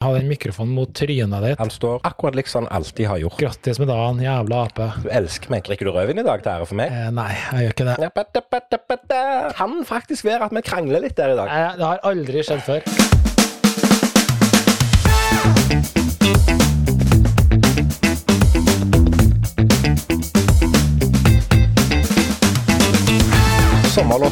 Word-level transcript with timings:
Ha 0.00 0.14
den 0.16 0.30
mikrofonen 0.30 0.72
mot 0.72 0.94
trynet 0.96 1.42
ditt. 1.44 1.58
Han 1.60 1.68
står 1.68 1.98
akkurat 2.08 2.38
lik 2.38 2.48
som 2.48 2.64
han 2.64 2.72
alltid 2.78 3.04
har 3.04 3.18
gjort. 3.20 3.36
Grattis 3.36 3.76
med 3.82 3.90
dagen, 3.92 4.22
jævla 4.24 4.62
ape. 4.64 4.86
Du 5.04 5.10
elsker 5.12 5.52
meg. 5.52 5.60
Drikker 5.66 5.90
du 5.90 5.92
rødvin 5.92 6.22
i 6.22 6.24
dag 6.24 6.40
til 6.40 6.54
ære 6.54 6.64
for 6.70 6.80
meg? 6.80 6.88
Eh, 6.88 7.12
nei, 7.12 7.28
jeg 7.36 7.66
gjør 7.66 7.76
ikke 7.76 7.88
det. 7.90 7.96
Ja, 8.06 8.10
bada, 8.16 8.40
bada, 8.56 8.80
bada. 8.88 9.20
Kan 9.60 9.84
faktisk 9.84 10.24
være 10.24 10.48
at 10.48 10.56
vi 10.56 10.64
krangler 10.64 11.04
litt 11.04 11.20
der 11.20 11.36
i 11.36 11.38
dag. 11.44 11.52
Eh, 11.52 11.76
det 11.76 11.84
har 11.84 12.00
aldri 12.14 12.40
skjedd 12.48 12.64
før. 12.64 12.80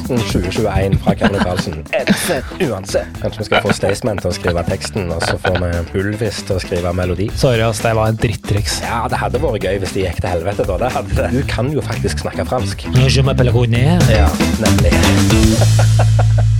Sommerlåten 0.09 0.43
2021 0.43 0.98
fra 1.04 1.14
Kevin 1.14 1.40
Karlsen. 1.40 1.84
Uansett, 1.93 2.45
uansett. 2.61 3.07
Kanskje 3.20 3.38
vi 3.38 3.45
skal 3.45 3.62
få 3.62 3.72
Staysman 3.77 4.20
til 4.22 4.30
å 4.30 4.32
skrive 4.32 4.64
teksten, 4.64 5.11
og 5.12 5.20
så 5.25 5.36
får 5.43 5.58
vi 5.61 6.00
Ulvis 6.00 6.40
til 6.48 6.57
å 6.57 6.62
skrive 6.62 6.93
melodi. 6.96 7.29
Sorry, 7.36 7.61
ass, 7.66 7.82
det 7.85 7.93
var 7.99 8.13
en 8.13 8.21
drittriks. 8.21 8.80
Ja, 8.86 9.02
det 9.13 9.21
hadde 9.21 9.43
vært 9.43 9.68
gøy 9.68 9.80
hvis 9.85 9.96
det 9.96 10.07
gikk 10.07 10.22
til 10.22 10.32
helvete, 10.32 10.64
da. 10.68 10.79
Det 10.85 10.93
hadde 10.96 11.18
det. 11.21 11.29
Du 11.36 11.43
kan 11.50 11.68
jo 11.75 11.85
faktisk 11.85 12.25
snakke 12.25 12.49
fransk. 12.49 12.89
Je. 12.89 12.94
Ja, 14.16 14.30
nemlig. 14.64 14.94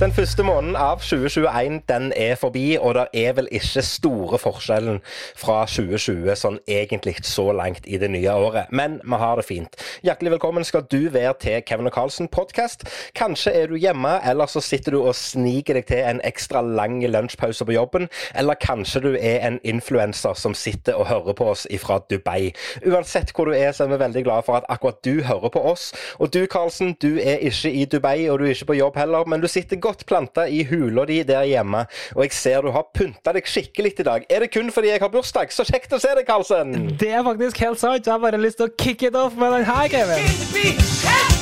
Den 0.00 0.12
første 0.16 0.40
måneden 0.42 0.76
av 0.80 1.02
2021 1.04 1.82
den 1.88 2.12
er 2.16 2.38
forbi, 2.40 2.78
og 2.80 2.94
det 2.96 3.02
er 3.20 3.34
vel 3.36 3.48
ikke 3.52 3.82
store 3.84 4.38
forskjellen 4.40 5.02
fra 5.36 5.58
2020 5.68 6.38
sånn 6.40 6.54
egentlig 6.64 7.18
så 7.28 7.50
langt 7.52 7.84
i 7.84 7.98
det 8.00 8.08
nye 8.08 8.32
året. 8.32 8.72
Men 8.72 8.96
vi 9.04 9.18
har 9.20 9.36
det 9.36 9.44
fint. 9.44 9.76
Hjertelig 10.00 10.32
velkommen 10.38 10.64
skal 10.64 10.86
du 10.88 11.10
være 11.12 11.34
til 11.42 11.60
Kevin 11.68 11.90
og 11.90 11.92
Carlsen 11.92 12.30
podkast. 12.32 12.86
Kanskje 13.12 13.52
er 13.52 13.68
du 13.68 13.76
hjemme, 13.76 14.14
eller 14.24 14.48
så 14.48 14.62
sitter 14.64 14.96
du 14.96 15.02
og 15.02 15.12
sniker 15.18 15.76
deg 15.76 15.90
til 15.92 16.00
en 16.00 16.22
ekstra 16.24 16.64
lang 16.64 16.96
lunsjpause 17.04 17.68
på 17.68 17.76
jobben. 17.76 18.08
Eller 18.32 18.56
kanskje 18.56 19.04
du 19.04 19.10
er 19.12 19.44
en 19.50 19.60
influenser 19.68 20.32
som 20.32 20.56
sitter 20.56 20.96
og 20.96 21.10
hører 21.12 21.36
på 21.36 21.50
oss 21.52 21.66
fra 21.84 22.00
Dubai. 22.08 22.54
Uansett 22.88 23.34
hvor 23.36 23.52
du 23.52 23.58
er, 23.58 23.76
så 23.76 23.84
er 23.84 23.92
vi 23.92 24.00
veldig 24.06 24.24
glad 24.24 24.48
for 24.48 24.62
at 24.62 24.72
akkurat 24.72 25.04
du 25.04 25.20
hører 25.28 25.52
på 25.52 25.66
oss. 25.74 25.92
Og 26.16 26.32
du, 26.32 26.40
Carlsen, 26.48 26.96
du 27.04 27.20
er 27.20 27.44
ikke 27.52 27.76
i 27.76 27.84
Dubai, 27.84 28.30
og 28.30 28.40
du 28.40 28.48
er 28.48 28.56
ikke 28.56 28.72
på 28.72 28.80
jobb 28.80 28.96
heller, 28.96 29.28
men 29.28 29.44
du 29.44 29.48
sitter 29.52 29.76
godt 29.76 29.89
planta 30.06 30.46
i 30.48 30.62
hula 30.68 31.04
di 31.08 31.22
der 31.26 31.44
hjemme, 31.48 31.84
og 32.16 32.22
jeg 32.24 32.32
ser 32.36 32.62
du 32.62 32.70
har 32.74 32.86
pynta 32.94 33.34
deg 33.36 33.48
skikkelig 33.48 33.96
i 33.98 34.06
dag. 34.06 34.26
Er 34.30 34.46
det 34.46 34.52
kun 34.54 34.70
fordi 34.74 34.92
jeg 34.92 35.00
har 35.02 35.12
bursdag? 35.12 35.52
Så 35.52 35.66
kjekt 35.68 35.92
å 35.92 36.00
se 36.02 36.14
deg, 36.16 36.26
Karlsen! 36.28 36.96
Det 37.00 37.10
er 37.10 37.26
faktisk 37.26 37.60
helt 37.64 37.80
sant. 37.82 38.06
Jeg 38.06 38.12
har 38.12 38.22
bare 38.22 38.40
lyst 38.40 38.60
til 38.60 38.70
å 38.70 38.74
kick 38.78 39.02
it 39.02 39.18
off 39.18 39.36
med 39.38 39.52
den 39.58 39.68
her, 39.68 39.88
Kevin. 39.90 41.39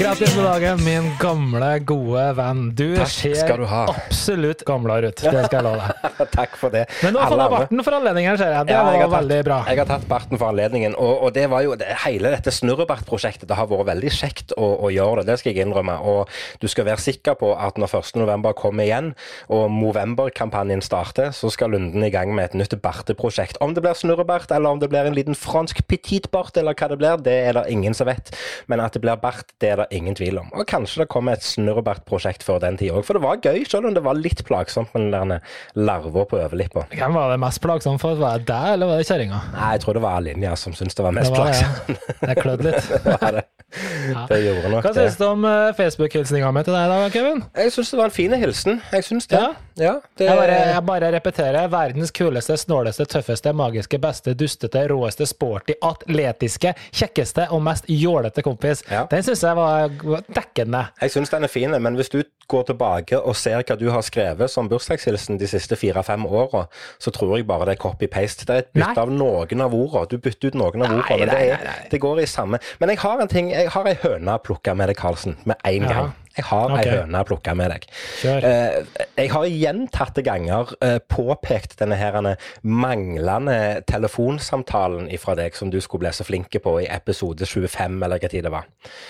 To 0.00 0.36
med 0.36 0.44
dagen, 0.46 0.80
min 0.84 1.08
gamle, 1.20 1.68
gode 1.84 2.22
venn. 2.38 2.60
Du 2.76 2.94
Takk 2.96 3.10
ser 3.12 3.58
du 3.60 3.64
absolutt 3.68 4.62
gamlere 4.64 5.10
ut. 5.10 5.20
Det 5.20 5.42
skal 5.44 5.58
jeg 5.58 5.64
love 5.66 5.88
deg. 5.90 6.30
Takk 6.38 6.54
for 6.56 6.72
det. 6.72 6.86
Men 7.04 7.12
du 7.12 7.18
har 7.20 7.28
fått 7.28 7.40
deg 7.42 7.52
barten 7.52 7.82
for 7.84 7.96
anledningen, 7.98 8.38
ser 8.40 8.54
jeg. 8.54 8.68
Det 8.70 8.74
Ja, 8.76 8.84
jeg 8.94 9.02
var 9.02 9.10
tatt- 9.10 9.16
veldig 9.18 9.40
bra. 9.50 9.58
Jeg 9.68 9.80
har 9.82 9.88
tatt 9.90 10.06
barten 10.08 10.40
for 10.40 10.52
anledningen, 10.54 10.96
og, 10.96 11.26
og 11.26 11.34
det 11.36 11.44
var 11.52 11.66
jo 11.66 11.76
det, 11.80 11.90
hele 12.06 12.32
dette 12.32 12.54
snurrebartprosjektet. 12.56 13.44
Det 13.50 13.58
har 13.58 13.68
vært 13.68 13.90
veldig 13.90 14.12
kjekt 14.16 14.54
å, 14.56 14.70
å 14.88 14.90
gjøre 14.94 15.20
det, 15.24 15.34
det 15.34 15.36
skal 15.42 15.52
jeg 15.52 15.66
innrømme. 15.66 15.98
Og 16.14 16.32
du 16.64 16.66
skal 16.72 16.88
være 16.88 17.04
sikker 17.04 17.36
på 17.42 17.52
at 17.60 17.76
når 17.80 17.92
1.11 18.00 18.56
kommer 18.62 18.88
igjen, 18.88 19.12
og 19.52 19.68
Movember-kampanjen 19.74 20.80
starter, 20.84 21.34
så 21.36 21.52
skal 21.52 21.74
Lunden 21.76 22.02
i 22.02 22.10
gang 22.10 22.32
med 22.34 22.48
et 22.48 22.56
nytt 22.58 22.72
barteprosjekt. 22.82 23.60
Om 23.62 23.76
det 23.76 23.84
blir 23.84 23.94
snurrebart, 24.00 24.48
eller 24.56 24.72
om 24.72 24.80
det 24.80 24.88
blir 24.90 25.06
en 25.12 25.14
liten 25.18 25.36
fransk 25.38 25.84
petitbart, 25.92 26.56
eller 26.58 26.74
hva 26.74 26.88
det 26.94 27.00
blir, 27.04 27.20
det 27.28 27.36
er 27.50 27.60
det 27.60 27.66
ingen 27.76 27.94
som 27.94 28.08
vet. 28.08 28.32
Men 28.66 28.80
at 28.82 28.96
det 28.96 29.04
blir 29.04 29.20
bart, 29.20 29.52
det 29.60 29.74
er 29.74 29.84
det 29.84 29.89
ingen 29.94 30.16
tvil 30.18 30.40
om. 30.42 30.50
Og 30.54 30.66
kanskje 30.70 31.02
det 31.02 31.08
kommer 31.12 31.38
et 31.38 31.46
snurrebart-prosjekt 31.46 32.44
før 32.46 32.60
den 32.64 32.78
tid 32.80 32.94
òg, 32.94 33.04
for 33.06 33.18
det 33.18 33.24
var 33.24 33.40
gøy, 33.44 33.64
selv 33.68 33.90
om 33.90 33.96
det 33.96 34.02
var 34.04 34.18
litt 34.18 34.42
plagsomt 34.48 34.92
med 34.96 35.12
den 35.14 35.36
larva 35.78 36.24
på 36.30 36.40
overlippa. 36.40 36.86
Hvem 36.94 37.16
var 37.18 37.32
det 37.34 37.40
mest 37.42 37.62
plagsomt 37.64 38.02
for? 38.02 38.18
Var 38.20 38.42
det 38.42 38.48
deg, 38.50 38.74
eller 38.76 38.92
var 38.92 39.00
det 39.00 39.08
kjerringa? 39.10 39.40
Nei, 39.54 39.70
jeg 39.76 39.84
tror 39.84 39.98
det 39.98 40.04
var 40.04 40.20
Linja 40.24 40.56
som 40.60 40.76
syntes 40.76 40.98
det 40.98 41.06
var 41.06 41.16
mest 41.16 41.34
plagsomt. 41.34 41.80
det. 41.90 42.18
Jeg 42.28 42.42
klødde 42.42 42.70
litt. 42.70 42.90
Det 43.00 43.16
var 43.20 43.32
det. 43.38 43.46
Det 43.70 44.36
gjorde 44.42 44.70
nok 44.72 44.82
Hva 44.82 44.90
syns 44.96 45.16
du 45.18 45.22
om 45.28 45.44
eh, 45.46 45.68
Facebook-hilsninga 45.78 46.48
mi 46.54 46.62
til 46.66 46.74
deg 46.74 46.90
da, 46.90 46.96
Kevin? 47.14 47.42
Jeg 47.54 47.70
syns 47.74 47.92
det 47.92 47.98
var 48.00 48.10
en 48.10 48.14
fin 48.14 48.34
hilsen. 48.34 48.80
Jeg 48.90 49.06
syns 49.06 49.28
det. 49.30 49.38
Ja? 49.38 49.50
Ja, 49.80 49.92
det 50.18 50.26
Jeg 50.26 50.36
bare, 50.36 50.56
jeg 50.74 50.84
bare 50.88 51.10
repeterer. 51.14 51.68
Verdens 51.72 52.10
kuleste, 52.12 52.56
snåleste, 52.60 53.06
tøffeste, 53.08 53.52
magiske, 53.56 54.00
beste, 54.02 54.34
dustete, 54.36 54.82
råeste, 54.90 55.28
sporty, 55.30 55.76
atletiske, 55.86 56.74
kjekkeste 56.90 57.46
og 57.54 57.62
mest 57.64 57.86
jålete 57.88 58.42
kompis. 58.44 58.82
Ja. 58.90 59.06
Den 59.10 59.24
syns 59.24 59.44
jeg 59.46 59.56
var 59.56 59.79
dekkende. 59.88 60.84
Jeg 61.00 61.10
syns 61.14 61.30
den 61.32 61.44
er 61.46 61.48
fin, 61.52 61.74
men 61.82 61.94
hvis 61.98 62.08
du 62.12 62.22
går 62.50 62.64
tilbake 62.72 63.18
og 63.20 63.36
ser 63.38 63.62
hva 63.62 63.76
du 63.78 63.86
har 63.94 64.02
skrevet 64.02 64.50
som 64.50 64.68
bursdagshilsen 64.68 65.38
de 65.38 65.46
siste 65.50 65.76
fire-fem 65.78 66.26
åra, 66.26 66.64
så 66.98 67.10
tror 67.14 67.36
jeg 67.38 67.46
bare 67.46 67.68
det 67.70 67.76
er 67.78 67.82
copy-paste. 67.84 68.46
Det 68.48 68.54
er 68.56 68.64
et 68.64 68.72
bytte 68.74 68.94
Nei. 68.94 69.02
av 69.04 69.10
noen 69.14 69.60
av 69.66 69.74
ordene. 69.74 70.06
Du 70.10 70.18
bytter 70.18 70.48
ut 70.50 70.54
noen 70.58 70.82
av 70.82 70.96
ordene. 70.98 71.26
Det, 71.30 71.76
det 71.92 72.00
går 72.02 72.20
i 72.24 72.26
samme. 72.26 72.58
Men 72.80 72.88
jeg 72.94 72.98
har 73.04 73.20
en 73.22 73.28
ting, 73.30 73.50
jeg 73.54 73.70
har 73.70 73.86
ei 73.86 73.96
høne 74.02 74.34
å 74.34 74.42
plukke 74.42 74.74
med 74.74 74.90
deg, 74.90 74.96
Karlsen, 75.00 75.36
med 75.44 75.56
en 75.64 75.82
Ja. 75.82 75.88
gang. 75.94 76.12
Jeg 76.40 76.48
har 76.48 76.72
okay. 76.72 76.88
ei 76.88 77.00
høne 77.00 77.20
å 77.20 77.28
plukke 77.28 77.54
med 77.58 77.72
deg. 77.74 77.86
Kjør. 78.22 78.46
Eh, 78.48 79.04
jeg 79.20 79.32
har 79.34 79.48
gjentatte 79.50 80.24
ganger 80.24 80.72
eh, 80.80 80.96
påpekt 81.10 81.76
denne 81.80 81.98
her 82.00 82.16
manglende 82.62 83.82
telefonsamtalen 83.88 85.08
fra 85.20 85.36
deg 85.38 85.56
som 85.56 85.70
du 85.72 85.78
skulle 85.84 86.06
bli 86.06 86.14
så 86.16 86.24
flinke 86.26 86.62
på 86.62 86.76
i 86.82 86.88
episode 86.90 87.46
25, 87.46 88.00
eller 88.06 88.22
hva 88.22 88.30
tid 88.32 88.46
det 88.46 88.52
var. 88.54 88.68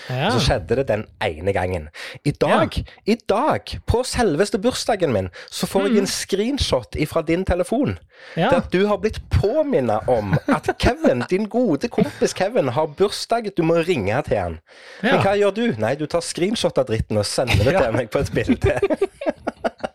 Ja. 0.09 0.31
Så 0.33 0.41
skjedde 0.43 0.81
det 0.81 0.87
den 0.91 1.05
ene 1.23 1.55
gangen. 1.55 1.87
I 2.27 2.33
dag, 2.35 2.75
i 3.05 3.17
dag, 3.29 3.75
på 3.87 4.03
selveste 4.07 4.59
bursdagen 4.61 5.15
min, 5.15 5.31
så 5.49 5.69
får 5.69 5.87
jeg 5.87 6.03
en 6.03 6.11
screenshot 6.11 6.99
fra 7.11 7.23
din 7.25 7.45
telefon. 7.47 7.95
Mm. 7.95 8.43
Ja. 8.43 8.49
Der 8.51 8.67
du 8.71 8.85
har 8.85 8.99
blitt 9.01 9.19
påminnet 9.33 10.07
om 10.11 10.35
at 10.47 10.69
Kevin, 10.79 11.23
din 11.31 11.47
gode 11.49 11.87
kompis 11.87 12.35
Kevin, 12.37 12.69
har 12.75 12.91
bursdag. 12.97 13.51
Du 13.57 13.63
må 13.63 13.79
ringe 13.87 14.21
til 14.27 14.37
han. 14.37 14.59
Men 15.01 15.21
hva 15.23 15.35
gjør 15.39 15.55
du? 15.55 15.63
Nei, 15.81 15.95
du 15.99 16.05
tar 16.09 16.23
screenshot 16.25 16.77
av 16.77 16.87
dritten 16.89 17.19
og 17.21 17.29
sende 17.29 17.57
det 17.61 17.75
til 17.77 17.95
meg 17.99 18.11
på 18.13 18.25
et 18.25 18.31
bilde. 18.35 18.77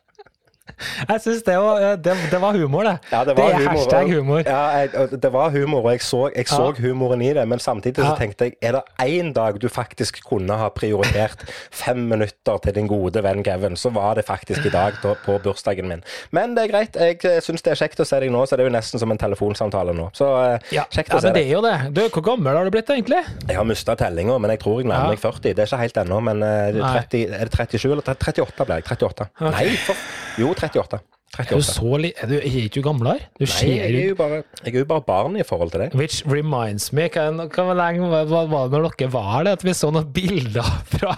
Jeg 1.09 1.21
syns 1.25 1.43
det, 1.47 1.55
eh, 1.57 1.97
det, 2.05 2.15
det 2.31 2.41
var 2.43 2.53
humor, 2.57 2.85
det. 2.85 2.95
Ja, 3.13 3.23
det, 3.25 3.35
var 3.39 3.51
er 3.51 3.57
humor. 3.63 3.71
hashtag 3.73 4.11
humor. 4.13 4.43
Ja, 4.47 4.63
jeg, 4.83 5.21
det 5.23 5.31
var 5.33 5.51
humor, 5.55 5.85
og 5.87 5.91
jeg 5.95 6.03
så, 6.05 6.23
jeg 6.37 6.47
så 6.51 6.67
Ja. 6.67 6.83
humoren 6.85 7.23
i 7.25 7.33
det. 7.33 7.47
Men 7.49 7.59
samtidig 7.59 7.97
så 8.05 8.11
Ja. 8.13 8.17
tenkte 8.19 8.45
jeg, 8.51 8.55
er 8.63 8.73
det 8.73 8.83
én 9.01 9.33
dag 9.33 9.59
du 9.63 9.69
faktisk 9.73 10.21
kunne 10.29 10.53
ha 10.61 10.69
prioritert 10.69 11.47
fem 11.71 11.97
minutter 12.09 12.59
til 12.63 12.75
din 12.77 12.87
gode 12.89 13.23
venn 13.25 13.43
Kevin, 13.45 13.77
så 13.77 13.91
var 13.95 14.15
det 14.21 14.27
faktisk 14.29 14.67
i 14.67 14.71
dag 14.71 14.93
da, 15.03 15.15
på 15.25 15.39
bursdagen 15.43 15.89
min. 15.89 16.03
Men 16.31 16.55
det 16.55 16.65
er 16.67 16.73
greit. 16.73 16.97
Jeg 17.25 17.43
syns 17.43 17.63
det 17.63 17.73
er 17.73 17.81
kjekt 17.87 18.01
å 18.01 18.07
se 18.07 18.21
deg 18.21 18.31
nå, 18.31 18.45
så 18.47 18.57
det 18.57 18.67
er 18.67 18.71
jo 18.71 18.77
nesten 18.77 19.01
som 19.01 19.11
en 19.11 19.19
telefonsamtale 19.19 19.95
nå. 19.97 20.11
Så 20.13 20.29
eh, 20.45 20.59
Ja, 20.77 20.85
kjekt 20.93 21.09
ja 21.11 21.17
å 21.17 21.21
se 21.25 21.31
men 21.33 21.35
det 21.41 21.47
er 21.47 21.53
jo 21.55 21.63
det. 21.65 21.77
Du, 21.97 22.03
hvor 22.11 22.23
gammel 22.23 22.57
har 22.57 22.65
du 22.65 22.71
blitt 22.71 22.91
egentlig? 22.93 23.23
Jeg 23.49 23.57
har 23.57 23.65
mista 23.65 23.97
tellinga, 23.97 24.37
men 24.39 24.51
jeg 24.51 24.61
tror 24.61 24.81
jeg 24.83 24.91
nærmer 24.91 25.05
Ja. 25.05 25.17
meg 25.17 25.21
40. 25.25 25.55
Det 25.55 25.59
er 25.59 25.67
ikke 25.71 25.83
helt 25.87 25.97
ennå, 26.05 26.21
men 26.23 26.43
eh, 26.43 26.73
30, 26.77 27.27
er 27.33 27.49
det 27.49 27.53
37 27.57 27.93
eller 27.93 28.03
38 28.13 28.67
ble 28.67 28.75
jeg? 28.81 28.85
38. 28.93 29.29
Okay. 29.41 29.51
Nei, 29.57 29.77
for, 29.87 29.95
jo 30.37 30.49
38. 30.53 30.66
Er 31.37 31.49
du 31.51 31.61
så 31.65 31.99
li... 32.01 32.13
Er 32.17 32.31
du 32.31 32.37
er 32.39 32.45
ikke 32.49 32.79
du 32.79 32.85
gamlere? 32.87 33.27
Du 33.37 33.45
Nei, 33.45 33.51
ser 33.51 33.69
jeg 33.69 33.93
er 33.93 34.11
jo 34.13 34.17
bare, 34.17 34.39
jeg 34.63 34.73
er 34.73 34.79
jo 34.81 34.89
bare 34.89 35.05
barn 35.05 35.37
i 35.37 35.45
forhold 35.45 35.73
til 35.75 35.83
deg. 35.85 35.97
Which 35.99 36.23
reminds 36.31 36.93
me 36.97 37.09
Hva, 37.13 37.27
var 37.35 37.91
det 37.93 37.99
når 38.73 38.87
dere 38.97 39.11
var 39.13 39.45
der? 39.45 39.59
At 39.59 39.65
vi 39.67 39.75
så 39.77 39.91
noen 39.93 40.09
bilder 40.17 40.71
fra 40.95 41.13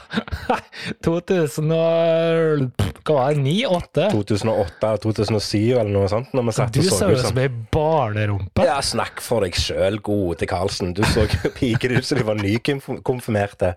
2000 1.07 1.75
og 1.77 2.65
Hva 3.07 3.19
var 3.19 3.39
det? 3.39 4.09
2008? 4.11 4.11
2008-2007 4.17 5.61
eller 5.77 5.93
noe 5.95 6.11
sånt, 6.11 6.35
når 6.35 6.49
vi 6.49 6.57
satt 6.57 6.75
Du 6.75 6.81
og 6.83 6.89
så 6.89 7.01
ser 7.03 7.15
ut 7.15 7.25
som 7.29 7.43
ei 7.45 7.49
barnerumpe. 7.79 8.67
Ja, 8.67 8.81
snakk 8.85 9.23
for 9.25 9.47
deg 9.47 9.59
sjøl, 9.61 10.01
gode 10.05 10.49
Karlsen. 10.51 10.97
Du 10.97 11.05
så 11.07 11.29
piker 11.59 11.95
ut 11.95 12.09
som 12.09 12.19
de 12.19 12.27
var 12.27 12.41
nykonfirmerte. 12.43 13.77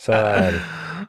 Så 0.00 0.16
eh, 0.16 0.58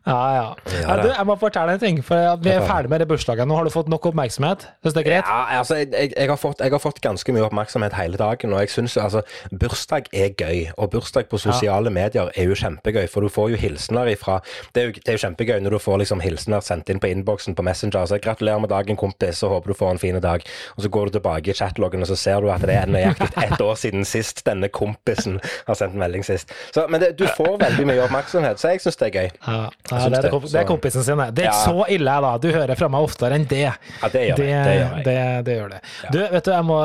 Ja, 0.08 0.20
ja. 0.36 0.48
Ja, 0.84 0.98
du, 1.02 1.10
jeg 1.12 1.26
må 1.28 1.36
fortelle 1.42 1.76
en 1.76 1.82
ting, 1.82 2.02
for 2.06 2.38
vi 2.44 2.52
er 2.54 2.66
ferdig 2.68 2.92
med 2.92 3.04
det 3.04 3.08
bursdagen. 3.10 3.48
Nå 3.50 3.58
har 3.58 3.68
du 3.68 3.74
fått 3.74 3.90
nok 3.92 4.10
oppmerksomhet. 4.12 4.68
Syns 4.84 4.96
det 4.98 5.04
er 5.04 5.10
greit? 5.10 5.30
ja, 5.30 5.60
altså, 5.60 5.80
jeg, 5.82 5.90
jeg, 5.94 6.14
jeg, 6.18 6.30
har 6.30 6.40
fått, 6.40 6.64
jeg 6.64 6.74
har 6.74 6.82
fått 6.82 7.02
ganske 7.04 7.36
mye 7.36 7.46
oppmerksomhet 7.48 7.96
hele 7.98 8.20
dagen, 8.20 8.54
og 8.54 8.64
jeg 8.64 8.74
syns 8.74 8.98
altså 8.98 9.24
Bursdag 9.52 10.10
er 10.14 10.34
gøy, 10.38 10.74
og 10.78 10.92
bursdag 10.94 11.30
på 11.32 11.40
sosiale 11.42 11.92
medier 11.94 12.32
er 12.36 12.50
jo 12.50 12.58
kjempegøy, 12.58 13.06
for 13.12 13.26
du 13.26 13.32
får 13.34 13.54
jo 13.54 13.60
hilsener 13.62 14.12
ifra 14.14 14.40
Det 14.76 14.82
er 14.82 14.90
jo, 14.90 14.96
det 14.98 15.14
er 15.14 15.18
jo 15.18 15.24
kjempegøy 15.26 15.60
når 15.64 15.78
du 15.78 15.80
får 15.84 16.02
liksom 16.04 16.24
hilsener 16.24 16.64
sendt 16.66 16.90
inn 16.90 17.02
på 17.04 17.12
innboksen 17.12 17.56
på 17.56 17.66
Messenger. 17.66 18.06
Så 18.10 18.20
'Gratulerer 18.24 18.60
med 18.60 18.70
dagen, 18.70 18.98
kompis, 19.00 19.44
og 19.44 19.58
håper 19.58 19.74
du 19.74 19.78
får 19.78 19.92
en 19.92 20.00
fin 20.00 20.16
dag'. 20.16 20.48
Og 20.78 20.84
så 20.84 20.90
går 20.90 21.06
du 21.06 21.18
tilbake 21.18 21.52
i 21.52 21.54
chatloggen, 21.54 22.02
og 22.02 22.08
så 22.08 22.16
ser 22.16 22.42
du 22.42 22.52
at 22.52 22.62
det 22.62 22.76
er 22.76 22.90
nøyaktig 22.90 23.30
ett 23.48 23.62
år 23.62 23.76
siden 23.76 24.06
sist 24.06 24.46
denne 24.46 24.70
kompisen 24.70 25.40
har 25.68 25.78
sendt 25.80 25.96
melding 25.96 26.26
sist. 26.26 26.52
Så, 26.74 26.86
men 26.90 27.02
det, 27.02 27.14
du 27.20 27.28
får 27.38 27.58
veldig 27.62 27.88
mye 27.88 28.04
oppmerksomhet, 28.08 28.60
så 28.60 28.74
jeg 28.74 28.84
syns 28.84 29.00
det 29.02 29.10
er 29.10 29.20
gøy. 29.20 29.30
Ja. 29.48 29.70
Syns 29.84 30.06
det, 30.08 30.18
er 30.18 30.22
det, 30.24 30.30
komp- 30.32 30.46
det 30.48 30.60
er 30.62 30.68
kompisen 30.70 31.04
sin, 31.04 31.20
det. 31.20 31.44
Er 31.44 31.50
ikke 31.50 31.56
Ja. 31.58 31.66
så 31.68 31.86
ille, 31.92 32.14
da. 32.24 32.30
Du 32.40 32.46
hører 32.56 32.78
fra 32.80 32.88
meg 32.88 33.04
oftere 33.04 33.36
enn 33.36 33.44
det. 33.52 33.58
Ja, 33.66 33.74
det 34.14 34.22
gjør 34.30 34.38
det. 34.38 34.46
Det. 34.48 35.04
Det, 35.04 35.16
det 35.50 35.58
gjør 35.58 35.74
det. 35.74 35.80
Du, 36.14 36.20
vet 36.32 36.46
du, 36.48 36.52
jeg 36.54 36.64
må, 36.70 36.78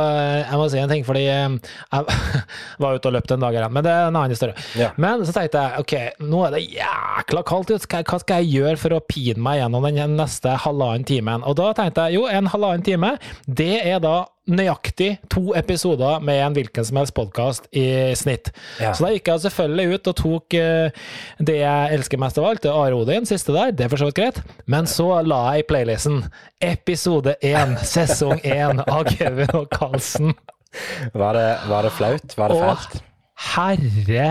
jeg 0.43 0.59
må 0.59 0.67
si 0.73 0.79
en 0.83 0.91
ting, 0.91 1.05
fordi 1.07 1.23
jeg 1.29 1.61
var 2.83 2.99
ute 2.99 3.11
og 3.11 3.15
løpte 3.15 3.37
en 3.39 3.45
dag 3.47 3.55
her, 3.61 3.69
men 3.71 3.87
det 3.87 3.93
er 3.93 4.09
en 4.09 4.17
annen 4.19 4.35
historie. 4.35 4.55
Ja. 4.79 4.91
Men 5.01 5.23
så 5.29 5.35
tenkte 5.37 5.63
jeg, 5.63 5.85
ok, 5.85 5.95
nå 6.27 6.43
er 6.49 6.57
det 6.57 6.65
jækla 6.75 7.45
kaldt 7.49 7.71
ute, 7.77 8.03
hva 8.03 8.19
skal 8.23 8.43
jeg 8.43 8.53
gjøre 8.59 8.81
for 8.83 8.97
å 8.99 9.01
pine 9.07 9.39
meg 9.47 9.61
gjennom 9.63 9.87
den 9.89 10.17
neste 10.19 10.57
halvannen 10.65 11.07
timen? 11.09 11.47
Og 11.47 11.55
da 11.61 11.71
tenkte 11.79 12.09
jeg, 12.09 12.19
jo, 12.19 12.27
en 12.27 12.51
halvannen 12.51 12.83
time, 12.87 13.15
det 13.47 13.73
er 13.87 14.03
da 14.03 14.17
nøyaktig 14.49 15.11
to 15.33 15.53
episoder 15.59 16.23
med 16.25 16.41
en 16.43 16.57
hvilken 16.57 16.87
som 16.89 17.01
helst 17.01 17.15
podkast 17.17 17.69
i 17.77 17.85
snitt. 18.19 18.51
Ja. 18.81 18.95
Så 18.97 19.05
da 19.05 19.13
gikk 19.15 19.31
jeg 19.31 19.45
selvfølgelig 19.45 19.99
ut 19.99 20.11
og 20.13 20.19
tok 20.23 20.59
eh, 20.59 21.07
det 21.39 21.59
jeg 21.61 21.99
elsker 21.99 22.23
mest 22.23 22.41
av 22.41 22.49
alt, 22.51 22.63
det 22.65 22.73
er 22.73 22.81
Are 22.81 22.99
Odin, 22.99 23.29
siste 23.29 23.55
der, 23.57 23.73
det 23.77 23.87
er 23.87 23.93
for 23.93 24.01
så 24.01 24.11
vidt 24.11 24.19
greit. 24.21 24.43
Men 24.67 24.89
så 24.91 25.11
la 25.27 25.43
jeg 25.53 25.65
i 25.65 25.69
playlisten 25.71 26.21
episode 26.65 27.37
én, 27.45 27.77
sesong 27.95 28.43
én 28.45 28.83
av 28.87 29.09
Kevin 29.13 29.55
og 29.59 29.69
Carlsen. 29.75 30.35
Var 31.15 31.39
det, 31.39 31.49
var 31.71 31.87
det 31.87 31.95
flaut? 31.97 32.37
Var 32.37 32.53
det 32.53 32.61
fælt? 32.61 33.03
Herre 33.55 34.29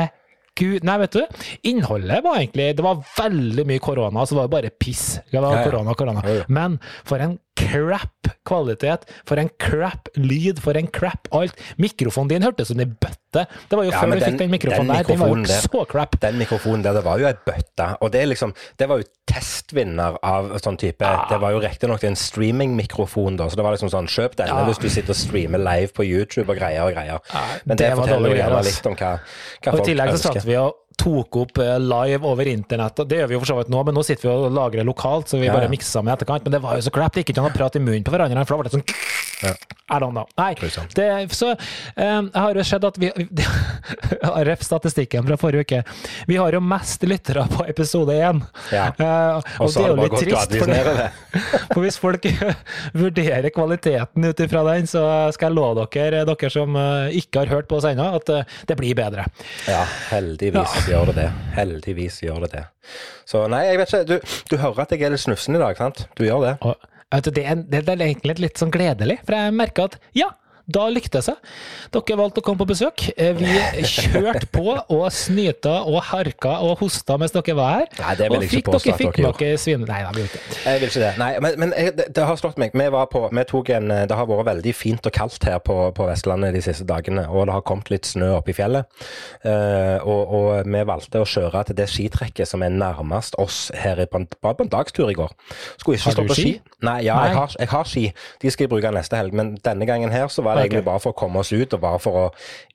herregud 0.58 0.86
Nei, 0.88 0.98
vet 1.04 1.16
du, 1.16 1.44
innholdet 1.70 2.24
var 2.24 2.40
egentlig 2.40 2.76
Det 2.78 2.86
var 2.86 3.04
veldig 3.18 3.66
mye 3.68 3.84
korona, 3.84 4.26
så 4.26 4.34
det 4.36 4.40
var 4.40 4.48
jo 4.48 4.56
bare 4.56 4.72
piss. 4.74 5.20
Det 5.32 5.42
var 5.42 5.64
korona, 5.64 5.94
korona. 5.94 6.24
Men 6.48 6.80
for 7.06 7.22
en 7.22 7.38
crap 7.58 8.30
kvalitet, 8.48 9.08
for 9.28 9.42
en 9.42 9.50
crap 9.60 10.08
lyd, 10.16 10.62
for 10.64 10.78
en 10.80 10.88
crap 10.94 11.28
alt. 11.36 11.58
Mikrofonen 11.82 12.30
din 12.32 12.46
hørtes 12.46 12.70
som 12.72 12.80
ei 12.80 12.86
bøtte. 12.88 13.44
Det 13.68 13.76
var 13.78 13.84
jo 13.84 13.92
Ja, 13.92 14.00
før 14.02 14.14
du 14.14 14.20
vi 14.20 14.26
fikk 14.30 14.38
den 14.40 14.52
mikrofonen 14.54 14.88
der. 14.94 15.04
Den 15.10 15.20
var 15.20 15.28
jo 15.34 15.36
der- 15.44 15.66
så 15.68 15.82
crap. 15.90 16.16
Den 16.24 16.38
mikrofonen 16.40 16.84
der, 16.86 16.94
det 16.94 17.04
var 17.04 17.20
jo 17.20 17.28
ei 17.28 17.34
bøtte. 17.46 17.90
Og 18.02 18.12
det, 18.14 18.24
liksom, 18.30 18.54
det 18.80 18.88
var 18.90 19.02
jo 19.02 19.04
testvinner 19.28 20.18
av 20.24 20.50
sånn 20.64 20.78
type 20.80 21.04
Det 21.30 21.40
var 21.42 21.52
jo 21.52 21.60
riktignok 21.60 22.04
en 22.08 22.16
streamingmikrofon, 22.16 23.38
da, 23.38 23.50
så 23.50 23.56
det 23.60 23.64
var 23.68 23.76
liksom 23.76 23.92
sånn 23.92 24.08
Kjøp 24.08 24.36
denne 24.40 24.56
Ja. 24.56 24.66
hvis 24.66 24.80
du 24.80 24.90
sitter 24.90 25.10
og 25.12 25.20
streamer 25.20 25.60
live 25.60 25.92
på 25.94 26.06
YouTube 26.08 26.50
og 26.50 26.58
greier 26.58 26.86
og 26.88 26.94
greier. 26.96 27.20
Men 27.66 27.78
det, 27.78 27.90
det 27.90 27.98
forteller 27.98 28.30
jo 28.30 28.36
gjerne 28.40 28.64
litt 28.64 28.86
om 28.88 28.96
hva, 28.96 29.20
hva 29.64 29.74
Og 29.74 29.80
I 29.80 29.92
tillegg 29.92 30.14
så 30.16 30.34
satt 30.34 30.46
vi 30.46 30.56
og 30.56 30.74
tok 30.98 31.36
opp 31.44 31.60
eh, 31.62 31.76
live 31.80 32.26
over 32.26 32.50
internett. 32.50 33.00
og 33.00 33.08
Det 33.10 33.20
gjør 33.22 33.28
vi 33.32 33.36
jo 33.38 33.42
for 33.44 33.52
så 33.52 33.58
vidt 33.60 33.70
nå, 33.74 33.84
men 33.86 33.96
nå 33.98 34.04
sitter 34.06 34.28
vi 34.28 34.34
og 34.34 34.52
lagrer 34.58 34.88
lokalt, 34.88 35.30
så 35.30 35.38
vi 35.40 35.46
Ja, 35.48 35.54
bare 35.54 35.68
ja. 35.70 35.74
mikser 35.74 35.92
sammen 36.00 36.10
i 36.12 36.16
etterkant. 36.18 36.44
Men 36.48 36.56
det 36.58 36.62
var 36.64 36.76
jo 36.80 36.86
så 36.88 36.94
crap. 36.96 37.14
Det 37.14 37.24
gikk 37.24 37.36
ikke 37.36 37.44
an 37.46 37.52
å 37.52 37.58
prate 37.58 37.78
i 37.80 37.84
munnen 37.86 38.04
på 38.08 38.14
hverandre, 38.16 38.46
for 38.50 38.58
da 38.58 38.64
ble 38.64 38.70
det 38.72 38.76
sånn 38.80 38.88
Ja. 39.44 39.54
I 39.88 40.00
don't 40.02 40.12
know. 40.12 40.26
Nei, 40.36 40.50
det, 40.98 41.06
så 41.32 41.54
jeg 41.96 42.32
har 42.34 42.58
jo 42.60 42.64
sett 42.68 42.84
at 42.84 42.98
vi 43.00 43.08
Ref 44.50 44.64
statistikken 44.66 45.24
fra 45.30 45.38
forrige 45.40 45.64
uke. 45.64 45.80
Vi 46.28 46.36
har 46.42 46.52
jo 46.58 46.60
mest 46.60 47.06
lyttere 47.08 47.46
på 47.54 47.64
episode 47.72 48.16
én. 48.18 48.42
Ja. 48.74 48.90
Eh, 48.92 49.52
Og 49.62 49.70
og 49.70 49.72
det 49.72 49.84
er 49.86 49.94
jo 49.94 49.96
litt 50.02 50.18
trist. 50.20 50.58
For, 50.58 50.74
det, 50.74 51.06
for 51.72 51.86
hvis 51.86 52.00
folk 52.02 52.28
vurderer 53.04 53.48
kvaliteten 53.56 54.28
ut 54.28 54.44
ifra 54.44 54.66
den, 54.74 54.90
så 54.92 55.06
skal 55.36 55.54
jeg 55.54 55.60
love 55.62 55.88
dere, 55.96 56.26
dere 56.28 56.52
som 56.52 56.76
eh, 56.76 57.16
ikke 57.22 57.46
har 57.46 57.54
hørt 57.56 57.70
på 57.72 57.80
oss 57.80 57.88
ennå, 57.88 58.10
at 58.20 58.34
det 58.68 58.78
blir 58.82 58.98
bedre. 58.98 59.30
Ja, 59.70 59.86
heldigvis 60.12 60.76
gjør 60.92 61.14
det 61.14 61.18
det. 61.22 61.30
Heldigvis 61.56 62.20
gjør 62.26 62.44
det 62.48 62.52
det. 62.58 62.66
Så 63.28 63.46
nei, 63.52 63.64
jeg 63.70 63.80
vet 63.86 63.94
ikke. 63.96 64.04
Du, 64.08 64.38
du 64.52 64.60
hører 64.62 64.84
at 64.84 64.92
jeg 64.98 65.08
er 65.08 65.16
litt 65.16 65.24
snufsen 65.24 65.56
i 65.56 65.64
dag, 65.64 65.80
sant? 65.80 66.06
Du 66.20 66.26
gjør 66.28 66.44
det? 66.50 66.54
Og 66.68 66.76
det, 67.12 67.44
er, 67.44 67.62
det 67.72 67.84
er 67.88 68.04
egentlig 68.04 68.38
litt 68.44 68.60
sånn 68.60 68.74
gledelig, 68.74 69.22
for 69.24 69.38
jeg 69.38 69.56
merker 69.56 69.92
at 69.92 70.00
ja, 70.18 70.32
da 70.68 70.88
likte 70.92 71.22
det 71.22 71.24
seg. 71.30 71.52
Dere 71.96 72.18
valgte 72.20 72.42
å 72.42 72.46
komme 72.46 72.60
på 72.60 72.68
besøk. 72.68 73.06
Eh, 73.16 73.32
Vi 73.38 73.86
kjørte 73.88 74.50
på 74.52 74.76
og 74.76 75.06
snyta 75.16 75.78
og 75.88 76.02
harka 76.10 76.58
og 76.66 76.82
hosta 76.82 77.16
mens 77.20 77.32
dere 77.36 77.56
var 77.56 77.72
her. 77.78 77.88
Nei, 78.02 78.16
det 78.20 78.28
vil 78.28 78.38
og 78.38 78.44
jeg 78.44 78.60
ikke 78.60 78.74
påstå 78.74 78.84
dere 78.84 78.96
at 78.96 79.02
fikk 79.02 79.20
dere 79.22 79.32
dere 79.40 79.62
svin... 79.62 79.86
Nei, 79.88 80.02
nei. 80.04 80.26
Jeg 80.66 80.82
vil 80.82 80.92
ikke 80.92 81.04
det. 81.06 81.12
Nei, 81.22 81.30
men, 81.46 81.56
men 81.64 81.74
jeg, 81.78 81.94
det, 81.96 82.10
det 82.18 82.26
har 82.28 82.40
slått 82.42 82.60
meg. 82.60 82.76
Vi, 82.76 82.88
var 82.94 83.08
på, 83.14 83.24
vi 83.32 83.46
tok 83.48 83.72
en, 83.78 83.94
det 84.12 84.18
har 84.20 84.28
vært 84.28 84.50
veldig 84.50 84.74
fint 84.76 85.08
og 85.08 85.16
kaldt 85.16 85.48
her 85.48 85.62
på, 85.64 85.78
på 85.96 86.10
Vestlandet 86.10 86.58
de 86.58 86.64
siste 86.66 86.88
dagene, 86.90 87.24
og 87.32 87.48
det 87.48 87.56
har 87.56 87.64
kommet 87.68 87.92
litt 87.94 88.10
snø 88.10 88.34
opp 88.42 88.52
i 88.52 88.58
fjellet. 88.58 88.92
Uh, 89.46 90.04
og, 90.04 90.36
og 90.36 90.68
vi 90.68 90.84
valgte 90.92 91.24
å 91.24 91.30
kjøre 91.30 91.64
til 91.70 91.80
det 91.80 91.88
skitrekket 91.92 92.50
som 92.50 92.66
er 92.66 92.76
nærmest 92.76 93.40
oss 93.40 93.70
her 93.78 94.04
på 94.12 94.20
en, 94.20 94.28
på 94.28 94.56
en 94.66 94.74
dagstur 94.74 95.08
i 95.12 95.16
går. 95.18 95.32
Skulle 95.80 95.96
ikke 95.96 96.16
stå 96.18 96.28
på 96.28 96.38
ski? 96.38 96.48
ski? 96.58 96.76
Nei, 96.84 97.00
ja, 97.08 97.16
Nei. 97.16 97.32
Jeg, 97.32 97.38
har, 97.40 97.56
jeg 97.64 97.72
har 97.72 97.90
ski. 97.90 98.06
De 98.44 98.52
skal 98.54 98.68
jeg 98.68 98.74
bruke 98.76 98.92
neste 98.94 99.18
helg, 99.20 99.36
men 99.38 99.56
denne 99.64 99.88
gangen 99.90 100.12
her 100.14 100.28
så 100.34 100.44
var 100.46 100.57
det 100.57 100.57
Ok. 100.58 100.66
egentlig 100.66 100.86
bare 100.88 101.04
for 101.04 101.16
å 101.16 101.18
komme 101.18 101.44
oss 101.44 101.54
ut, 101.54 101.74
og 101.74 101.84
bare 101.84 102.00
for 102.04 102.22
å 102.22 102.26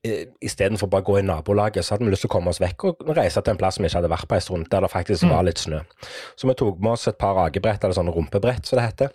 eh, 0.06 0.29
Istedenfor 0.43 0.90
bare 0.93 1.05
å 1.05 1.08
gå 1.11 1.19
i 1.20 1.26
nabolaget, 1.26 1.84
så 1.84 1.94
hadde 1.94 2.08
vi 2.08 2.14
lyst 2.14 2.26
til 2.26 2.32
å 2.32 2.37
komme 2.37 2.52
oss 2.52 2.62
vekk 2.62 2.88
og 2.90 3.12
reise 3.17 3.43
til 3.43 3.55
en 3.55 3.61
plass 3.61 3.81
vi 3.81 3.88
ikke 3.88 4.00
hadde 4.00 4.12
vært 4.12 4.31
på 4.31 4.38
en 4.38 4.46
stund, 4.46 4.70
der 4.73 4.87
det 4.87 4.93
faktisk 4.93 5.29
var 5.31 5.44
litt 5.46 5.62
snø. 5.62 5.82
Så 6.37 6.49
vi 6.49 6.56
tok 6.58 6.81
med 6.82 6.94
oss 6.96 7.08
et 7.11 7.20
par 7.20 7.38
akebrett, 7.46 7.84
eller 7.84 7.99
sånn 7.99 8.12
rumpebrett, 8.12 8.67
som 8.67 8.81
det 8.81 8.88
heter. 8.90 9.12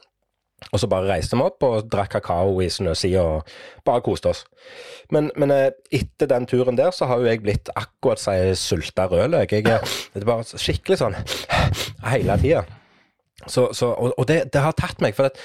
Og 0.74 0.82
så 0.82 0.88
bare 0.90 1.06
reiste 1.06 1.38
vi 1.38 1.46
opp 1.46 1.64
og 1.68 1.90
drakk 1.92 2.16
kakao 2.16 2.56
i 2.66 2.70
snøsida 2.74 3.22
og 3.22 3.52
bare 3.86 4.02
koste 4.06 4.32
oss. 4.32 4.42
Men, 5.14 5.30
men 5.38 5.54
eh, 5.54 5.70
etter 5.94 6.30
den 6.32 6.48
turen 6.50 6.80
der, 6.80 6.90
så 6.96 7.06
har 7.10 7.22
jo 7.22 7.30
jeg 7.30 7.44
blitt 7.46 7.70
akkurat 7.78 8.22
som 8.22 8.34
ei 8.34 8.56
sulta 8.58 9.06
rødløk. 9.12 9.54
Jeg 9.54 9.68
det 9.68 9.78
er 10.24 10.28
bare 10.28 10.58
skikkelig 10.58 11.00
sånn 11.04 11.18
hele 12.10 12.40
tida. 12.42 12.66
Så, 13.46 13.68
så, 13.78 13.92
og 13.94 14.16
og 14.18 14.26
det, 14.28 14.50
det 14.52 14.62
har 14.66 14.74
tatt 14.74 14.98
meg, 15.00 15.14
for 15.14 15.30
at, 15.30 15.36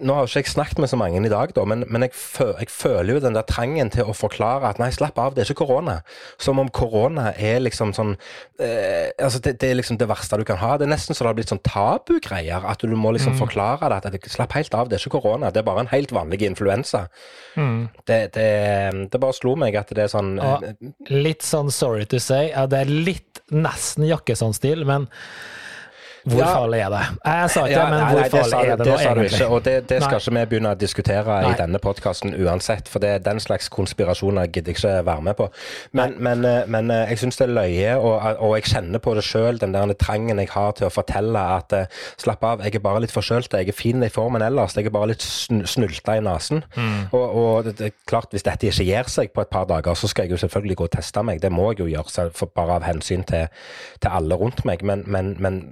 nå 0.00 0.14
har 0.16 0.24
ikke 0.24 0.40
jeg 0.40 0.48
snakket 0.54 0.78
med 0.80 0.88
så 0.88 0.96
mange 0.96 1.20
i 1.20 1.28
dag, 1.28 1.50
da, 1.52 1.66
men, 1.68 1.82
men 1.92 2.06
jeg, 2.06 2.14
føl, 2.16 2.54
jeg 2.56 2.70
føler 2.72 3.18
jo 3.18 3.20
den 3.20 3.34
der 3.36 3.44
trangen 3.44 3.90
til 3.92 4.08
å 4.08 4.14
forklare 4.16 4.70
at 4.70 4.78
nei, 4.80 4.88
slapp 4.96 5.18
av, 5.20 5.34
det 5.36 5.42
er 5.44 5.50
ikke 5.52 5.66
korona. 5.66 5.98
Som 6.40 6.58
om 6.62 6.70
korona 6.72 7.34
er 7.36 7.60
liksom 7.60 7.92
sånn 7.94 8.14
eh, 8.56 9.10
altså 9.20 9.42
det, 9.44 9.58
det 9.60 9.70
er 9.70 9.76
liksom 9.76 9.98
det 10.00 10.08
verste 10.08 10.38
du 10.40 10.44
kan 10.48 10.56
ha. 10.62 10.78
Det 10.80 10.86
er 10.88 10.92
nesten 10.94 11.12
så 11.12 11.26
det 11.26 11.30
har 11.34 11.36
blitt 11.36 11.52
sånn 11.52 11.60
tabugreier. 11.68 12.64
At 12.72 12.80
du 12.80 12.96
må 12.96 13.12
liksom 13.12 13.36
forklare 13.38 13.90
det. 13.92 13.98
At 14.00 14.16
det, 14.16 14.32
slapp 14.32 14.56
helt 14.56 14.74
av, 14.80 14.88
det 14.88 14.96
er 14.96 15.04
ikke 15.04 15.20
korona. 15.20 15.52
Det 15.52 15.60
er 15.60 15.66
bare 15.68 15.84
en 15.84 15.92
helt 15.92 16.14
vanlig 16.16 16.40
influensa. 16.48 17.04
Det, 18.08 18.18
det, 18.34 18.48
det 19.12 19.20
bare 19.20 19.36
slo 19.36 19.52
meg 19.60 19.76
at 19.78 19.92
det 19.94 20.06
er 20.08 20.14
sånn 20.16 20.38
Ja. 20.40 20.56
eh, 20.64 20.94
Litt 21.12 21.44
sånn 21.44 21.68
sorry 21.70 22.08
to 22.08 22.18
say. 22.18 22.48
Ja, 22.54 22.64
det 22.66 22.86
er 22.86 22.90
litt 23.10 23.44
nesten 23.52 24.08
jakkesånn-stil, 24.08 24.86
men 24.88 25.10
hvor 26.24 26.40
Ja. 26.40 26.46
farlig 26.56 26.80
er 26.80 26.90
det? 26.90 27.02
Jeg 27.24 27.50
sa 27.50 27.64
ikke 27.64 27.70
Ja, 27.70 27.80
det, 27.84 27.90
men 27.90 28.00
nei, 28.00 28.10
hvor 28.10 28.20
nei, 28.20 28.28
farlig 28.28 28.50
det, 28.50 28.70
er 28.72 28.76
det 28.76 28.84
det 28.84 28.92
nå, 28.92 28.98
egentlig? 28.98 29.32
ikke, 29.32 29.48
og 29.48 29.64
det, 29.64 29.74
det 29.88 30.02
skal 30.02 30.14
Nei. 30.14 30.20
ikke 30.20 30.34
vi 30.38 30.44
begynne 30.52 30.70
å 30.72 30.78
diskutere 30.80 31.38
i 31.50 31.52
denne 31.58 31.78
podkasten 31.78 32.34
uansett, 32.34 32.88
for 32.88 32.98
det, 33.04 33.10
er 33.10 33.18
den 33.18 33.40
slags 33.40 33.68
konspirasjoner 33.68 34.46
gidder 34.46 34.72
jeg 34.72 34.78
ikke 34.78 34.94
være 35.06 35.22
med 35.22 35.36
på. 35.36 35.48
Men, 35.92 36.14
men, 36.18 36.44
eh, 36.48 36.66
men 36.66 36.90
eh, 36.90 37.10
jeg 37.12 37.18
syns 37.24 37.36
det 37.36 37.48
er 37.48 37.54
løye, 37.58 37.96
og, 37.98 38.40
og 38.40 38.56
jeg 38.56 38.64
kjenner 38.72 39.02
på 39.04 39.14
det 39.14 39.24
sjøl, 39.24 39.60
den 39.60 39.74
der 39.76 39.92
trangen 40.00 40.38
jeg 40.40 40.48
har 40.54 40.72
til 40.72 40.88
å 40.88 40.92
fortelle 40.94 41.44
at 41.58 41.76
eh, 41.76 41.86
slapp 42.20 42.44
av, 42.44 42.64
jeg 42.64 42.74
er 42.74 42.84
bare 42.84 43.04
litt 43.04 43.14
forkjølt, 43.14 43.52
jeg 43.52 43.68
er 43.68 43.76
fin 43.76 44.02
i 44.02 44.08
formen 44.12 44.42
ellers, 44.42 44.76
jeg 44.76 44.88
er 44.88 44.94
bare 44.96 45.12
litt 45.12 45.22
sn 45.22 45.62
snulta 45.68 46.16
i 46.16 46.24
nesen. 46.24 46.64
Mm. 46.76 47.12
Og, 47.12 47.36
og 47.36 47.64
det, 47.68 47.76
er 47.80 47.94
klart, 48.08 48.32
hvis 48.32 48.46
dette 48.46 48.68
ikke 48.70 48.88
gir 48.88 49.08
seg 49.12 49.32
på 49.34 49.44
et 49.44 49.52
par 49.52 49.68
dager, 49.70 49.94
så 49.94 50.08
skal 50.08 50.24
jeg 50.24 50.36
jo 50.36 50.42
selvfølgelig 50.44 50.76
gå 50.80 50.88
og 50.88 50.96
teste 50.96 51.22
meg, 51.22 51.40
det 51.42 51.52
må 51.52 51.72
jeg 51.72 51.84
jo 51.84 51.92
gjøre, 51.92 52.48
bare 52.54 52.80
av 52.80 52.84
hensyn 52.88 53.24
til, 53.28 53.48
til 54.00 54.10
alle 54.10 54.38
rundt 54.40 54.64
meg, 54.64 54.82
men, 54.86 55.04
men, 55.06 55.34
men 55.38 55.62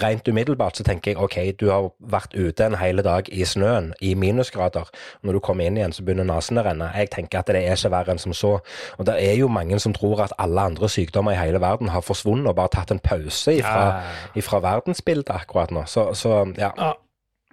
Rent 0.00 0.28
umiddelbart 0.28 0.78
så 0.78 0.84
tenker 0.86 1.12
jeg 1.12 1.18
ok, 1.18 1.36
du 1.58 1.66
har 1.72 1.88
vært 1.98 2.34
ute 2.36 2.66
en 2.66 2.76
hel 2.78 3.02
dag 3.02 3.26
i 3.34 3.42
snøen 3.48 3.92
i 4.04 4.14
minusgrader. 4.18 4.90
Når 5.26 5.38
du 5.38 5.42
kommer 5.42 5.66
inn 5.66 5.78
igjen, 5.80 5.94
så 5.94 6.04
begynner 6.06 6.28
nesen 6.28 6.60
å 6.60 6.64
renne. 6.66 6.92
Jeg 6.94 7.10
tenker 7.14 7.40
at 7.40 7.50
det 7.50 7.64
er 7.64 7.74
ikke 7.74 7.90
verre 7.94 8.14
enn 8.14 8.22
som 8.22 8.36
så. 8.36 8.52
Og 8.98 9.08
det 9.08 9.16
er 9.18 9.34
jo 9.40 9.50
mange 9.50 9.80
som 9.82 9.94
tror 9.96 10.22
at 10.28 10.36
alle 10.38 10.68
andre 10.70 10.90
sykdommer 10.90 11.34
i 11.34 11.40
hele 11.40 11.62
verden 11.62 11.90
har 11.90 12.06
forsvunnet 12.06 12.52
og 12.52 12.58
bare 12.60 12.70
tatt 12.76 12.94
en 12.94 13.02
pause 13.02 13.56
ifra, 13.58 14.04
ifra 14.38 14.62
verdensbildet 14.62 15.34
akkurat 15.34 15.74
nå. 15.74 15.86
Så, 15.90 16.12
så 16.18 16.44
ja. 16.54 16.70
Ja. 16.78 16.94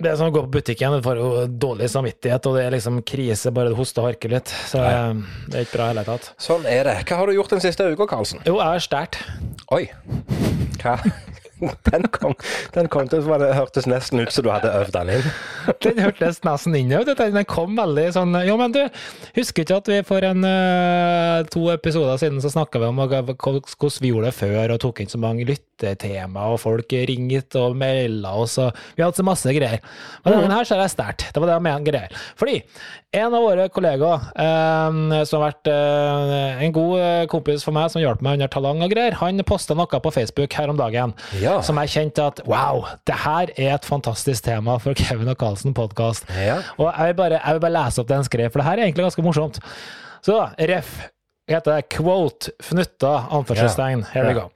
Det 0.02 0.10
er 0.10 0.16
som 0.18 0.32
å 0.32 0.34
gå 0.34 0.42
på 0.48 0.56
butikken, 0.56 0.96
du 0.98 1.06
får 1.06 1.20
jo 1.20 1.28
dårlig 1.62 1.90
samvittighet, 1.94 2.48
og 2.50 2.56
det 2.58 2.64
er 2.66 2.74
liksom 2.74 3.02
krise 3.06 3.52
bare 3.54 3.70
du 3.70 3.78
hoster 3.78 4.02
og 4.02 4.10
harker 4.10 4.34
litt. 4.34 4.54
Så 4.72 4.82
eh, 4.82 5.20
det 5.52 5.60
er 5.60 5.68
ikke 5.68 5.78
bra 5.78 5.90
i 5.90 5.94
hele 5.94 6.06
tatt. 6.08 6.32
Sånn 6.42 6.66
er 6.70 6.88
det. 6.90 6.96
Hva 7.06 7.20
har 7.20 7.30
du 7.30 7.36
gjort 7.38 7.54
den 7.54 7.62
siste 7.62 7.86
uka, 7.92 8.08
Karlsen? 8.10 8.42
Jo, 8.48 8.58
jeg 8.58 8.80
har 8.80 8.86
stært. 8.88 9.20
Oi. 9.76 9.84
Hva? 10.82 10.96
Den 11.92 12.08
kom, 12.14 12.34
den 12.74 12.88
kom 12.92 13.10
til 13.10 13.26
å 13.26 13.38
hørtes 13.54 13.88
nesten 13.90 14.22
ut 14.24 14.32
som 14.34 14.46
du 14.46 14.50
hadde 14.54 14.72
øvd 14.82 14.94
den 14.96 15.12
inn. 15.18 15.26
Den 15.84 16.00
hørtes 16.02 16.42
nesten 16.46 16.78
inn 16.78 16.94
ut. 16.94 17.10
Den 17.20 17.46
kom 17.50 17.76
veldig 17.78 18.08
sånn 18.16 18.38
Jo, 18.48 18.56
men 18.60 18.74
du, 18.76 18.82
husker 19.38 19.66
ikke 19.66 19.80
at 19.82 19.92
vi 19.92 20.00
for 20.08 20.26
en 20.26 20.46
eh, 20.48 21.42
to 21.54 21.68
episoder 21.74 22.18
siden 22.22 22.42
så 22.44 22.52
snakka 22.54 22.82
vi 22.82 22.90
om 22.90 23.02
hvordan 23.02 23.30
vi 24.02 24.12
gjorde 24.12 24.30
det 24.30 24.38
før, 24.38 24.74
og 24.74 24.82
tok 24.82 25.04
inn 25.04 25.12
så 25.12 25.20
mange 25.22 25.46
lyttetema, 25.50 26.48
og 26.54 26.62
folk 26.64 26.96
ringte 27.10 27.62
og 27.62 27.78
melda 27.78 28.34
oss, 28.42 28.58
og 28.62 28.72
vi 28.98 29.06
hadde 29.06 29.20
så 29.20 29.28
masse 29.28 29.54
greier. 29.58 29.84
Men 30.26 30.40
denne 30.40 30.58
her 30.58 30.68
så 30.68 30.78
er 30.78 30.86
jeg 30.86 30.96
sterkt. 30.96 31.30
Det 31.30 31.42
var 31.42 31.52
det 31.52 31.60
jeg 31.60 31.68
mente 31.68 31.92
greier. 31.92 32.26
Fordi 32.40 32.58
en 33.12 33.34
av 33.36 33.44
våre 33.44 33.68
kollegaer, 33.74 34.28
eh, 34.40 35.24
som 35.28 35.42
har 35.42 35.50
vært 35.52 35.70
eh, 35.72 36.64
en 36.66 36.76
god 36.76 36.94
eh, 37.02 37.26
kompis 37.32 37.66
for 37.68 37.76
meg, 37.76 37.90
som 37.92 38.04
hjalp 38.04 38.24
meg 38.24 38.40
under 38.40 38.52
talang 38.52 38.84
og 38.86 38.94
greier, 38.94 39.18
han 39.20 39.44
posta 39.48 39.76
noe 39.76 40.02
på 40.02 40.14
Facebook 40.16 40.56
her 40.56 40.72
om 40.72 40.80
dagen 40.80 41.12
Ja. 41.42 41.51
Som 41.66 41.80
jeg 41.82 41.92
kjente 41.94 42.24
at 42.32 42.40
wow, 42.48 42.86
det 43.10 43.16
her 43.26 43.52
er 43.58 43.74
et 43.76 43.86
fantastisk 43.88 44.46
tema 44.48 44.78
for 44.82 44.94
Kevin 44.98 45.28
og 45.34 45.38
Carlsen 45.42 45.74
podkast. 45.78 46.30
Ja. 46.38 46.60
Og 46.78 46.88
jeg 46.94 47.12
vil, 47.12 47.18
bare, 47.20 47.40
jeg 47.44 47.58
vil 47.58 47.64
bare 47.66 47.76
lese 47.76 48.02
opp 48.04 48.08
det 48.12 48.16
han 48.22 48.28
skrev, 48.30 48.52
for 48.54 48.62
det 48.62 48.68
her 48.70 48.80
er 48.80 48.88
egentlig 48.88 49.06
ganske 49.10 49.26
morsomt. 49.26 49.60
Så 50.24 50.38
da, 50.38 50.46
ref, 50.72 50.94
heter 51.52 51.76
det 51.82 51.90
quote, 51.92 52.54
fnutta, 52.64 53.16
anførselstegn, 53.36 54.06
here 54.14 54.28
we 54.30 54.34
Ja. 54.36 54.40
go. 54.46 54.50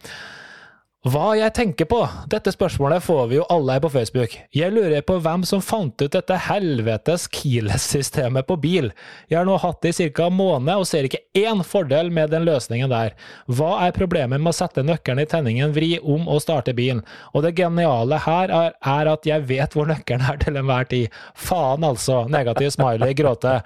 Hva 1.05 1.35
jeg 1.37 1.53
tenker 1.53 1.85
på? 1.85 1.99
Dette 2.33 2.49
spørsmålet 2.49 3.03
får 3.05 3.27
vi 3.29 3.35
jo 3.37 3.43
alle 3.53 3.75
her 3.75 3.81
på 3.83 3.91
Facebook. 3.93 4.31
Jeg 4.57 4.73
lurer 4.73 5.03
på 5.05 5.19
hvem 5.21 5.43
som 5.45 5.61
fant 5.61 6.01
ut 6.01 6.15
dette 6.15 6.37
helvetes 6.47 7.27
keyless-systemet 7.29 8.47
på 8.49 8.57
bil. 8.63 8.89
Jeg 9.29 9.37
har 9.37 9.45
nå 9.45 9.59
hatt 9.61 9.85
det 9.85 9.91
i 9.93 10.07
ca. 10.09 10.25
en 10.25 10.39
måned 10.39 10.81
og 10.81 10.87
ser 10.89 11.05
ikke 11.05 11.21
én 11.37 11.61
fordel 11.61 12.09
med 12.09 12.33
den 12.33 12.47
løsningen 12.49 12.89
der. 12.89 13.13
Hva 13.45 13.85
er 13.85 13.93
problemet 13.93 14.41
med 14.41 14.49
å 14.49 14.57
sette 14.57 14.81
nøkkelen 14.81 15.21
i 15.21 15.27
tenningen, 15.29 15.77
vri 15.77 15.91
om 16.01 16.25
og 16.25 16.41
starte 16.41 16.73
bilen? 16.73 17.05
Og 17.37 17.45
det 17.45 17.53
geniale 17.61 18.23
her 18.25 18.49
er, 18.63 18.73
er 18.97 19.13
at 19.13 19.29
jeg 19.29 19.45
vet 19.45 19.77
hvor 19.77 19.85
nøkkelen 19.93 20.25
er 20.25 20.41
til 20.41 20.57
enhver 20.57 20.89
tid. 20.89 21.13
Faen 21.37 21.85
altså. 21.85 22.23
Negativ 22.33 22.73
smiley, 22.73 23.13
gråte. 23.13 23.59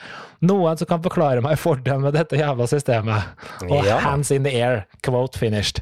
Noen 0.43 0.75
som 0.75 0.91
kan 0.91 1.07
forklare 1.07 1.39
meg 1.47 1.55
fordelen 1.63 2.03
med 2.03 2.19
dette 2.19 2.35
jævla 2.35 2.67
systemet. 2.67 3.31
Og 3.71 3.87
hands 3.87 4.27
in 4.27 4.43
the 4.43 4.59
air. 4.59 4.89
Quote 5.07 5.39
finished. 5.39 5.79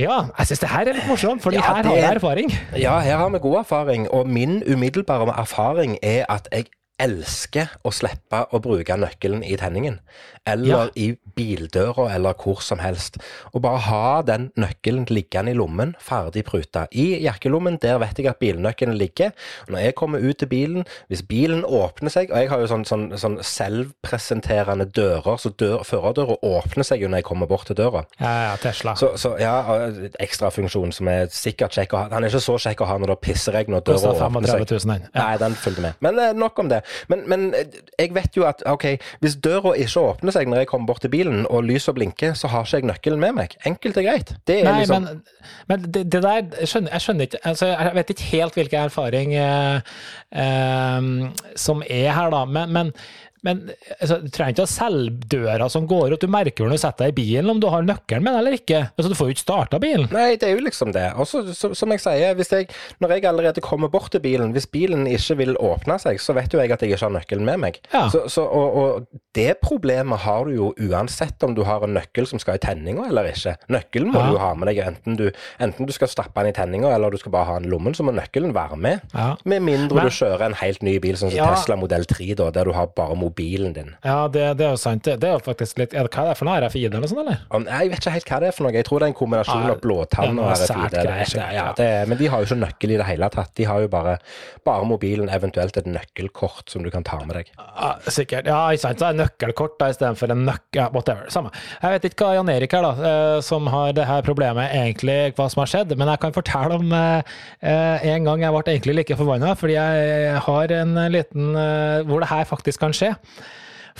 Ja, 0.00 0.16
jeg 0.38 0.46
syns 0.48 0.62
det 0.62 0.68
her 0.72 0.80
er 0.88 0.92
litt 0.96 1.06
morsomt, 1.10 1.42
for 1.44 1.52
Ja, 1.52 1.60
her 1.60 1.82
det- 1.82 1.90
har 1.90 1.96
jeg 2.00 2.14
erfaring. 2.20 2.52
Ja, 2.78 2.98
her 3.04 3.16
har 3.20 3.28
vi 3.34 3.38
god 3.42 3.58
erfaring, 3.58 4.08
og 4.10 4.28
min 4.28 4.62
umiddelbare 4.72 5.34
erfaring 5.40 5.98
er 6.02 6.24
at 6.28 6.48
jeg 6.52 6.64
elsker 7.00 7.72
å 7.86 7.92
slippe 7.94 8.44
å 8.52 8.60
bruke 8.62 8.96
nøkkelen 9.00 9.42
i 9.46 9.56
tenningen. 9.60 9.98
Eller 10.46 10.68
Ja. 10.70 10.88
i 10.96 11.16
bildøra, 11.36 12.08
eller 12.14 12.32
hvor 12.34 12.60
som 12.62 12.78
helst. 12.80 13.18
Og 13.54 13.62
bare 13.62 13.78
ha 13.78 14.22
den 14.22 14.50
nøkkelen 14.56 15.06
liggende 15.10 15.52
i 15.52 15.54
lommen, 15.54 15.94
ferdig 16.00 16.44
pruta. 16.44 16.86
I 16.92 17.20
jakkelommen, 17.24 17.78
der 17.80 17.98
vet 17.98 18.16
jeg 18.18 18.26
at 18.26 18.38
bilnøkkelen 18.40 18.96
ligger. 18.98 19.32
Og 19.66 19.74
når 19.74 19.78
jeg 19.84 19.94
kommer 19.94 20.18
ut 20.18 20.38
til 20.38 20.48
bilen, 20.48 20.84
hvis 21.08 21.22
bilen 21.22 21.64
åpner 21.64 22.10
seg 22.10 22.30
Og 22.30 22.36
jeg 22.36 22.48
har 22.50 22.60
jo 22.60 22.66
sånn, 22.66 22.84
sånn, 22.84 23.18
sånn 23.18 23.38
selvpresenterende 23.42 24.86
dører, 24.92 25.36
så 25.40 25.50
dør, 25.56 25.82
førerdøra 25.86 26.36
åpner 26.46 26.86
seg 26.86 27.02
jo 27.04 27.08
når 27.10 27.22
jeg 27.22 27.24
kommer 27.30 27.48
bort 27.50 27.66
til 27.66 27.76
døra. 27.78 28.04
Ja, 28.20 28.32
ja, 28.50 28.56
Tesla. 28.60 28.94
Så, 28.98 29.12
så 29.20 29.34
ja, 29.40 29.54
ekstrafunksjon 30.22 30.92
som 30.96 31.08
er 31.12 31.30
sikkert 31.34 31.76
kjekk 31.76 31.94
å 31.96 32.02
ha. 32.02 32.08
Han 32.14 32.24
er 32.26 32.32
ikke 32.32 32.42
så 32.44 32.56
kjekk 32.60 32.84
å 32.84 32.90
ha 32.90 32.98
når 33.00 33.14
det 33.14 33.18
pisser 33.26 33.56
regn 33.56 33.76
og 33.78 33.84
døra 33.88 34.14
åpner 34.14 34.48
seg. 34.50 34.66
000. 34.70 35.08
Ja. 35.14 35.24
Nei, 35.24 35.36
den 35.42 35.56
fulgte 35.58 35.84
med. 35.86 36.00
Men 36.04 36.18
eh, 36.22 36.32
nok 36.36 36.58
om 36.62 36.70
det. 36.72 36.82
Men, 37.12 37.24
men 37.30 37.46
eh, 37.56 37.78
jeg 37.98 38.14
vet 38.16 38.36
jo 38.36 38.46
at 38.48 38.62
ok, 38.66 38.86
hvis 39.22 39.36
døra 39.44 39.74
ikke 39.78 40.04
åpner 40.12 40.34
seg 40.34 40.50
når 40.50 40.64
jeg 40.64 40.70
kommer 40.72 40.90
bort 40.90 41.04
til 41.04 41.12
bilen, 41.12 41.44
og 41.50 41.64
lyset 41.68 41.96
blinker, 41.96 42.34
så 42.38 42.50
har 42.52 42.66
ikke 42.66 42.80
jeg 42.80 42.90
nøkkelen 42.90 43.22
med 43.22 43.36
meg. 43.38 43.56
Enkelt 43.68 43.98
og 44.00 44.06
greit. 44.06 44.34
Det 44.48 44.60
er 44.60 44.70
Nei, 44.70 44.82
liksom 44.82 45.06
men, 45.06 45.22
men 45.70 45.86
det, 45.86 46.04
det 46.12 46.22
der 46.24 46.40
jeg 46.40 46.70
skjønner, 46.70 46.92
jeg 46.94 47.04
skjønner 47.04 47.28
ikke 47.28 47.40
altså 47.50 47.66
Jeg 47.70 47.94
vet 47.94 48.12
ikke 48.14 48.28
helt 48.30 48.58
hvilken 48.58 48.88
erfaring 48.90 49.34
eh, 49.38 49.96
eh, 50.44 51.10
som 51.56 51.84
er 51.86 52.12
her, 52.16 52.30
da. 52.34 52.44
Men, 52.44 52.72
men, 52.76 52.92
men 53.42 53.70
altså, 54.00 54.18
du 54.22 54.28
trenger 54.28 54.52
ikke 54.56 54.66
å 54.66 54.70
selge 54.70 55.28
døra 55.32 55.68
som 55.72 55.86
går 55.88 56.12
ut. 56.14 56.20
Du 56.20 56.28
merker 56.28 56.66
når 56.66 56.76
du 56.76 56.82
setter 56.82 57.06
deg 57.08 57.14
i 57.14 57.18
bilen 57.22 57.50
om 57.54 57.60
du 57.62 57.68
har 57.72 57.82
nøkkelen 57.86 58.22
med 58.26 58.34
den 58.34 58.40
eller 58.42 58.56
ikke. 58.58 58.80
Altså, 58.96 59.08
du 59.08 59.16
får 59.16 59.30
jo 59.30 59.34
ikke 59.36 59.44
starta 59.46 59.80
bilen. 59.82 60.08
Nei, 60.12 60.36
det 60.36 60.48
er 60.50 60.56
jo 60.58 60.64
liksom 60.66 60.92
det. 60.92 61.06
Og 61.16 61.26
som 61.28 61.94
jeg 61.94 62.02
sier, 62.04 62.34
hvis 62.38 62.52
jeg, 62.52 62.68
når 63.00 63.14
jeg 63.16 63.24
allerede 63.30 63.64
kommer 63.64 63.88
bort 63.92 64.10
til 64.12 64.20
bilen, 64.24 64.52
hvis 64.52 64.66
bilen 64.70 65.06
ikke 65.08 65.38
vil 65.40 65.56
åpne 65.56 65.96
seg, 66.02 66.20
så 66.20 66.34
vet 66.36 66.52
jo 66.52 66.60
jeg 66.60 66.72
at 66.74 66.84
jeg 66.84 66.92
ikke 66.94 67.06
har 67.08 67.14
nøkkelen 67.16 67.44
med 67.48 67.62
meg. 67.64 67.80
Ja. 67.94 68.06
Så, 68.12 68.26
så, 68.32 68.44
og, 68.44 68.76
og 68.76 69.22
det 69.36 69.56
problemet 69.64 70.20
har 70.26 70.44
du 70.48 70.54
jo 70.56 70.70
uansett 70.90 71.42
om 71.46 71.54
du 71.56 71.62
har 71.64 71.84
en 71.86 71.94
nøkkel 71.96 72.26
som 72.28 72.40
skal 72.42 72.58
i 72.58 72.62
tenninga 72.62 73.08
eller 73.08 73.30
ikke. 73.32 73.56
Nøkkelen 73.72 74.12
må 74.12 74.20
Ja. 74.20 74.30
du 74.34 74.38
ha 74.42 74.52
med 74.54 74.68
deg, 74.68 74.82
enten 74.84 75.16
du, 75.16 75.26
enten 75.62 75.86
du 75.88 75.92
skal 75.96 76.10
stappe 76.12 76.36
den 76.44 76.52
i 76.52 76.56
tenninga 76.56 76.90
eller 76.94 77.10
du 77.10 77.16
skal 77.22 77.32
bare 77.32 77.48
ha 77.48 77.58
den 77.58 77.70
i 77.70 77.72
lommen, 77.72 77.94
så 77.96 78.04
må 78.04 78.12
nøkkelen 78.16 78.52
være 78.56 78.76
med. 78.76 79.00
Ja. 79.14 79.30
Med 79.48 79.62
mindre 79.64 79.96
Men- 79.96 80.10
du 80.10 80.14
kjører 80.18 80.46
en 80.50 80.58
helt 80.60 80.82
ny 80.84 80.98
bil, 81.00 81.16
sånn 81.16 81.32
som. 81.32 81.54
Tesla 81.54 81.76
modell 81.80 82.04
3, 82.04 82.34
da, 82.36 82.50
der 82.50 82.68
du 82.68 82.72
har 82.76 82.86
bare 82.96 83.16
mobilen 83.30 83.72
din. 83.76 83.94
Ja, 84.04 84.26
det, 84.28 84.44
det 84.58 84.66
er 84.66 84.74
jo 84.74 84.80
sant. 84.80 85.06
Det 85.06 85.24
er 85.24 85.36
jo 85.38 85.40
faktisk 85.46 85.78
litt 85.80 85.94
er 85.94 86.04
det, 86.04 86.12
Hva 86.12 86.26
er 86.26 86.32
det 86.34 86.38
for 86.40 86.48
noe? 86.50 86.58
RFID 86.66 86.90
eller 86.98 87.08
sånn, 87.10 87.22
eller? 87.24 87.40
Jeg 87.70 87.90
vet 87.94 88.02
ikke 88.02 88.14
helt 88.18 88.28
hva 88.30 88.40
det 88.42 88.48
er 88.50 88.56
for 88.58 88.66
noe. 88.66 88.74
Jeg 88.76 88.86
tror 88.88 89.00
det 89.00 89.06
er 89.08 89.12
en 89.14 89.18
kombinasjon 89.20 89.64
Ja, 89.64 89.72
av 89.74 89.80
blåtann 89.84 90.38
er 90.38 90.42
og 90.42 90.52
RFID. 90.58 90.96
annet. 91.00 91.34
Ja, 91.56 91.66
det, 91.78 91.86
er- 91.86 92.06
men 92.10 92.18
de 92.20 92.28
har 92.32 92.42
jo 92.42 92.48
ikke 92.50 92.60
nøkkel 92.60 92.94
i 92.94 92.98
det 93.00 93.06
hele 93.08 93.28
tatt. 93.32 93.52
De 93.56 93.64
har 93.70 93.80
jo 93.84 93.88
bare, 93.92 94.16
bare 94.66 94.84
mobilen, 94.90 95.30
eventuelt 95.32 95.76
et 95.80 95.86
nøkkelkort 95.86 96.68
som 96.72 96.82
du 96.82 96.90
kan 96.90 97.04
ta 97.06 97.18
med 97.24 97.36
deg. 97.38 97.50
Ja, 97.56 97.92
sikkert. 98.10 98.46
Ja, 98.50 98.60
ikke 98.74 98.84
sant. 98.84 98.98
Så 99.00 99.08
er 99.08 99.14
det 99.16 99.22
nøkkelkort 99.24 99.78
da, 99.80 99.90
istedenfor 99.94 100.32
en 100.34 100.44
nøkkel. 100.48 100.80
Ja, 100.80 100.88
whatever. 100.94 101.28
Samme. 101.32 101.50
Jeg 101.82 101.94
vet 101.96 102.08
ikke 102.10 102.26
hva 102.28 102.34
Jan 102.38 102.50
Erik 102.52 102.72
her, 102.76 102.82
da, 102.86 102.92
eh, 103.10 103.40
som 103.46 103.66
har 103.72 103.92
det 103.96 104.06
her 104.08 104.22
problemet, 104.26 104.70
egentlig 104.74 105.18
hva 105.38 105.48
som 105.52 105.62
har 105.64 105.70
skjedd. 105.72 105.94
Men 105.98 106.08
jeg 106.12 106.20
kan 106.22 106.34
fortelle 106.36 106.76
om 106.80 106.92
eh, 106.92 107.22
eh, 107.62 108.08
en 108.14 108.24
gang 108.28 108.44
jeg 108.44 108.54
ble 108.54 108.62
egentlig 108.74 108.96
like 109.00 109.16
forbanna, 109.18 109.54
fordi 109.58 109.76
jeg 109.76 110.40
har 110.46 110.72
en 110.80 110.94
liten 111.12 111.50
eh, 111.56 112.02
hvor 112.08 112.20
det 112.24 112.30
her 112.30 112.44
faktisk 112.48 112.80
kan 112.80 112.94
skje. 112.96 113.12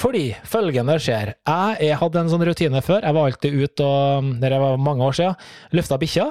Fordi 0.01 0.25
følgende 0.49 0.97
skjer. 1.03 1.35
Jeg, 1.37 1.79
jeg 1.91 1.99
hadde 2.01 2.21
en 2.23 2.33
sånn 2.33 2.45
rutine 2.47 2.83
før. 2.85 3.05
Jeg 3.05 3.17
var 3.17 3.29
alltid 3.29 3.57
ute 3.59 3.87
og 3.87 4.29
Når 4.31 4.55
jeg 4.55 4.63
var 4.63 4.85
mange 4.89 5.09
år 5.09 5.19
siden, 5.19 5.49
løfta 5.77 5.99
bikkja. 6.01 6.31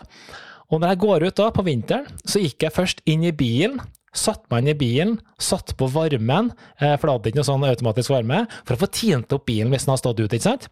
Og 0.70 0.82
når 0.82 0.94
jeg 0.94 1.02
går 1.04 1.26
ut 1.28 1.40
da 1.40 1.50
på 1.54 1.66
vinteren, 1.66 2.20
så 2.26 2.42
gikk 2.42 2.66
jeg 2.66 2.76
først 2.76 3.02
inn 3.10 3.26
i 3.26 3.34
bilen. 3.36 3.80
Satt 4.16 4.42
meg 4.50 4.64
inn 4.64 4.72
i 4.72 4.78
bilen, 4.80 5.12
satt 5.40 5.76
på 5.78 5.88
varmen, 5.94 6.52
eh, 6.82 6.96
for 6.98 7.08
det 7.08 7.14
hadde 7.14 7.30
ikke 7.32 7.40
noe 7.40 7.48
sånn 7.48 7.66
automatisk 7.68 8.10
varme, 8.10 8.40
for 8.66 8.74
å 8.76 8.80
få 8.82 8.90
tint 8.92 9.32
opp 9.36 9.46
bilen 9.46 9.70
hvis 9.70 9.86
den 9.86 9.94
har 9.94 10.00
stått 10.02 10.20
ute, 10.20 10.34
ikke 10.36 10.48
sant? 10.48 10.66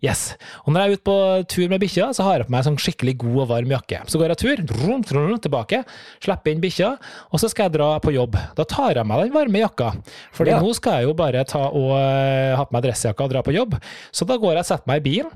Yes. 0.00 0.36
Og 0.64 0.72
når 0.72 0.80
jeg 0.80 0.88
er 0.90 0.94
ute 0.98 1.06
på 1.08 1.16
tur 1.50 1.68
med 1.72 1.80
bikkja, 1.82 2.08
så 2.14 2.22
har 2.28 2.38
jeg 2.38 2.46
på 2.46 2.54
meg 2.54 2.62
en 2.62 2.68
sånn 2.70 2.78
skikkelig 2.84 3.16
god 3.24 3.40
og 3.42 3.48
varm 3.50 3.74
jakke. 3.74 4.00
Så 4.06 4.20
går 4.20 4.30
jeg 4.34 4.40
tur, 4.44 4.62
drum, 4.70 5.02
drum, 5.02 5.34
tilbake, 5.42 5.82
slipper 6.22 6.54
inn 6.54 6.62
bikkja, 6.62 6.92
og 7.34 7.42
så 7.42 7.50
skal 7.50 7.66
jeg 7.68 7.74
dra 7.80 7.90
på 8.04 8.14
jobb. 8.14 8.38
Da 8.54 8.64
tar 8.64 8.94
jeg 9.00 9.06
meg 9.10 9.24
den 9.26 9.34
varme 9.34 9.64
jakka, 9.64 9.90
fordi 10.32 10.54
Ja. 10.54 10.60
nå 10.62 10.72
skal 10.78 11.00
jeg 11.00 11.08
jo 11.10 11.14
bare 11.18 11.44
ta 11.44 11.64
og 11.74 11.90
eh, 11.98 12.54
ha 12.54 12.64
på 12.64 12.72
meg 12.78 12.86
dressjakka 12.86 13.24
og 13.26 13.30
dra 13.34 13.42
på 13.42 13.52
jobb. 13.54 13.74
Så 14.14 14.24
da 14.26 14.38
går 14.38 14.54
jeg 14.54 14.64
og 14.64 14.70
setter 14.70 14.86
meg 14.86 15.02
i 15.02 15.08
bilen. 15.10 15.34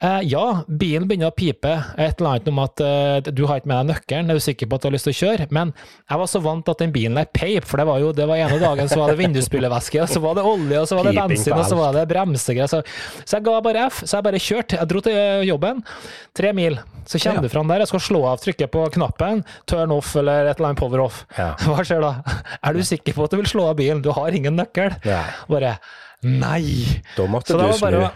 Eh, 0.00 0.20
ja, 0.30 0.62
bilen 0.68 1.08
begynner 1.10 1.32
å 1.32 1.36
pipe 1.36 1.74
et 1.98 2.20
eller 2.20 2.30
annet 2.38 2.48
om 2.48 2.58
at 2.62 2.76
du 3.34 3.44
har 3.46 3.58
ikke 3.60 3.66
med 3.66 3.86
deg 3.86 3.90
nøkkelen, 3.96 4.30
er 4.30 4.34
du 4.34 4.40
sikker 4.40 4.68
på 4.70 4.74
at 4.78 4.82
du 4.82 4.88
har 4.88 4.94
lyst 4.94 5.04
til 5.10 5.12
å 5.12 5.20
kjøre? 5.20 5.50
Men 5.50 5.74
jeg 6.08 6.18
var 6.22 6.26
så 6.30 6.40
vant 6.40 6.68
at 6.68 6.78
den 6.78 6.92
bilen 6.92 6.99
er 7.08 7.24
peip, 7.32 7.64
for 7.64 7.76
det 7.80 7.86
var 7.88 7.98
jo 8.02 8.12
det 8.12 8.26
var 8.28 8.36
ene 8.36 8.58
dagen 8.60 8.88
så 8.88 8.98
var 9.00 9.08
det 9.14 9.18
vindusspylevæske, 9.22 10.02
og 10.02 10.08
så 10.08 10.20
var 10.20 10.34
det 10.36 10.44
olje, 10.44 10.80
og 10.80 10.86
så 10.90 10.96
var 10.98 11.04
det 11.08 11.14
bensin, 11.16 11.52
og 11.56 11.64
så 11.66 11.76
var 11.78 11.92
det 11.96 12.08
bremsegreier. 12.10 12.68
Så, 12.68 12.82
så 13.24 13.36
jeg 13.38 13.44
ga 13.46 13.60
bare 13.64 13.86
F, 13.90 14.02
så 14.04 14.18
jeg 14.18 14.24
bare 14.28 14.40
kjørte. 14.42 14.76
Jeg 14.80 14.88
dro 14.90 15.00
til 15.00 15.46
jobben, 15.48 15.80
tre 16.36 16.52
mil. 16.52 16.78
Så 17.06 17.18
kommer 17.18 17.40
Ja. 17.40 17.42
du 17.42 17.48
fram 17.48 17.66
der, 17.68 17.78
jeg 17.82 17.88
skal 17.88 18.00
slå 18.00 18.24
av 18.28 18.38
trykket 18.44 18.70
på 18.70 18.84
knappen, 18.94 19.44
turn 19.66 19.90
off 19.90 20.12
eller 20.20 20.46
et 20.50 20.58
eller 20.60 20.68
annet 20.70 20.78
power 20.78 21.00
off. 21.06 21.24
Ja. 21.38 21.54
Hva 21.64 21.82
skjer 21.82 22.00
da? 22.04 22.12
Er 22.62 22.72
du 22.76 22.82
sikker 22.84 23.16
på 23.16 23.24
at 23.24 23.30
du 23.32 23.36
vil 23.40 23.46
slå 23.50 23.64
av 23.70 23.76
bilen? 23.80 24.02
Du 24.04 24.12
har 24.12 24.28
ingen 24.36 24.54
nøkkel. 24.60 24.94
Ja. 25.08 25.24
Bare 25.48 25.78
nei. 26.22 27.00
Da 27.16 27.26
måtte 27.26 27.54
Så 27.54 27.58
du 27.58 27.72
snu. 27.72 27.86
bare, 27.86 28.10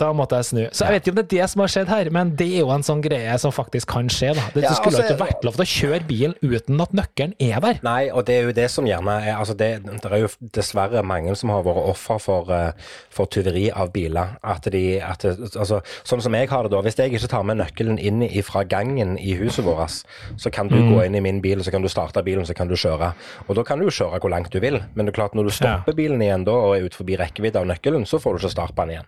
da 0.00 0.08
måtte 0.16 0.38
jeg 0.40 0.48
snu. 0.48 0.60
Så 0.72 0.86
jeg 0.88 0.94
vet 0.96 1.04
ikke 1.06 1.12
om 1.14 1.18
det 1.20 1.24
er 1.26 1.32
det 1.36 1.50
som 1.52 1.60
har 1.64 1.70
skjedd 1.74 1.90
her, 1.92 2.10
men 2.16 2.32
det 2.40 2.46
er 2.48 2.62
jo 2.64 2.70
en 2.74 2.84
sånn 2.86 3.02
greie 3.04 3.36
som 3.42 3.52
faktisk 3.52 3.86
kan 3.92 4.08
skje. 4.08 4.32
da. 4.34 4.44
Det 4.54 4.62
Ja, 4.64 4.72
skulle 4.74 4.96
altså- 4.96 5.14
ikke 5.14 5.26
vært 5.26 5.44
lov 5.44 5.54
til 5.58 5.64
å 5.64 5.70
kjøre 5.76 6.06
bilen 6.08 6.34
uten 6.42 6.80
at 6.80 6.92
nøkkelen 6.96 7.34
er 7.40 7.60
der. 7.60 7.80
Nei, 7.84 8.08
og 8.10 8.24
det 8.26 8.34
er 8.38 8.42
jo 8.48 8.52
det 8.52 8.70
som 8.70 8.84
gjerne 8.86 9.14
er 9.26 9.36
altså 9.36 9.56
det, 9.56 9.84
det 9.84 10.04
er 10.12 10.18
jo 10.24 10.28
dessverre 10.56 11.02
mange 11.04 11.36
som 11.36 11.50
har 11.50 11.62
vært 11.62 11.88
offer 11.90 12.18
for, 12.20 12.50
eh, 12.50 12.72
for 13.10 13.26
tyveri 13.26 13.70
av 13.74 13.92
biler. 13.92 14.36
At 14.42 14.62
de, 14.70 15.00
at 15.00 15.22
altså, 15.24 15.82
sånn 16.04 16.22
som 16.22 16.32
jeg 16.32 16.48
har 16.48 16.62
det 16.64 16.70
da, 16.72 16.80
hvis 16.82 16.96
jeg 16.96 17.12
ikke 17.12 17.28
tar 17.28 17.42
med 17.44 17.58
nøkkelen 17.58 17.98
inn 17.98 18.42
fra 18.42 18.64
gangen 18.64 19.18
i 19.18 19.34
huset 19.36 19.64
vårt, 19.64 20.02
så 20.36 20.50
kan 20.50 20.68
du 20.68 20.76
Mm. 20.76 20.94
gå 20.94 21.04
inn 21.06 21.14
i 21.16 21.20
min 21.20 21.40
bil, 21.40 21.58
så 21.58 21.70
kan 21.70 21.82
du 21.82 21.88
starte 21.88 22.22
bilen, 22.24 22.46
så 22.46 22.54
kan 22.54 22.68
du 22.68 22.74
kjøre. 22.74 23.12
Og 23.48 23.54
da 23.56 23.62
kan 23.62 23.78
du 23.78 23.86
kjøre 23.86 24.18
hvor 24.20 24.30
langt 24.30 24.50
du 24.50 24.60
vil, 24.60 24.80
men 24.94 25.06
det 25.06 25.14
er 25.14 25.20
klart 25.22 25.34
når 25.34 25.44
du 25.44 25.50
stopper 25.50 25.92
bilen 25.92 26.20
igjen 26.22 26.44
da, 26.44 26.52
og 26.52 26.76
er 26.76 26.84
ut 26.86 26.94
forbi 26.94 27.16
rekkevidde 27.18 27.56
av 27.56 27.66
nøkkelen, 27.66 28.06
så 28.06 28.18
får 28.20 28.38
du 28.38 28.46
ikke 28.46 28.50
starte 28.56 28.74
den 28.76 28.88
igjen. 28.96 29.06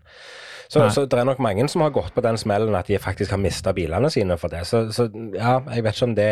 Så, 0.73 0.87
så 0.95 1.05
det 1.05 1.19
er 1.21 1.29
nok 1.29 1.43
mange 1.45 1.67
som 1.69 1.85
har 1.85 1.93
gått 1.93 2.15
på 2.17 2.25
den 2.25 2.39
smellen 2.41 2.75
at 2.79 2.89
de 2.89 2.97
faktisk 3.03 3.35
har 3.35 3.41
mista 3.43 3.75
bilene 3.77 4.09
sine 4.13 4.39
for 4.41 4.53
det. 4.53 4.65
Så, 4.69 4.87
så 4.97 5.09
ja, 5.37 5.59
jeg 5.75 5.85
vet 5.85 5.99
ikke 5.99 6.09
om 6.09 6.15
det 6.17 6.31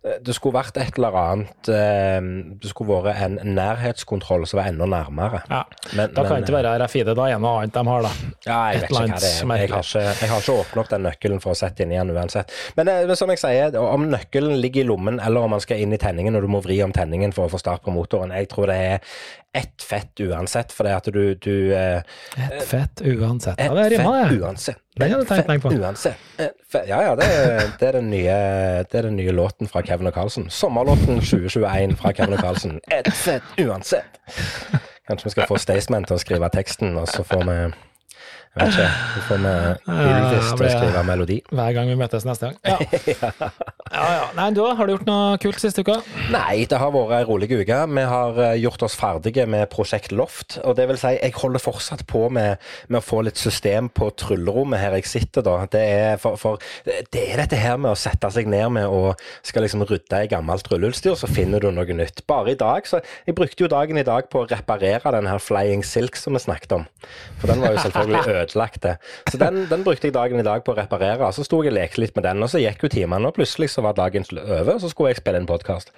det 0.00 0.32
skulle 0.32 0.56
vært 0.56 0.78
et 0.80 0.96
eller 0.96 1.16
annet 1.20 1.68
eh, 1.68 2.28
Det 2.62 2.70
skulle 2.70 3.02
vært 3.04 3.18
en 3.20 3.34
nærhetskontroll 3.52 4.46
som 4.48 4.56
var 4.62 4.70
enda 4.70 4.86
nærmere. 4.88 5.42
Ja, 5.50 5.64
Men- 5.92 6.14
Da 6.14 6.22
kan 6.24 6.32
men, 6.32 6.40
det 6.40 6.48
ikke 6.48 6.62
være 6.62 6.78
RFID, 6.86 7.10
da 7.16 7.26
er 7.26 7.34
det 7.34 7.40
noe 7.44 7.58
annet 7.60 7.74
de 7.74 7.82
har, 7.86 8.02
da. 8.06 8.12
Ja, 8.46 8.60
jeg 8.70 8.76
et 8.76 8.80
vet 8.80 8.90
ikke 8.90 8.94
hva 8.94 9.18
det 9.20 9.28
er. 9.28 9.58
Jeg 9.60 9.70
har 9.74 9.84
ikke, 9.84 10.04
jeg 10.22 10.30
har 10.30 10.40
ikke 10.40 10.56
åpnet 10.62 10.80
opp 10.84 10.88
den 10.94 11.04
nøkkelen 11.04 11.42
for 11.44 11.52
å 11.52 11.58
sette 11.60 11.84
inn 11.84 11.92
igjen 11.92 12.14
uansett. 12.16 12.56
Men, 12.78 12.88
eh, 12.88 13.04
men 13.10 13.16
som 13.20 13.28
jeg 13.34 13.42
sier, 13.42 13.76
om 13.76 14.08
nøkkelen 14.08 14.56
ligger 14.64 14.86
i 14.86 14.88
lommen, 14.88 15.20
eller 15.20 15.44
om 15.44 15.50
man 15.50 15.60
skal 15.60 15.84
inn 15.84 15.92
i 15.92 16.00
tenningen 16.00 16.36
og 16.36 16.42
du 16.42 16.48
må 16.48 16.62
vri 16.64 16.80
om 16.82 16.92
tenningen 16.96 17.34
for 17.36 17.44
å 17.44 17.52
få 17.52 17.60
start 17.60 17.84
på 17.84 17.92
motoren, 17.92 18.32
jeg 18.32 18.48
tror 18.48 18.72
det 18.72 18.76
er 18.80 19.00
ett 19.54 19.82
fett 19.82 20.20
uansett, 20.20 20.72
for 20.72 20.86
det 20.86 20.92
at 20.96 21.08
du, 21.10 21.34
du 21.34 21.72
eh, 21.74 22.02
Et 22.38 22.62
fett 22.68 23.00
uansett. 23.02 23.58
Ja, 23.58 23.72
ett 23.72 23.90
det 23.90 23.98
rimer, 23.98 24.28
det. 24.30 24.36
uansett. 24.44 24.76
Den 25.00 25.10
hadde 25.10 25.36
jeg 25.36 25.46
tenkt 25.48 25.62
på. 25.64 25.72
Uansett. 25.74 26.16
Ja, 26.86 27.00
ja, 27.02 27.14
det, 27.18 27.24
er- 27.26 27.70
det, 27.80 27.88
er 27.88 27.92
den 27.98 28.10
nye, 28.12 28.36
det 28.86 28.98
er 29.00 29.08
den 29.08 29.16
nye 29.18 29.32
låten 29.34 29.66
fra 29.68 29.82
Kevin 29.82 30.06
og 30.06 30.14
Carlsen. 30.14 30.46
Sommerlåten 30.50 31.18
2021 31.20 31.96
fra 31.98 32.12
Kevin 32.14 32.36
og 32.38 32.44
Carlsen. 32.44 32.78
Ett 32.92 33.10
fett 33.14 33.42
uansett. 33.58 34.20
Kanskje 35.08 35.26
vi 35.26 35.30
skal 35.34 35.48
få 35.50 35.58
Staysman 35.58 36.04
til 36.06 36.14
å 36.18 36.22
skrive 36.22 36.50
teksten, 36.54 36.94
og 37.00 37.08
så 37.10 37.24
får 37.26 37.42
vi 37.48 37.58
Jeg 38.50 38.66
vet 38.66 38.72
ikke. 38.74 38.86
Så 39.14 39.20
får 39.28 39.36
vi 39.44 39.50
Ylvis 39.94 40.48
til 40.58 40.64
å 40.66 40.70
skrive 40.72 41.02
melodi. 41.06 41.36
Hver 41.54 41.74
gang 41.76 41.86
vi 41.86 41.94
møtes 42.00 42.24
neste 42.26 42.48
gang. 42.48 42.56
Ja. 42.66 42.78
ja, 43.94 44.06
ja. 44.10 44.24
Nei, 44.34 44.46
du, 44.56 44.64
har 44.66 44.88
du 44.88 44.92
gjort 44.96 45.06
noe 45.06 45.36
kult 45.38 45.62
siste 45.62 45.84
uka? 45.86 46.00
Nei, 46.34 46.64
det 46.66 46.80
har 46.82 46.90
vært 46.90 47.14
ei 47.20 47.28
rolig 47.28 47.46
uke. 47.52 47.78
Vi 47.94 48.04
har 48.10 48.40
eh, 48.42 48.56
gjort 48.58 48.82
oss 48.88 48.96
ferdige 48.98 49.44
med 49.46 49.68
Prosjekt 49.70 50.10
Loft. 50.10 50.58
Og 50.64 50.74
det 50.80 50.88
vil 50.90 50.98
si, 50.98 51.12
jeg 51.20 51.36
holder 51.38 51.62
fortsatt 51.62 52.02
på 52.10 52.24
med, 52.34 52.58
med 52.90 52.98
å 52.98 53.04
få 53.06 53.20
litt 53.28 53.38
system 53.38 53.86
på 53.94 54.10
tryllerommet 54.18 54.82
her 54.82 54.98
jeg 54.98 55.06
sitter, 55.12 55.46
da. 55.46 55.54
Det 55.70 55.84
er, 55.86 56.18
for, 56.18 56.34
for, 56.40 56.66
det 57.14 57.22
er 57.28 57.44
dette 57.44 57.60
her 57.60 57.78
med 57.78 57.92
å 57.92 58.00
sette 58.02 58.32
seg 58.34 58.50
ned 58.50 58.66
med 58.80 58.90
og 58.90 59.14
skal 59.46 59.62
liksom 59.62 59.86
rydde 59.86 60.24
i 60.26 60.32
gammelt 60.34 60.66
trylleutstyr, 60.66 61.14
så 61.14 61.30
finner 61.30 61.62
du 61.62 61.70
noe 61.70 61.98
nytt. 62.02 62.24
Bare 62.26 62.56
i 62.56 62.58
dag, 62.58 62.82
så 62.90 62.98
Jeg 63.28 63.38
brukte 63.38 63.62
jo 63.62 63.70
dagen 63.70 63.98
i 64.00 64.06
dag 64.06 64.26
på 64.32 64.42
å 64.42 64.50
reparere 64.50 65.14
den 65.14 65.30
her 65.30 65.38
Flying 65.38 65.86
Silk 65.86 66.18
som 66.18 66.34
vi 66.34 66.42
snakket 66.42 66.74
om. 66.80 66.90
For 67.38 67.54
den 67.54 67.62
var 67.62 67.78
jo 67.78 67.86
selvfølgelig 67.86 68.26
ødelagt. 68.42 68.86
Så 69.30 69.38
den, 69.40 69.64
den 69.70 69.84
brukte 69.86 70.08
jeg 70.08 70.14
dagen 70.16 70.40
i 70.40 70.46
dag 70.46 70.64
på 70.64 70.72
å 70.74 70.78
reparere. 70.78 71.30
Så 71.36 71.44
sto 71.46 71.62
jeg 71.62 71.72
og 71.72 71.76
lekte 71.78 72.00
litt 72.02 72.14
med 72.16 72.24
den, 72.28 72.42
og 72.42 72.50
så 72.52 72.60
gikk 72.62 72.84
jo 72.86 72.92
timene, 72.92 73.28
og 73.30 73.36
plutselig 73.36 73.70
så 73.74 73.84
var 73.84 73.96
dagen 73.98 74.24
over, 74.40 74.74
og 74.76 74.80
så 74.82 74.90
skulle 74.92 75.12
jeg 75.14 75.20
spille 75.20 75.40
en 75.42 75.48
podkast. 75.48 75.92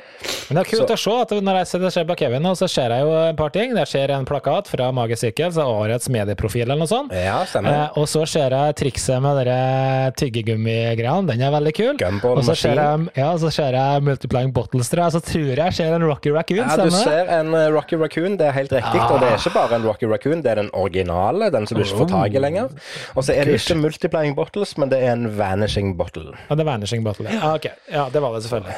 Men 0.48 0.58
det 0.58 0.64
er 0.66 0.70
kult 0.72 0.94
å 0.94 0.98
se 1.00 1.16
at 1.22 1.34
når 1.42 1.60
jeg 1.62 1.70
sitter 1.72 1.86
det 1.86 1.92
ser 1.96 2.06
på 2.08 2.16
Kevin, 2.22 2.46
Og 2.52 2.56
så 2.58 2.68
ser 2.70 2.90
jeg 2.94 3.04
jo 3.06 3.12
et 3.30 3.36
par 3.38 3.50
ting. 3.54 3.74
Der 3.76 3.88
ser 3.88 4.10
en 4.14 4.24
plakat 4.28 4.68
fra 4.70 4.90
Magic 4.94 5.18
Circle, 5.22 5.50
så 5.54 5.64
årets 5.68 6.08
medieprofil 6.12 6.64
eller 6.66 6.80
noe 6.82 6.90
sånt. 6.90 7.12
Ja, 7.16 7.40
stemmer. 7.48 7.72
Eh, 7.86 7.98
og 8.00 8.08
så 8.10 8.24
ser 8.28 8.52
jeg 8.54 8.76
trikset 8.82 9.22
med 9.22 9.38
dere 9.42 10.12
tyggegummigreiene, 10.18 11.26
den 11.30 11.42
er 11.44 11.52
veldig 11.54 11.72
kul. 11.76 11.92
Gumball 12.00 12.40
og 12.40 12.46
så 12.46 12.54
ser 12.58 12.78
jeg, 12.80 13.06
ja, 13.18 13.30
så 13.40 13.50
ser 13.54 13.76
jeg 13.76 14.04
Multiplying 14.06 14.52
Bottles, 14.54 14.90
tror 14.92 15.04
jeg, 15.06 15.14
så 15.16 15.20
tror 15.24 15.46
jeg 15.52 15.60
jeg 15.62 15.76
ser 15.78 15.94
en 15.96 16.04
Rocky 16.08 16.32
Raccoon, 16.34 16.62
Ja, 16.62 16.76
du 16.76 16.90
stemmer 16.90 16.96
det? 16.96 17.02
ser 17.06 17.32
en 17.38 17.54
eh, 17.58 17.66
Rocky 17.74 17.98
Raccoon, 18.00 18.36
det 18.40 18.48
er 18.48 18.56
helt 18.56 18.72
riktig. 18.74 19.00
Og 19.06 19.20
det 19.22 19.30
er 19.32 19.38
ikke 19.38 19.54
bare 19.56 19.78
en 19.78 19.86
Rocky 19.88 20.08
Raccoon, 20.10 20.42
det 20.44 20.52
er 20.54 20.60
den 20.62 20.70
originale, 20.76 21.50
den 21.54 21.68
som 21.68 21.78
du 21.78 21.84
ikke 21.84 22.00
får 22.02 22.10
tak 22.12 22.31
i 22.36 22.42
lenger. 22.42 22.70
Og 23.16 23.24
så 23.26 23.34
er 23.36 23.44
det 23.48 23.58
ikke 23.60 23.76
multiplying 23.80 24.34
bottles, 24.38 24.76
men 24.78 24.88
det 24.92 24.98
er 25.02 25.12
en 25.12 25.28
vanishing 25.38 25.94
bottle. 25.98 26.32
Ja, 26.48 26.54
det 26.56 26.60
er 26.64 26.70
Vanishing 26.72 27.04
Bottle. 27.04 27.28
Ja, 27.30 27.40
Ah, 27.42 27.54
ok. 27.58 27.66
Ja, 27.90 28.08
det 28.12 28.20
var 28.22 28.32
det 28.36 28.42
selvfølgelig. 28.44 28.74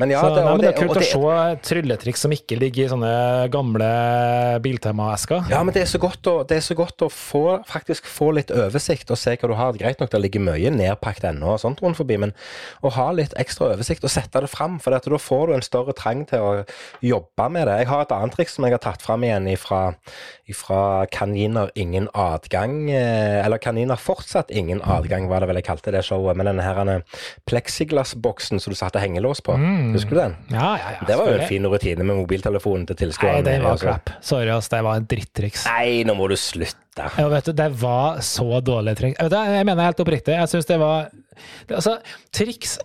Men 0.00 0.10
ja, 0.10 0.20
så, 0.20 0.30
det, 0.34 0.42
nei, 0.44 0.50
men 0.52 0.60
det 0.60 0.68
er 0.72 0.78
kult 0.80 0.94
det- 0.98 1.12
å 1.14 1.30
se 1.32 1.74
trylletriks 1.74 2.20
som 2.26 2.32
ikke 2.34 2.58
ligger 2.58 2.84
i 2.84 2.88
sånne 2.90 3.12
gamle 3.52 3.90
Biltema-esker. 4.64 5.46
Ja, 5.50 5.62
men 5.64 5.72
det 5.74 5.82
er 5.84 5.90
så 5.90 6.00
godt 6.02 6.26
å, 6.30 6.34
det 6.48 6.58
er 6.58 6.64
så 6.66 6.74
godt 6.78 7.04
å 7.06 7.08
få, 7.12 7.42
faktisk 7.68 8.06
få 8.10 8.32
litt 8.36 8.50
oversikt 8.54 9.10
og 9.14 9.18
se 9.20 9.36
hva 9.36 9.48
du 9.50 9.54
har. 9.58 9.72
Greit 9.78 10.00
nok, 10.02 10.10
det 10.12 10.20
ligger 10.24 10.44
mye 10.44 10.72
nedpakket 10.74 11.30
ennå 11.32 11.54
og 11.54 11.60
sånt 11.62 11.80
rundt 11.84 11.96
forbi, 12.00 12.18
men 12.22 12.34
å 12.82 12.90
ha 12.96 13.08
litt 13.16 13.34
ekstra 13.40 13.72
oversikt 13.74 14.04
og 14.04 14.10
sette 14.12 14.42
det 14.44 14.50
fram, 14.52 14.78
for 14.82 14.90
da 14.94 15.00
får 15.22 15.46
du 15.48 15.54
en 15.54 15.62
større 15.64 15.94
trang 15.96 16.24
til 16.28 16.38
å 16.42 16.52
jobbe 17.02 17.48
med 17.52 17.66
det. 17.68 17.78
Jeg 17.82 17.90
har 17.92 18.02
et 18.04 18.12
annet 18.16 18.34
triks 18.36 18.56
som 18.58 18.64
jeg 18.66 18.74
har 18.76 18.82
tatt 18.82 19.02
fram 19.02 19.22
igjen 19.26 19.48
ifra, 19.52 19.94
ifra 20.50 21.06
Kaniner 21.12 21.70
ingen 21.78 22.08
adgang, 22.14 22.81
eh, 22.90 23.44
eller 23.44 23.60
Kaniner 23.62 24.00
fortsatt 24.00 24.50
ingen 24.50 24.82
adgang, 24.82 25.28
var 25.30 25.44
det 25.44 25.50
vel 25.50 25.60
jeg 25.60 25.66
kalte 25.68 25.94
det 25.94 26.04
showet, 26.06 26.38
med 26.38 26.48
denne 26.50 26.64
her 26.64 27.02
plexiglassboksen 27.48 28.62
som 28.62 28.74
du 28.74 28.78
satte 28.78 29.02
hengelås 29.02 29.42
på. 29.44 29.56
Husker 29.94 30.16
du 30.16 30.20
den? 30.20 30.36
Ja, 30.54 30.74
ja, 30.80 30.94
ja. 30.98 31.08
Det 31.08 31.18
var 31.20 31.30
jo 31.30 31.40
en 31.40 31.48
fin 31.50 31.66
rutine 31.66 32.06
med 32.06 32.18
mobiltelefonen 32.22 32.86
til 32.90 33.12
Nei, 33.22 33.40
det 33.44 33.58
var 33.62 33.76
altså. 33.76 33.90
crap. 33.90 34.14
Sorry, 34.24 34.50
ass. 34.52 34.70
Det 34.72 34.80
var 34.84 35.00
en 35.00 35.08
drittriks. 35.08 35.66
Nei, 35.70 36.02
nå 36.08 36.16
må 36.18 36.28
du 36.30 36.36
slutte. 36.40 37.08
Ja, 37.18 37.26
vet 37.32 37.48
du, 37.48 37.52
det 37.56 37.68
var 37.80 38.20
så 38.24 38.60
dårlig 38.64 38.96
triks. 38.98 39.20
Jeg, 39.20 39.52
jeg 39.56 39.68
mener 39.68 39.88
helt 39.88 40.00
oppriktig. 40.04 40.36
Jeg 40.36 40.50
syns 40.52 40.68
det 40.68 40.80
var 40.82 41.10
Altså, 41.72 41.96
triks 42.34 42.78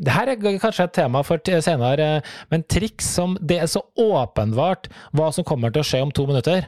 det 0.00 0.12
her 0.14 0.30
er 0.32 0.38
kanskje 0.40 0.86
et 0.86 0.94
tema 0.96 1.20
for 1.26 1.40
senere, 1.60 2.22
men 2.48 2.62
triks 2.64 3.10
som 3.18 3.34
det 3.44 3.58
er 3.60 3.68
så 3.68 3.82
åpenbart 4.00 4.88
hva 5.16 5.28
som 5.36 5.44
kommer 5.44 5.72
til 5.74 5.82
å 5.82 5.88
skje 5.90 6.00
om 6.06 6.12
to 6.16 6.24
minutter, 6.30 6.64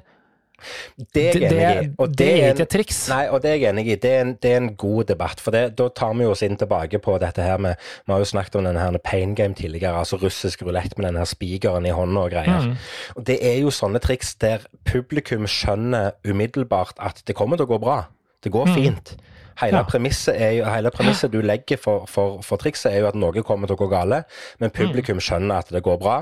Det 1.14 1.24
er 1.30 1.38
jeg 1.40 1.52
enig 1.52 1.88
i. 1.88 1.90
og 1.98 2.14
det 2.18 2.28
er 2.32 2.52
ikke 2.52 2.66
et 2.66 2.72
triks. 2.76 3.00
Nei, 3.12 3.22
og 3.32 3.42
det 3.44 3.50
er 3.50 3.58
jeg 3.58 3.72
enig 3.72 3.86
i. 3.88 3.96
Det 4.02 4.12
er 4.12 4.24
en, 4.26 4.34
det 4.42 4.52
er 4.52 4.60
en 4.60 4.70
god 4.78 5.10
debatt. 5.10 5.42
For 5.42 5.54
det, 5.54 5.64
da 5.78 5.88
tar 5.94 6.14
vi 6.18 6.28
oss 6.28 6.44
inn 6.46 6.58
tilbake 6.60 7.00
på 7.02 7.16
dette 7.22 7.44
her 7.44 7.60
med 7.62 7.76
Vi 8.06 8.14
har 8.14 8.22
jo 8.22 8.30
snakket 8.32 8.60
om 8.60 8.68
denne 8.68 8.82
her 8.82 8.98
pain 9.04 9.34
game 9.38 9.56
tidligere, 9.58 9.98
altså 9.98 10.18
russisk 10.22 10.62
rulett 10.66 10.96
med 10.98 11.08
denne 11.08 11.22
her 11.22 11.30
spikeren 11.30 11.86
i 11.88 11.94
hånda 11.94 12.26
og 12.26 12.32
greier. 12.34 12.70
Mm. 12.70 12.76
Og 13.16 13.26
det 13.28 13.38
er 13.42 13.58
jo 13.62 13.74
sånne 13.74 14.02
triks 14.02 14.34
der 14.42 14.66
publikum 14.88 15.48
skjønner 15.50 16.12
umiddelbart 16.28 16.98
at 17.02 17.22
det 17.26 17.36
kommer 17.38 17.60
til 17.60 17.68
å 17.68 17.74
gå 17.74 17.82
bra. 17.82 18.02
Det 18.42 18.52
går 18.52 18.74
fint. 18.74 19.14
Hele, 19.60 19.72
Mm. 19.72 19.78
Ja. 19.78 19.82
premisset 19.90 20.40
jo, 20.58 20.64
hele 20.64 20.90
premisset 20.90 21.30
du 21.32 21.40
legger 21.42 21.76
for, 21.80 22.06
for, 22.08 22.40
for 22.42 22.56
trikset, 22.62 22.92
er 22.92 23.00
jo 23.00 23.08
at 23.08 23.14
noe 23.18 23.42
kommer 23.42 23.66
til 23.70 23.76
å 23.76 23.82
gå 23.82 23.88
gale, 23.90 24.22
men 24.60 24.70
publikum 24.70 25.20
skjønner 25.20 25.58
at 25.62 25.68
det 25.74 25.82
går 25.82 25.98
bra. 26.00 26.16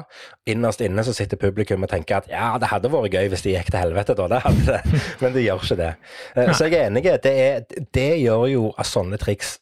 Innerst 0.51 0.81
inne 0.85 1.05
så 1.07 1.13
sitter 1.15 1.37
publikum 1.41 1.83
og 1.87 1.91
tenker 1.93 2.17
at 2.23 2.29
ja, 2.33 2.53
det 2.59 2.69
hadde 2.73 2.91
vært 2.93 3.13
gøy 3.15 3.29
hvis 3.33 3.43
det 3.47 3.55
gikk 3.57 3.71
til 3.71 3.81
helvete, 3.81 4.15
da. 4.19 4.27
Det 4.35 4.43
hadde 4.45 4.67
det. 4.67 5.01
Men 5.23 5.33
det 5.37 5.45
gjør 5.47 5.63
ikke 5.65 5.77
det. 5.81 5.91
Eh, 6.37 6.53
Så 6.53 6.67
jeg 6.69 6.81
er 6.81 6.87
enig. 6.91 7.05
Det, 7.23 7.33
er, 7.47 7.85
det 7.95 8.09
gjør 8.23 8.47
jo 8.51 8.65
at 8.79 8.87
sånne 8.91 9.19
triks 9.21 9.59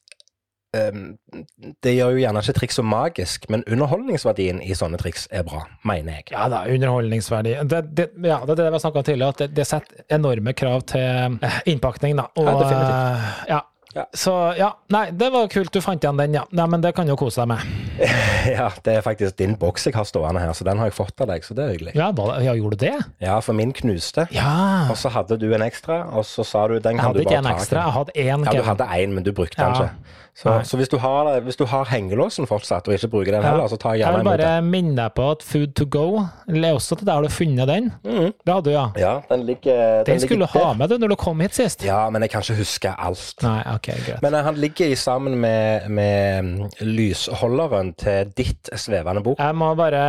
Det 0.72 1.94
gjør 1.94 2.12
jo 2.16 2.20
gjerne 2.22 2.42
ikke 2.44 2.56
triks 2.58 2.76
så 2.78 2.84
magisk, 2.84 3.46
men 3.52 3.64
underholdningsverdien 3.68 4.60
i 4.64 4.74
sånne 4.76 5.00
triks 5.00 5.24
er 5.32 5.46
bra, 5.48 5.62
mener 5.88 6.18
jeg. 6.18 6.28
Ja 6.34 6.48
da, 6.52 6.64
underholdningsverdi. 6.68 7.56
Det, 7.70 7.82
det, 7.96 8.08
ja, 8.26 8.40
det 8.44 8.52
er 8.56 8.60
det 8.64 8.68
vi 8.68 8.76
har 8.76 8.84
snakka 8.84 9.02
om 9.02 9.08
tidligere, 9.08 9.34
at 9.36 9.42
det, 9.46 9.50
det 9.56 9.66
setter 9.68 10.04
enorme 10.18 10.52
krav 10.58 10.84
til 10.92 11.40
eh, 11.40 11.58
innpakning. 11.72 12.18
Da. 12.20 12.28
Og, 12.36 12.46
Ja, 12.48 12.54
definitivt. 12.60 12.94
eh, 12.94 13.42
ja. 13.56 13.64
Ja. 13.96 14.02
Så 14.12 14.32
ja, 14.58 14.66
nei, 14.92 15.06
det 15.16 15.30
var 15.32 15.46
kult 15.50 15.72
du 15.72 15.80
fant 15.80 16.02
igjen 16.04 16.18
den, 16.20 16.34
ja. 16.36 16.42
Nei, 16.54 16.66
men 16.70 16.82
det 16.84 16.90
kan 16.94 17.08
du 17.08 17.14
kose 17.18 17.40
deg 17.40 17.48
med. 17.54 17.62
Ja, 18.58 18.68
Det 18.84 18.92
er 18.98 19.02
faktisk 19.02 19.38
din 19.40 19.56
boks 19.58 19.88
jeg 19.88 19.96
har 19.96 20.04
stående 20.06 20.42
her, 20.44 20.52
så 20.54 20.62
den 20.68 20.78
har 20.78 20.90
jeg 20.90 20.94
fått 20.94 21.24
av 21.24 21.30
deg, 21.32 21.42
så 21.42 21.56
det 21.56 21.64
er 21.64 21.72
hyggelig. 21.72 21.94
Ja, 21.98 22.10
var 22.14 22.36
ja 22.44 22.52
gjorde 22.54 22.76
du 22.78 22.84
det? 22.84 22.92
Ja, 23.24 23.38
for 23.42 23.56
min 23.58 23.72
knuste. 23.74 24.28
Ja. 24.36 24.52
Og 24.92 24.96
så 25.00 25.10
hadde 25.16 25.40
du 25.40 25.48
en 25.56 25.64
ekstra, 25.64 26.02
og 26.12 26.28
så 26.28 26.44
sa 26.46 26.66
du 26.70 26.76
den 26.84 27.00
Jeg 27.00 27.04
hadde 27.08 27.24
ikke 27.24 27.40
en 27.40 27.50
ekstra, 27.50 27.86
jeg 27.88 27.96
hadde 27.96 28.14
én. 28.14 28.44
Ja, 28.46 28.54
du 28.60 28.68
hadde 28.68 28.90
én, 29.00 29.16
men 29.16 29.26
du 29.26 29.32
brukte 29.32 29.56
den 29.58 29.74
ikke. 29.80 30.14
Så, 30.38 30.52
så 30.64 30.78
hvis, 30.78 30.86
du 30.88 31.00
har, 31.02 31.28
hvis 31.42 31.56
du 31.58 31.64
har 31.66 31.88
hengelåsen 31.90 32.46
fortsatt, 32.46 32.86
og 32.86 32.94
ikke 32.94 33.08
bruker 33.10 33.34
den 33.34 33.42
heller, 33.42 33.66
så 33.66 33.74
tar 33.80 33.96
jeg 33.96 34.04
Jeg 34.06 34.20
vil 34.20 34.28
bare 34.28 34.50
minne 34.62 34.94
deg 34.94 35.14
på 35.16 35.24
at 35.32 35.42
Food 35.42 35.72
to 35.74 35.86
go 35.90 36.22
er 36.46 36.68
også 36.70 37.00
til 37.00 37.08
der 37.08 37.24
du 37.24 37.26
har 37.26 37.34
funnet 37.34 37.66
den. 37.66 37.88
Mm. 38.06 38.30
Det 38.46 38.54
hadde 38.54 38.68
du, 38.68 38.70
ja. 38.70 38.84
Ja, 39.02 39.14
den 39.32 39.42
ligger, 39.48 40.04
Den 40.06 40.20
skulle 40.22 40.46
du 40.46 40.52
ha 40.58 40.72
med 40.78 40.92
du 40.92 40.98
når 41.02 41.14
du 41.14 41.16
kom 41.18 41.42
hit 41.42 41.58
sist. 41.58 41.82
Ja, 41.86 42.04
men 42.14 42.22
jeg 42.22 42.30
kan 42.30 42.44
ikke 42.46 42.58
huske 42.60 42.92
alt. 42.94 43.42
Nei, 43.42 43.56
ok, 43.72 43.88
greit. 44.06 44.22
Men 44.22 44.36
eh, 44.38 44.44
han 44.46 44.60
ligger 44.62 44.94
sammen 45.00 45.34
med, 45.42 45.88
med 45.90 46.46
mm, 46.46 46.70
lysholderen 46.86 47.90
til 47.98 48.30
ditt 48.38 48.70
svevende 48.78 49.24
bok. 49.26 49.42
Jeg 49.42 49.58
må 49.58 49.72
bare 49.78 50.04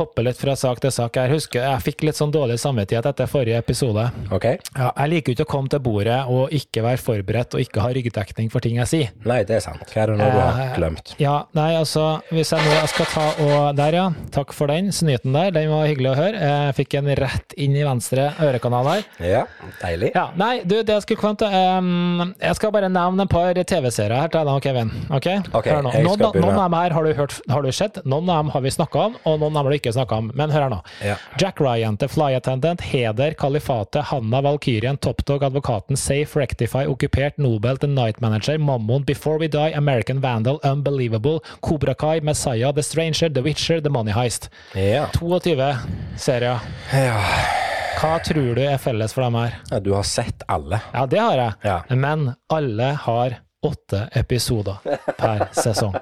hoppe 0.00 0.24
litt 0.24 0.40
fra 0.40 0.56
sak 0.56 0.80
til 0.80 0.94
sak. 0.94 1.20
Jeg 1.20 1.34
husker 1.36 1.66
jeg 1.66 1.84
fikk 1.84 2.06
litt 2.08 2.16
sånn 2.16 2.32
dårlig 2.32 2.56
samvittighet 2.64 3.10
etter 3.12 3.28
forrige 3.28 3.60
episode. 3.60 4.08
Ok? 4.32 4.48
Ja, 4.72 4.88
jeg 5.02 5.12
liker 5.12 5.34
jo 5.34 5.36
ikke 5.36 5.48
å 5.50 5.52
komme 5.58 5.72
til 5.72 5.84
bordet 5.84 6.22
og 6.32 6.56
ikke 6.56 6.86
være 6.88 7.02
forberedt 7.02 7.58
og 7.58 7.66
ikke 7.66 7.84
ha 7.84 7.92
ryggdekning 7.92 8.48
for 8.52 8.64
ting 8.64 8.80
jeg 8.80 8.92
sier. 8.94 9.14
Nei, 9.28 9.42
det 9.44 9.60
er 9.60 9.65
sant. 9.66 9.82
Hva 9.92 10.02
er 10.04 10.12
det 10.12 10.16
nå 10.20 10.26
du 10.32 10.38
har 10.40 10.60
Eh, 10.62 10.72
glemt? 10.78 11.12
Ja, 11.20 11.34
nei, 11.56 11.68
altså, 11.76 12.06
hvis 12.32 12.52
jeg 12.54 12.64
nå 12.64 12.72
jeg 12.76 12.90
skal 12.92 13.08
ta 13.12 13.26
og 13.44 13.76
Der, 13.76 13.92
ja. 13.98 14.06
Takk 14.32 14.52
for 14.56 14.70
den 14.70 14.88
snyten 14.94 15.34
der. 15.36 15.50
Den 15.54 15.68
var 15.72 15.86
hyggelig 15.88 16.10
å 16.12 16.16
høre. 16.18 16.40
Jeg 16.40 16.74
fikk 16.78 16.94
en 17.00 17.10
rett 17.18 17.54
inn 17.60 17.74
i 17.76 17.84
venstre 17.86 18.28
ørekanal 18.42 18.88
her. 18.90 19.04
Ja, 19.20 19.42
deilig. 19.82 20.12
Ja, 20.14 20.28
nei, 20.38 20.60
du, 20.64 20.78
det 20.82 20.94
jeg 20.96 21.04
skulle 21.06 21.20
komme 21.20 21.38
til 21.40 21.52
um, 21.52 22.34
Jeg 22.40 22.56
skal 22.58 22.72
bare 22.74 22.88
nevne 22.92 23.26
et 23.26 23.32
par 23.32 23.52
TV-serier 23.58 24.16
her 24.16 24.32
til 24.32 24.46
deg, 24.48 24.62
Kevin. 24.64 24.92
Ok? 25.10 25.28
okay 25.60 25.76
nå. 25.82 25.92
Noen, 26.06 26.24
noen 26.40 26.56
av 26.56 26.62
dem 26.66 26.78
her 26.78 26.96
har 26.96 27.06
du, 27.08 27.12
hørt, 27.18 27.36
har 27.50 27.62
du 27.66 27.70
sett, 27.74 28.00
noen 28.06 28.30
av 28.32 28.44
dem 28.44 28.52
har 28.54 28.64
vi 28.64 28.72
snakka 28.74 29.04
om, 29.10 29.16
og 29.24 29.38
noen 29.42 29.56
av 29.56 29.64
dem 29.64 29.68
har 29.68 29.74
du 29.74 29.78
ikke 29.80 29.94
snakka 29.96 30.20
om. 30.22 30.30
Men 30.38 30.54
hør 30.54 30.66
her 30.66 30.72
nå. 30.72 30.80
Ja. 31.04 31.16
Jack 31.40 31.60
Ryan 31.62 31.98
til 32.00 32.10
Fly 32.12 32.30
Attendant, 32.38 32.80
Heder, 32.90 33.34
Kalifatet, 33.38 34.08
Hanna 34.12 34.40
Valkyrien, 34.46 34.98
Top 35.02 35.24
Dog, 35.28 35.44
Advokaten, 35.46 35.96
Safe, 36.00 36.38
Rectify, 36.38 36.84
Okkupert, 36.90 37.38
Nobel, 37.42 37.78
til 37.82 37.92
Night 37.96 38.20
Manager, 38.24 38.58
Mammon, 38.58 39.04
Before 39.08 39.38
We 39.42 39.48
Die, 39.56 39.72
American 39.80 40.20
Vandal, 40.22 40.60
Unbelievable, 40.62 41.40
Cobra 41.64 41.94
Kai, 41.98 42.20
Messiah, 42.20 42.72
The 42.76 42.82
Stranger, 42.84 43.30
The 43.32 43.42
Witcher, 43.46 43.80
The 43.80 43.90
Money 43.92 44.12
Heist. 44.16 44.50
Ja. 44.76 45.06
22 45.16 45.72
serier. 46.20 46.60
ja. 46.92 47.16
Hva 47.96 48.18
tror 48.20 48.50
du 48.54 48.60
er 48.60 48.76
felles 48.76 49.14
for 49.16 49.24
dem 49.24 49.34
her? 49.40 49.54
Ja, 49.70 49.78
Du 49.80 49.94
har 49.96 50.02
sett 50.04 50.42
alle. 50.52 50.82
Ja, 50.92 51.06
det 51.08 51.18
har 51.22 51.38
jeg. 51.40 51.52
Ja. 51.64 51.76
Men 51.96 52.26
alle 52.52 52.90
har 53.06 53.38
åtte 53.64 54.02
episoder 54.20 54.76
per 55.16 55.46
sesong. 55.64 55.96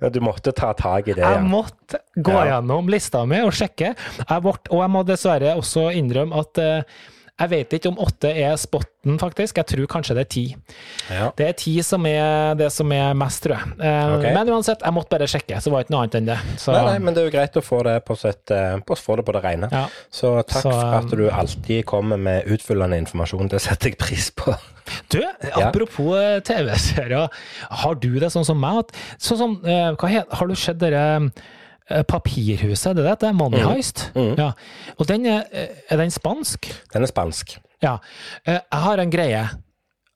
Ja, 0.00 0.08
Du 0.12 0.20
måtte 0.20 0.52
ta 0.52 0.74
tak 0.76 1.08
i 1.08 1.14
det. 1.16 1.22
Jeg 1.24 1.38
Ja. 1.40 1.40
måtte 1.40 1.98
gå 2.16 2.32
Ja. 2.36 2.44
gjennom 2.60 2.88
lista 2.92 3.24
mi 3.26 3.40
og 3.40 3.52
sjekke. 3.56 3.94
Jeg 4.28 4.42
ble, 4.44 4.52
og 4.70 4.80
jeg 4.84 4.90
må 4.92 5.02
dessverre 5.08 5.56
også 5.56 5.88
innrømme 5.96 6.36
at 6.38 6.58
eh, 6.58 6.82
jeg 7.36 7.50
vet 7.52 7.74
ikke 7.76 7.90
om 7.90 7.98
åtte 8.00 8.30
er 8.32 8.54
spotten, 8.56 9.18
faktisk. 9.20 9.58
Jeg 9.60 9.68
tror 9.68 9.88
kanskje 9.92 10.14
det 10.16 10.22
er 10.24 10.28
ti. 10.32 10.44
Ja. 11.12 11.26
Det 11.36 11.48
er 11.50 11.56
ti 11.60 11.74
som 11.84 12.06
er 12.08 12.54
det 12.56 12.70
som 12.72 12.88
er 12.96 13.12
mest, 13.18 13.42
tror 13.44 13.58
jeg. 13.58 13.74
Eh, 13.76 14.14
Ok. 14.16 14.24
Men 14.32 14.48
uansett, 14.54 14.80
jeg 14.80 14.94
måtte 14.96 15.12
bare 15.12 15.28
sjekke, 15.28 15.58
så 15.60 15.70
var 15.72 15.82
det 15.82 15.86
ikke 15.86 15.94
noe 15.96 16.04
annet 16.06 16.16
enn 16.16 16.30
det. 16.30 16.36
Så, 16.62 16.72
Nei, 16.72 16.84
nei, 16.86 16.94
men 17.04 17.12
det 17.16 17.20
er 17.20 17.28
jo 17.28 17.34
greit 17.34 17.58
å 17.60 17.62
få 17.66 17.82
det 17.84 17.98
på, 18.08 18.16
sitt, 18.16 18.50
eh, 18.56 18.78
på, 18.88 18.96
få 18.96 19.18
det, 19.20 19.26
på 19.28 19.34
det 19.36 19.42
rene. 19.44 19.68
Ja. 19.72 19.82
Så 20.08 20.32
takk 20.48 20.62
Så, 20.64 20.72
for 20.72 20.96
at 21.02 21.12
du 21.12 21.26
alltid 21.28 21.84
kommer 21.92 22.16
med 22.16 22.48
utfyllende 22.56 22.96
informasjon. 23.04 23.52
Det 23.52 23.60
setter 23.66 23.92
jeg 23.92 24.00
pris 24.00 24.30
på. 24.32 24.56
Du, 25.12 25.20
apropos 25.60 26.14
ja. 26.16 26.40
TV-serier, 26.46 27.28
har 27.82 27.94
du 28.00 28.10
det 28.22 28.32
sånn 28.32 28.48
som 28.48 28.56
meg? 28.62 28.86
At, 28.86 28.96
sånn 29.20 29.40
som, 29.42 29.58
eh, 29.66 29.92
hva 29.92 30.08
heter, 30.08 30.32
har 30.40 30.48
du 30.48 30.56
sett 30.56 30.80
dere 30.80 31.04
eh, 31.18 31.28
Papirhuset, 32.08 32.96
det 32.96 33.02
er 33.02 33.02
det 33.02 33.04
det 33.04 33.12
heter? 33.14 33.36
Money 33.38 33.60
Heist? 33.62 34.08
Heist? 34.08 34.16
Mm. 34.16 34.32
Ja. 34.40 34.48
Og 34.98 35.06
den 35.06 35.26
er, 35.26 35.44
eh, 35.52 35.68
er 35.90 35.96
den 36.02 36.10
spansk? 36.10 36.66
Den 36.92 37.02
er 37.06 37.12
spansk. 37.12 37.56
Ja. 37.82 37.98
Eh, 38.46 38.58
Jeg 38.72 38.80
har 38.88 38.98
en 38.98 39.10
greie. 39.10 39.44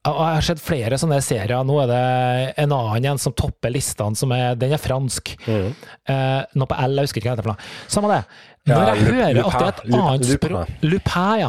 Og 0.09 0.17
jeg 0.17 0.35
har 0.35 0.41
sett 0.47 0.61
flere 0.65 0.97
sånne 0.97 1.19
serier. 1.21 1.61
Nå 1.63 1.75
er 1.83 1.87
det 1.91 2.55
en 2.63 2.73
annen 2.73 3.05
en 3.13 3.19
som 3.21 3.35
topper 3.37 3.69
listene, 3.71 4.17
som 4.17 4.33
er, 4.33 4.55
den 4.57 4.73
er 4.73 4.81
fransk. 4.81 5.35
Mm. 5.47 5.75
Eh, 6.09 6.45
Noe 6.57 6.67
på 6.67 6.79
L, 6.87 6.97
jeg 6.97 7.05
husker 7.11 7.21
ikke 7.21 7.35
hva 7.35 7.37
det 7.37 7.45
heter. 7.45 7.75
Samme 7.93 8.09
det. 8.15 8.23
Når 8.69 8.91
jeg 8.91 9.05
hører 9.07 9.39
at 9.41 9.55
det 9.55 9.67
er 9.67 9.71
et 9.71 9.95
annet 9.97 10.27
språk 10.29 10.69
Lupin, 10.83 11.39
ja. 11.41 11.49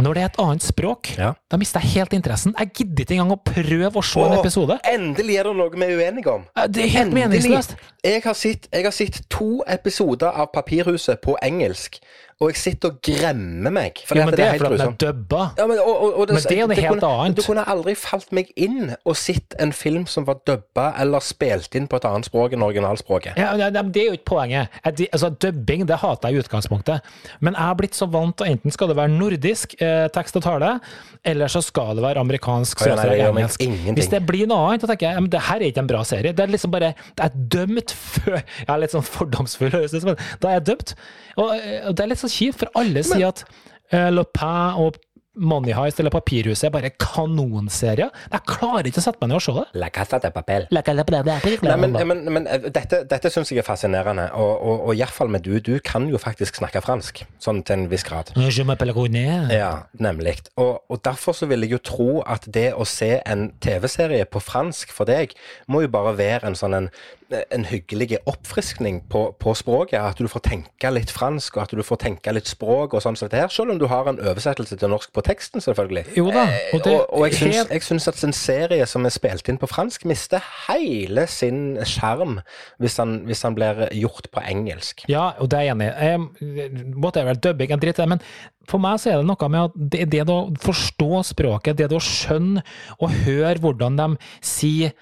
Når 0.00 0.16
det 0.16 0.22
er 0.22 0.30
et 0.30 0.38
annet 0.40 0.64
språk, 0.64 1.10
da 1.16 1.60
mister 1.60 1.84
jeg 1.84 1.92
helt 1.98 2.16
interessen. 2.16 2.54
Jeg 2.58 2.72
gidder 2.80 3.04
ikke 3.04 3.18
engang 3.18 3.34
å 3.36 3.40
prøve 3.44 3.92
å 3.92 4.04
se 4.04 4.24
en 4.24 4.38
episode. 4.38 4.78
Endelig 4.88 5.36
er 5.36 5.50
det 5.50 5.56
noe 5.60 5.76
vi 5.76 5.84
er 5.84 6.00
uenige 6.00 6.32
om. 6.32 6.46
Det 6.72 6.86
er 6.86 6.94
helt 6.96 7.16
meningsløst. 7.16 7.76
Jeg 8.06 8.22
har, 8.24 8.36
sett, 8.38 8.68
jeg 8.72 8.86
har 8.86 8.94
sett 8.94 9.24
to 9.32 9.64
episoder 9.66 10.30
av 10.30 10.52
Papirhuset 10.54 11.18
på 11.24 11.34
engelsk, 11.42 11.98
og 12.38 12.50
jeg 12.52 12.58
sitter 12.60 12.92
og 12.92 12.98
gremmer 13.02 13.72
meg. 13.72 14.02
Ja, 14.10 14.18
Jo, 14.20 14.26
men 14.28 14.36
det 14.36 14.44
er 14.44 14.50
helt 14.52 14.62
fordi 14.62 14.76
den 14.78 14.92
er 14.92 14.98
dubba. 15.00 15.42
Ja, 15.56 15.66
men, 15.66 15.78
og, 15.80 15.94
og, 16.04 16.18
og 16.20 16.28
Men 16.28 16.42
det 16.44 16.52
er 16.52 16.60
jo 16.60 16.66
noe 16.68 16.76
helt 16.76 16.92
kunne, 16.92 17.10
annet. 17.24 17.38
Du 17.38 17.42
kunne 17.48 17.64
aldri 17.72 17.94
falt 17.98 18.30
meg 18.36 18.52
inn 18.60 18.92
og 18.94 19.16
sett 19.16 19.56
en 19.58 19.72
film 19.72 20.04
som 20.06 20.26
var 20.28 20.38
dubba 20.46 20.90
eller 21.00 21.24
spilt 21.24 21.74
inn 21.80 21.88
på 21.88 21.98
et 21.98 22.06
annet 22.06 22.28
språk 22.28 22.54
enn 22.54 22.62
originalspråket. 22.66 23.40
Ja, 23.40 23.54
ja, 23.58 23.70
det 23.72 24.02
er 24.02 24.10
jo 24.12 24.18
ikke 24.20 24.28
poenget. 24.36 24.76
Altså, 24.84 25.32
dubbing 25.32 25.86
det 25.88 25.98
hater 26.04 26.30
jeg 26.30 26.44
i 26.44 26.44
utgangspunktet. 26.46 27.04
Men 27.40 27.56
jeg 27.56 27.62
har 27.68 27.76
blitt 27.78 27.98
så 27.98 28.08
vant 28.10 28.36
til 28.38 28.54
enten 28.54 28.74
skal 28.74 28.90
det 28.90 28.96
være 28.98 29.12
nordisk 29.12 29.76
eh, 29.82 30.06
tekst 30.14 30.38
og 30.40 30.46
tale, 30.46 30.72
eller 31.26 31.52
så 31.52 31.62
skal 31.64 31.94
det 31.98 32.04
være 32.06 32.22
amerikansk 32.22 32.86
Ja, 32.86 32.96
nei, 32.98 33.08
meg 33.18 33.26
engelsk. 33.42 33.62
ingenting. 33.66 33.98
Hvis 33.98 34.10
det 34.12 34.22
blir 34.28 34.48
noe 34.50 34.70
annet, 34.70 34.84
så 34.84 34.90
tenker 34.90 35.08
jeg 35.10 35.18
ja, 35.18 35.24
men 35.24 35.32
det 35.32 35.44
her 35.48 35.60
er 35.60 35.68
ikke 35.70 35.84
en 35.84 35.90
bra 35.92 36.02
serie. 36.06 36.34
Det 36.36 36.44
er 36.46 36.52
liksom 36.54 36.74
bare 36.74 36.94
Det 37.16 37.24
er 37.28 37.38
dømt 37.56 37.92
før 37.96 38.36
Jeg 38.40 38.68
er 38.68 38.82
litt 38.82 38.94
sånn 38.94 39.06
fordomsfull, 39.06 39.72
høres 39.74 39.94
det 39.94 40.02
ut 40.02 40.06
som, 40.06 40.12
men 40.14 40.42
da 40.42 40.50
er 40.50 40.58
jeg 40.60 40.66
dømt. 40.72 40.94
Og, 41.36 41.50
eh, 41.56 41.80
og 41.88 41.96
det 41.96 42.04
er 42.04 42.12
litt 42.14 42.22
så 42.22 42.30
kjipt, 42.32 42.60
for 42.62 42.72
alle 42.80 43.02
sier 43.06 43.28
at 43.28 43.44
uh, 43.92 44.08
Le 44.14 44.24
Pen 44.36 44.80
og 44.82 44.96
Money 45.36 45.74
Heist 45.76 46.00
eller 46.00 46.12
Papirhuset 46.14 46.68
er 46.68 46.72
bare 46.74 46.90
kanonserier. 46.96 48.12
Jeg 48.32 48.44
klarer 48.48 48.88
ikke 48.88 49.02
å 49.02 49.04
sette 49.04 49.20
meg 49.20 49.30
ned 49.30 49.38
og 49.38 49.44
se 49.44 49.54
det. 49.56 49.64
La 49.82 49.90
casa 49.92 50.20
de 50.22 50.30
papel. 50.32 50.66
«La 50.72 50.82
casa 50.86 51.04
Nei, 51.06 51.76
men, 51.80 51.96
men, 52.08 52.22
men 52.32 52.46
eh, 52.50 52.68
dette, 52.72 53.02
dette 53.08 53.30
syns 53.32 53.50
jeg 53.52 53.60
er 53.60 53.66
fascinerende, 53.66 54.26
og, 54.38 54.52
og, 54.56 54.84
og 54.88 54.96
iallfall 54.96 55.30
med 55.32 55.44
du. 55.44 55.58
Du 55.60 55.74
kan 55.84 56.06
jo 56.10 56.18
faktisk 56.20 56.58
snakke 56.60 56.80
fransk, 56.84 57.22
sånn 57.42 57.62
til 57.66 57.76
en 57.76 57.86
viss 57.90 58.06
grad. 58.06 58.32
Je 58.36 58.64
m'appelle 58.66 58.94
René. 58.96 59.26
Ja, 59.52 59.86
nemlig. 60.00 60.38
Og, 60.60 60.80
og 60.88 61.02
derfor 61.04 61.36
så 61.36 61.48
vil 61.50 61.66
jeg 61.66 61.76
jo 61.76 61.82
tro 61.84 62.08
at 62.24 62.48
det 62.52 62.70
å 62.74 62.86
se 62.88 63.16
en 63.26 63.50
TV-serie 63.64 64.28
på 64.30 64.42
fransk 64.42 64.94
for 64.94 65.08
deg, 65.08 65.36
må 65.68 65.84
jo 65.84 65.92
bare 65.92 66.16
være 66.18 66.50
en 66.50 66.58
sånn 66.58 66.76
en, 66.80 66.90
en 67.50 67.64
hyggelig 67.66 68.18
oppfriskning 68.30 69.00
på, 69.10 69.22
på 69.42 69.54
språket. 69.58 69.98
At 69.98 70.20
du 70.22 70.28
får 70.30 70.44
tenke 70.46 70.90
litt 70.94 71.10
fransk, 71.10 71.56
og 71.56 71.62
at 71.64 71.74
du 71.74 71.82
får 71.86 71.98
tenke 72.04 72.32
litt 72.34 72.46
språk 72.50 72.94
og 72.94 73.02
sånn 73.02 73.16
som 73.18 73.26
dette 73.28 73.40
her. 73.42 73.52
Selv 73.52 73.74
om 73.74 73.80
du 73.80 73.86
har 73.90 74.06
en 74.10 74.20
oversettelse 74.20 74.78
til 74.78 74.92
norsk 74.92 75.10
på 75.16 75.24
teksten, 75.26 75.62
selvfølgelig. 75.64 76.04
Jo 76.18 76.28
da, 76.30 76.44
og 76.72 76.82
det- 76.84 76.92
og, 76.94 77.06
og 77.18 77.26
jeg 77.26 77.82
syns, 77.82 78.08
at 78.08 78.22
en 78.24 78.32
serie 78.36 78.86
som 78.86 79.04
er 79.06 79.14
spilt 79.14 79.48
inn 79.50 79.58
på 79.58 79.68
fransk, 79.70 80.04
mister 80.06 80.42
hele 80.68 81.26
sin 81.26 81.76
sjarm 81.84 82.38
hvis, 82.78 82.96
hvis 83.26 83.42
han 83.42 83.54
blir 83.58 83.86
gjort 83.96 84.30
på 84.34 84.44
engelsk. 84.46 85.04
Ja, 85.10 85.32
og 85.40 85.50
det 85.50 85.58
er 85.58 85.68
jeg 85.70 85.76
enig 85.76 85.90
i. 85.90 86.12
Eh, 86.12 86.94
Whatever, 87.02 87.34
dubbing 87.34 87.72
er 87.74 87.82
dritt, 87.82 87.98
men 88.08 88.22
for 88.70 88.82
meg 88.82 88.98
så 89.02 89.12
er 89.12 89.20
det 89.20 89.26
noe 89.28 89.48
med 89.52 89.68
at 89.68 89.76
det, 89.92 90.06
det 90.14 90.22
å 90.30 90.38
forstå 90.62 91.22
språket, 91.32 91.76
det 91.78 91.90
å 91.94 92.00
skjønne 92.02 92.62
og 93.00 93.10
høre 93.26 93.58
hvordan 93.62 93.98
de 94.00 94.08
sier 94.44 94.94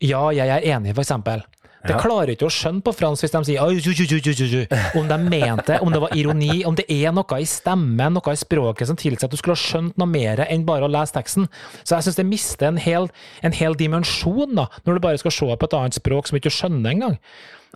ja, 0.00 0.22
jeg 0.32 0.48
er 0.48 0.68
enig, 0.76 0.94
for 0.94 1.02
eksempel. 1.04 1.42
Det 1.80 1.94
Ja. 1.94 1.98
klarer 2.02 2.28
ikke 2.34 2.44
å 2.44 2.52
skjønne 2.52 2.82
på 2.84 2.92
fransk 2.92 3.24
hvis 3.24 3.32
de 3.32 3.40
sier 3.48 3.62
«Oi, 3.64 3.78
ju, 3.80 3.92
ju, 3.96 4.04
ju, 4.04 4.18
ju, 4.20 4.32
ju, 4.36 4.46
ju», 4.52 4.66
om 5.00 5.06
de 5.08 5.16
mente 5.16 5.78
om 5.80 5.88
det 5.90 6.00
var 6.02 6.12
ironi, 6.12 6.58
om 6.68 6.74
det 6.76 6.84
er 6.92 7.08
noe 7.16 7.38
i 7.40 7.46
stemmen, 7.48 8.12
noe 8.12 8.32
i 8.34 8.36
språket 8.36 8.86
som 8.90 8.96
tilsier 9.00 9.24
at 9.24 9.32
du 9.32 9.38
skulle 9.40 9.56
ha 9.56 9.62
skjønt 9.62 9.96
noe 9.96 10.06
mer 10.06 10.42
enn 10.44 10.66
bare 10.68 10.84
å 10.84 10.92
lese 10.92 11.16
teksten. 11.16 11.48
Så 11.82 11.96
jeg 11.96 12.04
syns 12.04 12.16
det 12.20 12.26
mister 12.28 12.68
en 12.68 12.76
hel, 12.76 13.08
en 13.42 13.56
hel 13.56 13.72
dimensjon 13.80 14.54
da, 14.60 14.66
når 14.84 14.92
du 14.94 15.00
bare 15.00 15.22
skal 15.22 15.32
se 15.32 15.48
på 15.56 15.70
et 15.70 15.78
annet 15.80 15.96
språk 15.96 16.28
som 16.28 16.36
du 16.36 16.42
ikke 16.42 16.52
skjønner 16.52 16.90
engang. 16.92 17.16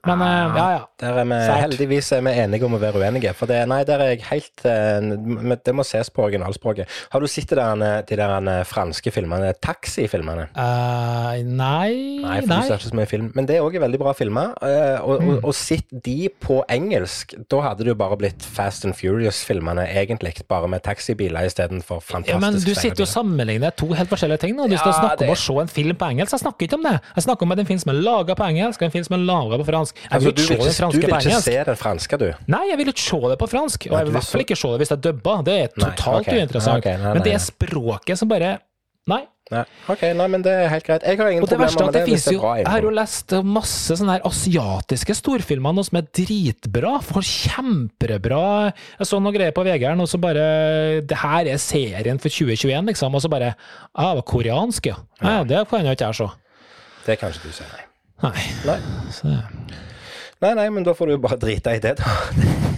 Men 0.07 0.21
ah, 0.23 0.57
ja, 0.57 0.65
ja. 0.75 0.81
Der 1.01 1.19
er 1.23 1.25
vi, 1.25 1.37
heldigvis 1.63 2.11
er 2.13 2.21
vi 2.27 2.33
enige 2.43 2.67
om 2.67 2.75
å 2.77 2.81
være 2.83 3.01
uenige. 3.01 3.33
For 3.37 3.47
det, 3.51 3.63
nei, 3.71 3.81
der 3.89 4.03
er 4.05 4.11
jeg 4.15 4.23
helt 4.29 4.65
eh, 4.69 5.57
Det 5.65 5.75
må 5.75 5.85
ses 5.87 6.11
på 6.13 6.25
originalspråket. 6.27 6.89
Har 7.13 7.21
du 7.25 7.27
sett 7.31 7.49
de 7.49 7.57
der, 7.57 8.03
de 8.09 8.19
der 8.21 8.35
eh, 8.53 8.65
franske 8.69 9.11
filmene, 9.15 9.55
Taxi-filmene? 9.65 10.49
Eh, 10.55 11.41
nei 11.49 12.21
Nei, 12.25 12.41
for 12.45 12.53
du 12.53 12.69
ser 12.69 12.77
ikke 12.79 12.91
så 12.93 12.99
mye 13.01 13.09
film. 13.11 13.31
Men 13.35 13.49
det 13.49 13.57
er 13.59 13.65
òg 13.65 13.79
veldig 13.81 14.01
bra 14.03 14.13
filmer. 14.17 14.53
eh, 14.63 15.01
og, 15.01 15.15
Mm. 15.25 15.29
og, 15.39 15.45
og 15.45 15.55
sitt 15.55 15.87
de 16.05 16.29
på 16.43 16.59
engelsk, 16.69 17.33
da 17.49 17.61
hadde 17.63 17.85
det 17.87 17.93
jo 17.95 17.99
bare 18.01 18.17
blitt 18.21 18.43
Fast 18.43 18.85
and 18.85 18.95
Furious-filmene, 18.99 19.87
egentlig. 19.95 20.35
Bare 20.51 20.69
med 20.69 20.83
taxibiler 20.85 21.47
istedenfor 21.49 22.03
fantastisk 22.03 22.35
Ja, 22.35 22.41
men 22.43 22.59
du 22.61 22.75
sitter 22.75 23.05
jo 23.05 23.07
og 23.07 23.13
sammenligner 23.13 23.71
to 23.79 23.89
helt 23.97 24.11
forskjellige 24.11 24.41
ting. 24.45 24.57
nå. 24.57 24.69
Du 24.69 24.77
skal 24.77 24.93
Ja, 24.93 24.99
snakke 25.01 25.13
om 25.23 25.29
det- 25.29 25.39
å 25.39 25.41
se 25.41 25.61
en 25.63 25.69
film 25.69 25.97
på 25.97 26.11
engelsk. 26.11 26.33
Jeg 26.37 26.41
snakker 26.45 26.67
ikke 26.69 26.75
om 26.75 26.83
det. 26.83 27.01
Jeg 27.17 27.25
snakker 27.25 27.43
om 27.43 27.53
at 27.53 27.59
en 27.59 27.67
film 27.67 27.79
som 27.79 27.91
er 27.95 28.01
laga 28.03 28.35
på 28.35 28.45
engelsk, 28.51 28.83
og 28.83 28.87
en 28.87 28.91
film 28.91 29.05
som 29.05 29.15
er 29.21 29.25
laga 29.25 29.59
på 29.63 29.67
fransk. 29.71 29.94
Jeg 29.95 30.11
Altså, 30.11 30.25
vil 30.27 30.35
du 30.35 30.43
ikke 30.43 30.59
vil 30.65 30.73
se 30.75 30.85
det 30.85 30.93
du 30.93 31.01
vil 31.01 31.15
ikke 31.15 31.41
se 31.45 31.57
den 31.71 31.81
franske, 31.81 32.21
du? 32.21 32.27
Nei, 32.55 32.63
jeg 32.71 32.79
vil 32.81 32.93
ikke 32.95 33.07
se 33.07 33.21
det 33.33 33.39
på 33.41 33.51
fransk. 33.55 33.87
Og 33.91 33.99
jeg 33.99 34.09
vil 34.09 34.15
i 34.15 34.19
hvert 34.19 34.33
fall 34.33 34.47
ikke 34.47 34.59
se 34.61 34.73
det 34.75 34.83
hvis 34.83 34.93
det 34.95 34.99
er 34.99 35.05
dubba. 35.09 35.37
Det 35.47 35.55
er 35.55 35.69
Nei, 35.77 35.91
totalt 35.95 36.29
ok. 36.29 36.33
uinteressant. 36.35 36.83
Okay, 36.85 36.97
nei, 37.03 37.13
Men 37.15 37.27
det 37.27 37.37
er 37.37 37.45
språket 37.45 38.21
som 38.21 38.31
bare 38.33 38.57
Nei. 39.05 39.21
Nei. 39.53 39.61
Ok, 39.93 40.01
nei, 40.17 40.27
men 40.33 40.41
det 40.41 40.53
er 40.57 40.71
helt 40.73 40.87
greit. 40.87 41.03
Jeg 41.05 41.19
har 41.21 41.29
ingen 41.29 41.45
problemer 41.45 41.69
er 41.69 41.85
med 41.85 41.93
det 41.93 42.01
det 42.07 42.13
hvis 42.15 42.23
det 42.25 42.31
er 42.33 42.37
jo 42.39 42.41
bra 42.41 42.53
Jeg 42.57 42.71
har 42.73 42.87
jo 42.87 42.93
lest 42.97 43.35
masse 43.45 43.97
sånne 44.01 44.15
her 44.17 44.25
asiatiske 44.25 45.17
storfilmer 45.19 45.75
nå 45.77 45.85
som 45.85 45.99
er 46.01 46.07
dritbra. 46.17 46.95
Får 47.05 47.27
kjempebra 47.29 48.41
Jeg 48.73 49.11
så 49.11 49.21
noen 49.21 49.37
greier 49.37 49.53
på 49.53 49.67
VG-en, 49.69 50.01
og 50.01 50.09
så 50.09 50.21
bare 50.23 50.47
Det 51.05 51.19
her 51.21 51.51
er 51.53 51.61
serien 51.61 52.23
for 52.23 52.33
2021, 52.33 52.89
liksom. 52.95 53.13
Og 53.21 53.25
så 53.27 53.29
bare 53.33 53.53
Ja, 53.53 54.15
det 54.15 54.23
var 54.23 54.29
koreansk, 54.33 54.89
ja. 54.89 54.97
ja. 55.21 55.43
Det 55.45 55.67
kan 55.69 55.85
jo 55.85 55.93
ikke 55.93 56.09
jeg 56.09 56.21
se. 56.23 56.31
Det 57.05 57.19
kan 57.21 57.37
ikke 57.37 57.45
du 57.53 57.59
si, 57.61 57.69
nei. 57.69 57.85
Nei. 58.23 58.45
Nei. 58.67 58.79
Nei, 60.45 60.53
nei, 60.59 60.67
men 60.71 60.85
da 60.85 60.93
får 60.95 61.09
du 61.09 61.15
jo 61.15 61.21
bare 61.25 61.39
drite 61.41 61.73
i 61.73 61.81
det, 61.81 61.95
da. 62.01 62.11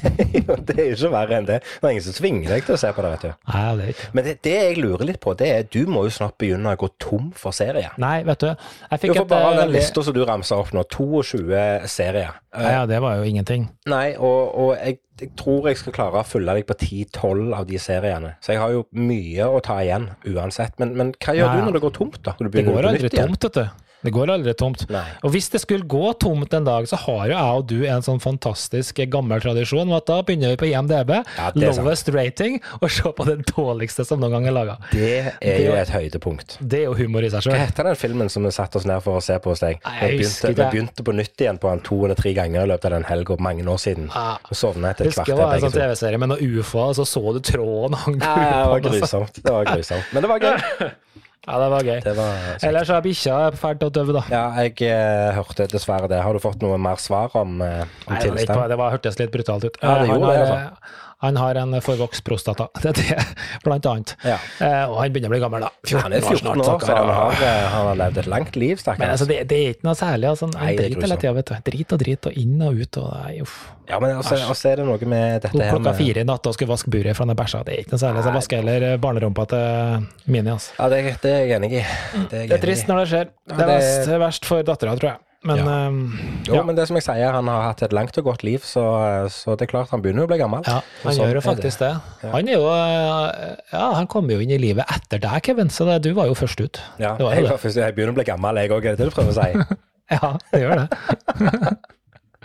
det 0.69 0.75
er 0.77 0.91
jo 0.93 0.95
ikke 0.95 1.11
verre 1.11 1.39
enn 1.41 1.47
det. 1.49 1.57
Det 1.65 1.89
er 1.89 1.95
ingen 1.95 2.05
som 2.05 2.15
tvinger 2.15 2.53
deg 2.53 2.67
til 2.67 2.77
å 2.77 2.79
se 2.79 2.91
på 2.95 3.03
det, 3.03 3.11
vet 3.17 3.25
du. 3.25 3.47
nei, 3.51 3.63
det 3.79 3.89
ikke 3.93 4.11
Men 4.15 4.27
det, 4.27 4.35
det 4.47 4.53
jeg 4.55 4.77
lurer 4.79 5.09
litt 5.09 5.21
på, 5.25 5.35
det 5.39 5.49
er 5.51 5.67
du 5.73 5.81
må 5.91 6.05
jo 6.07 6.13
snart 6.15 6.37
begynne 6.39 6.75
å 6.77 6.79
gå 6.79 6.91
tom 7.03 7.33
for 7.37 7.57
serier. 7.57 7.97
Nei, 8.03 8.21
vet 8.29 8.45
du. 8.45 8.53
Jeg 8.53 9.03
Du 9.03 9.15
får 9.17 9.29
bare 9.33 9.49
et, 9.49 9.57
den 9.57 9.63
veldig- 9.65 9.81
lista 9.81 10.05
som 10.07 10.17
du 10.17 10.23
ramsa 10.29 10.61
opp 10.63 10.71
nå, 10.77 10.85
22 10.95 11.89
serier. 11.91 12.37
Ja, 12.57 12.71
ja, 12.79 12.85
det 12.89 13.01
var 13.03 13.19
jo 13.19 13.27
ingenting. 13.29 13.67
Nei, 13.91 14.15
og, 14.15 14.55
og 14.55 14.71
jeg, 14.77 15.01
jeg 15.21 15.33
tror 15.37 15.67
jeg 15.69 15.81
skal 15.81 15.97
klare 15.97 16.23
å 16.23 16.29
følge 16.29 16.55
deg 16.61 16.69
på 16.69 16.77
10-12 16.77 17.57
av 17.57 17.67
de 17.67 17.81
seriene. 17.83 18.37
Så 18.45 18.55
jeg 18.55 18.63
har 18.63 18.77
jo 18.77 18.87
mye 18.95 19.51
å 19.51 19.59
ta 19.65 19.81
igjen 19.83 20.13
uansett. 20.29 20.79
Men, 20.79 20.95
men 20.97 21.13
hva 21.19 21.35
gjør 21.35 21.51
ja. 21.51 21.57
du 21.57 21.67
når 21.67 21.81
det 21.81 21.85
går 21.89 21.99
tomt, 21.99 22.23
da? 22.23 22.37
Det 22.39 22.65
går 22.69 22.93
aldri 22.93 23.13
tomt, 23.17 23.49
vet 23.49 23.59
du. 23.59 23.86
Det 24.05 24.13
går 24.15 24.31
aldri 24.31 24.53
tomt. 24.55 24.85
Nei. 24.93 25.03
Og 25.25 25.33
hvis 25.35 25.49
det 25.51 25.61
skulle 25.63 25.87
gå 25.89 26.13
tomt 26.21 26.53
en 26.55 26.65
dag, 26.65 26.85
så 26.87 26.97
har 27.01 27.23
jo 27.27 27.33
jeg 27.33 27.57
og 27.57 27.67
du 27.67 27.79
en 27.89 28.03
sånn 28.05 28.21
fantastisk 28.23 29.01
gammel 29.11 29.41
tradisjon. 29.43 29.91
at 29.97 30.07
Da 30.07 30.21
begynner 30.23 30.53
vi 30.55 30.57
på 30.61 30.69
IMDb, 30.71 31.11
Ja, 31.39 31.51
det 31.51 31.75
sant. 31.75 31.81
lowest 31.87 32.09
rating, 32.15 32.61
og 32.81 32.91
se 32.91 33.03
på 33.03 33.25
den 33.27 33.43
dårligste 33.49 34.05
som 34.07 34.21
noen 34.21 34.31
gang 34.37 34.47
er 34.47 34.53
laga. 34.53 34.77
Det 34.93 35.33
er 35.41 35.59
jo 35.65 35.73
et 35.75 35.89
høydepunkt. 35.91 36.59
Det 36.61 36.81
er 36.81 36.85
jo 36.85 36.95
humor 36.95 37.25
i 37.25 37.31
seg 37.31 37.41
Hva 37.43 37.51
sjøl. 37.57 37.59
heter 37.67 37.85
den 37.91 37.97
filmen 37.97 38.29
som 38.31 38.45
vi 38.45 38.51
satte 38.55 38.77
oss 38.79 38.87
ned 38.87 39.03
for 39.03 39.19
å 39.19 39.23
se 39.25 39.39
på 39.39 39.51
hos 39.51 39.61
deg? 39.65 39.81
Jeg 39.83 40.11
Vi 40.11 40.19
begynte, 40.23 40.71
begynte 40.71 41.03
på 41.09 41.15
nytt 41.17 41.37
igjen 41.43 41.59
på 41.59 41.71
den 41.73 41.81
to 41.81 42.05
eller 42.05 42.15
tre 42.15 42.35
ganger 42.35 42.63
i 42.63 42.67
løpet 42.71 42.85
av 42.85 42.91
den 43.01 43.05
helga 43.11 43.37
mange 43.41 43.65
år 43.65 43.79
siden. 43.83 44.11
Ja. 44.15 44.37
Vi 44.49 44.55
sovna 44.55 44.91
etter 44.95 45.07
et 45.09 45.17
det 45.27 45.35
var 45.35 45.55
en 45.55 45.61
sånn. 45.67 45.73
TV-serie 45.73 46.19
med 46.19 46.29
noen 46.29 46.61
ufoer, 46.61 46.95
så 46.95 47.05
så 47.07 47.33
du 47.35 47.41
tråden 47.41 47.95
hang 47.95 48.21
Ja, 48.21 48.37
det 48.37 48.71
var 48.71 48.81
grusomt. 48.81 49.43
Det 49.43 49.51
var 49.53 49.65
grusomt. 49.65 50.05
Men 50.13 50.23
det 50.23 50.29
var 50.31 50.39
gøy. 50.39 50.91
Ja, 51.47 51.59
det 51.63 51.67
var 51.71 51.87
gøy. 51.87 51.99
Det 52.03 52.13
var. 52.17 52.47
Ellers 52.67 52.89
er 52.91 53.03
bikkja 53.05 53.35
fælt 53.55 53.85
og 53.87 53.93
å 53.93 53.95
dø, 53.95 54.15
da. 54.17 54.23
Ja, 54.33 54.45
jeg 54.65 54.81
eh, 54.89 55.29
hørte 55.37 55.69
dessverre 55.71 56.09
det. 56.11 56.19
Har 56.25 56.35
du 56.35 56.43
fått 56.43 56.59
noe 56.65 56.79
mer 56.83 56.99
svar 56.99 57.35
om, 57.39 57.61
eh, 57.63 57.85
om 58.09 58.17
Nei, 58.17 58.23
det, 58.25 58.49
var 58.51 58.67
det 58.73 58.79
var, 58.81 58.95
hørtes 58.97 59.21
litt 59.21 59.31
brutalt 59.35 59.69
ut. 59.69 59.79
Ja, 59.79 60.01
det 60.03 60.07
Eh, 60.07 60.11
han, 60.11 60.19
gjorde 60.19 60.33
det, 60.35 60.49
har, 60.51 60.97
han 61.25 61.37
har 61.41 61.55
en 61.55 61.73
forvokst 61.81 62.25
prostata, 62.25 62.69
det 62.83 62.91
er 62.91 62.99
det, 62.99 63.27
blant 63.65 63.87
annet. 63.89 64.13
Ja. 64.27 64.37
Eh, 64.61 64.83
og 64.91 64.99
han 65.01 65.15
begynner 65.15 65.31
å 65.31 65.35
bli 65.35 65.41
gammel, 65.41 65.65
da. 65.65 65.71
Han 66.03 66.13
er 66.13 66.21
14 66.21 66.43
snart, 66.43 66.61
år, 66.61 66.67
så 66.83 66.91
så 66.91 66.99
han 66.99 67.13
har, 67.17 67.39
eh, 67.41 67.63
han 67.73 67.89
har 67.91 68.01
levd 68.03 68.21
et 68.21 68.29
langt 68.29 68.59
liv, 68.61 68.83
Men 68.99 69.09
altså, 69.09 69.29
det, 69.31 69.39
det 69.49 69.57
er 69.57 69.75
ikke 69.77 69.89
noe 69.89 69.97
særlig. 69.97 70.29
Altså, 70.35 70.51
han 70.51 70.61
Nei, 70.61 70.75
drit 70.77 71.01
hele 71.01 71.19
tida, 71.23 71.33
vet 71.39 71.53
du. 71.53 71.57
Drit 71.71 71.97
og 71.97 72.03
drit, 72.05 72.29
og 72.29 72.39
inn 72.45 72.61
og 72.67 72.83
ut, 72.83 73.01
og 73.01 73.09
nei, 73.25 73.33
uff. 73.47 73.57
Ja, 73.87 74.01
men 74.03 74.17
også, 74.19 74.39
også 74.51 74.73
er 74.73 74.81
det 74.83 74.89
noe 74.89 75.09
med 75.09 75.45
dette 75.45 75.53
her 75.53 75.77
Klokka 75.77 75.93
fire 75.95 76.25
i 76.25 76.27
natt 76.27 76.49
og 76.51 76.57
skulle 76.57 76.73
vaske 76.73 76.91
buret 76.91 77.15
fra 77.15 77.29
har 77.31 77.39
bæsja, 77.39 77.61
det 77.65 77.77
er 77.77 77.85
ikke 77.85 77.95
noe 77.95 78.03
særlig. 78.03 78.25
Så 78.25 78.33
jeg 78.33 78.39
vasker 78.41 78.63
heller 78.65 78.87
barnerumpa 79.01 79.47
til 79.53 80.09
Mini, 80.27 80.53
altså. 80.53 80.75
Ja, 80.81 80.89
det, 80.93 81.03
det 81.23 81.33
er 81.33 81.45
jeg 81.47 81.61
enig 81.61 81.71
i. 81.79 81.85
Det 82.27 82.43
er, 82.43 82.49
Det 82.51 82.59
er 82.59 82.65
trist 82.67 82.91
når 82.91 83.05
det 83.05 83.07
skjer. 83.13 83.31
Det 83.55 83.69
er 84.19 84.27
verst 84.27 84.49
for 84.49 84.67
dattera, 84.67 84.99
tror 84.99 85.15
jeg. 85.15 85.23
Men 85.45 85.57
Ja. 85.61 85.65
ehm, 85.87 85.99
Jo, 86.49 86.55
ja. 86.57 86.63
men 86.63 86.75
det 86.75 86.87
som 86.89 86.97
jeg 86.97 87.05
sier, 87.05 87.33
han 87.33 87.47
har 87.47 87.63
hatt 87.69 87.83
et 87.83 87.93
langt 87.93 88.17
og 88.19 88.25
godt 88.25 88.43
liv, 88.43 88.61
så, 88.67 88.83
så 89.31 89.55
det 89.57 89.67
er 89.69 89.71
klart 89.71 89.91
han 89.91 90.03
begynner 90.03 90.25
å 90.25 90.31
bli 90.31 90.39
gammel. 90.41 90.63
Ja, 90.67 90.81
han 91.05 91.13
sånn 91.15 91.29
gjør 91.29 91.39
jo 91.39 91.43
faktisk 91.45 91.79
det. 91.85 91.93
Han 92.33 92.49
er 92.49 92.57
jo 92.57 92.65
Ja, 93.73 93.93
han 93.95 94.07
kom 94.11 94.29
jo 94.31 94.39
inn 94.43 94.51
i 94.51 94.59
livet 94.59 94.87
etter 94.91 95.19
deg, 95.23 95.43
Kevin, 95.47 95.69
så 95.71 95.85
det, 95.87 96.01
du 96.09 96.15
var 96.15 96.27
jo 96.27 96.35
først 96.35 96.61
ut. 96.65 96.81
Ja, 96.99 97.15
var 97.21 97.35
jeg, 97.37 97.45
var 97.51 97.59
først- 97.63 97.77
jeg 97.83 97.95
begynner 97.95 98.15
å 98.17 98.19
bli 98.21 98.25
gammel, 98.25 98.57
jeg 98.63 98.71
òg, 98.71 98.85
er 98.87 98.97
det 98.97 99.05
det 99.05 99.11
du 99.11 99.15
prøver 99.15 99.35
å 99.35 99.43
si? 99.43 99.77
Ja, 100.17 100.37
det 100.53 100.61
gjør 100.63 100.77
det. 100.85 101.77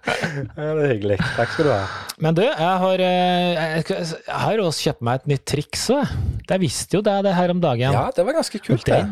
Ja, 0.02 0.70
det 0.74 0.82
er 0.82 0.92
hyggelig. 0.96 1.18
Takk 1.38 1.52
skal 1.54 1.68
du 1.68 1.72
ha. 1.76 1.82
Men 2.26 2.34
du, 2.38 2.42
jeg 2.42 2.78
har, 2.84 3.04
eh, 3.06 3.82
jeg, 3.86 4.08
har 4.34 4.62
også 4.64 4.88
kjøpt 4.90 5.04
meg 5.06 5.20
et 5.22 5.28
nytt 5.30 5.44
triks. 5.52 5.84
Jeg 6.50 6.60
visste 6.64 6.98
jo 6.98 7.04
det, 7.06 7.20
det 7.28 7.36
her 7.38 7.54
om 7.54 7.62
dagen. 7.62 7.94
Ja, 7.94 8.08
det 8.16 8.26
var 8.26 8.34
ganske 8.40 8.62
kult, 8.66 8.86
det. 8.90 9.04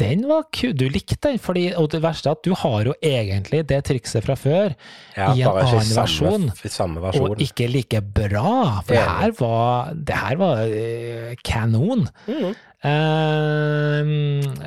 Den, 0.00 0.26
var 0.28 0.46
kul. 0.52 0.74
Du 0.76 0.86
likte 0.92 1.16
den, 1.28 1.38
fordi, 1.42 1.66
og 1.78 1.88
det 1.94 2.02
verste 2.04 2.30
er 2.30 2.36
at 2.36 2.44
du 2.44 2.52
har 2.58 2.90
jo 2.90 2.94
egentlig 3.00 3.62
det 3.70 3.80
trikset 3.88 4.24
fra 4.26 4.36
før 4.38 4.74
Ja, 5.16 5.32
i 5.32 5.42
en 5.42 5.50
annen 5.50 5.86
samme, 5.88 5.96
versjon, 6.02 6.46
samme 6.68 7.02
versjon. 7.04 7.32
Og 7.32 7.42
ikke 7.42 7.68
like 7.72 8.02
bra, 8.04 8.82
for 8.84 8.92
det 8.92 9.04
her 9.06 9.36
var, 9.40 9.92
det 9.96 10.20
her 10.20 10.40
var 10.42 10.64
eh, 10.66 11.34
kanon. 11.44 12.06
Mhm. 12.28 12.56
Eh, 12.84 14.02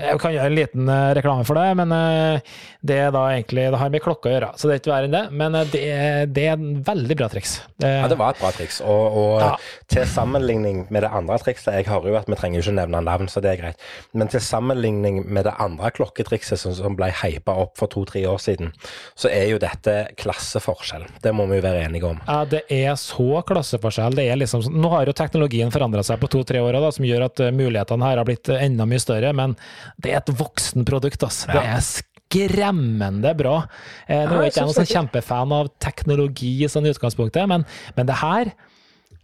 jeg 0.09 0.19
kan 0.21 0.33
gjøre 0.33 0.49
en 0.49 0.55
liten 0.57 0.89
eh, 0.91 1.11
reklame 1.17 1.45
for 1.47 1.59
det, 1.59 1.67
men 1.79 1.91
eh, 1.93 2.55
det 2.81 2.95
er 3.05 3.11
da 3.13 3.25
egentlig 3.33 3.65
Det 3.73 3.79
har 3.81 3.91
med 3.93 4.01
klokka 4.03 4.29
å 4.29 4.33
gjøre, 4.33 4.49
så 4.57 4.67
det 4.69 4.75
er 4.77 4.81
ikke 4.81 4.91
verre 4.93 5.09
enn 5.09 5.15
det. 5.15 5.23
Men 5.41 5.55
eh, 5.59 5.67
det, 5.73 5.81
er- 5.93 6.31
det 6.33 6.45
er 6.49 6.55
en 6.57 6.81
veldig 6.87 7.17
bra 7.19 7.27
triks. 7.31 7.57
Ja, 7.83 8.07
det 8.11 8.17
var 8.19 8.33
et 8.35 8.41
bra 8.41 8.51
triks. 8.55 8.79
Og, 8.81 9.17
og 9.23 9.35
Ja. 9.43 9.51
til 9.91 10.05
sammenligning 10.09 10.85
med 10.91 11.03
det 11.05 11.11
andre 11.15 11.37
trikset 11.41 11.73
Jeg 11.77 11.87
hører 11.89 12.09
jo 12.11 12.17
at 12.19 12.27
vi 12.29 12.37
trenger 12.39 12.63
ikke 12.63 12.75
nevne 12.79 13.01
navn, 13.05 13.29
så 13.31 13.41
det 13.43 13.51
er 13.53 13.61
greit. 13.61 13.85
Men 14.17 14.27
til 14.31 14.41
sammenligning 14.43 15.21
med 15.27 15.45
det 15.47 15.53
andre 15.61 15.91
klokketrikset 15.95 16.59
som, 16.61 16.73
som 16.77 16.97
ble 16.99 17.11
hypa 17.21 17.55
opp 17.63 17.77
for 17.79 17.87
to-tre 17.91 18.25
år 18.29 18.39
siden, 18.43 18.73
så 19.19 19.29
er 19.31 19.47
jo 19.53 19.61
dette 19.61 19.95
klasseforskjell. 20.19 21.05
Det 21.23 21.33
må 21.35 21.45
vi 21.49 21.59
jo 21.59 21.65
være 21.65 21.85
enige 21.87 22.09
om. 22.09 22.19
Ja, 22.27 22.41
det 22.49 22.63
er 22.73 22.95
så 22.99 23.41
klasseforskjell. 23.47 24.17
Det 24.19 24.27
er 24.31 24.39
liksom, 24.41 24.63
sånn- 24.65 24.79
nå 24.81 24.91
har 24.93 25.07
jo 25.09 25.15
teknologien 25.17 25.71
forandra 25.73 26.03
seg 26.05 26.19
på 26.21 26.29
to-tre 26.31 26.61
år, 26.63 26.79
da, 26.79 26.91
som 26.95 27.05
gjør 27.07 27.27
at 27.29 27.43
eh, 27.47 27.53
mulighetene 27.99 28.09
her 28.09 28.17
har 28.21 28.27
blitt 28.27 28.49
eh, 28.49 28.63
enda 28.65 28.85
mye 28.87 29.01
større, 29.01 29.33
men 29.33 29.55
det 30.01 30.13
er 30.13 30.21
et 30.21 30.31
voksenprodukt. 30.39 31.23
ass. 31.23 31.45
Det 31.49 31.59
er 31.59 31.83
skremmende 31.83 33.33
bra. 33.35 33.67
Eh, 34.07 34.25
nå 34.25 34.39
er 34.39 34.49
ikke 34.49 34.61
jeg 34.61 34.69
noen 34.69 34.77
sånn 34.77 34.93
kjempefan 34.93 35.53
av 35.53 35.71
teknologi 35.79 36.67
sånn 36.69 36.87
i 36.87 36.93
utgangspunktet, 36.93 37.47
men, 37.49 37.65
men 37.95 38.09
det 38.09 38.19
her 38.21 38.53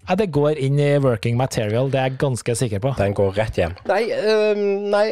ja, 0.08 0.18
det 0.20 0.30
går 0.36 0.60
inn 0.62 0.80
i 0.82 0.90
working 1.04 1.38
material, 1.40 1.90
det 1.92 2.00
er 2.02 2.12
jeg 2.12 2.20
ganske 2.22 2.56
sikker 2.62 2.84
på. 2.84 2.94
Den 3.00 3.16
går 3.18 3.34
rett 3.40 3.60
hjem. 3.60 3.76
Nei, 3.90 4.04
um, 4.14 4.64
nei 4.94 5.06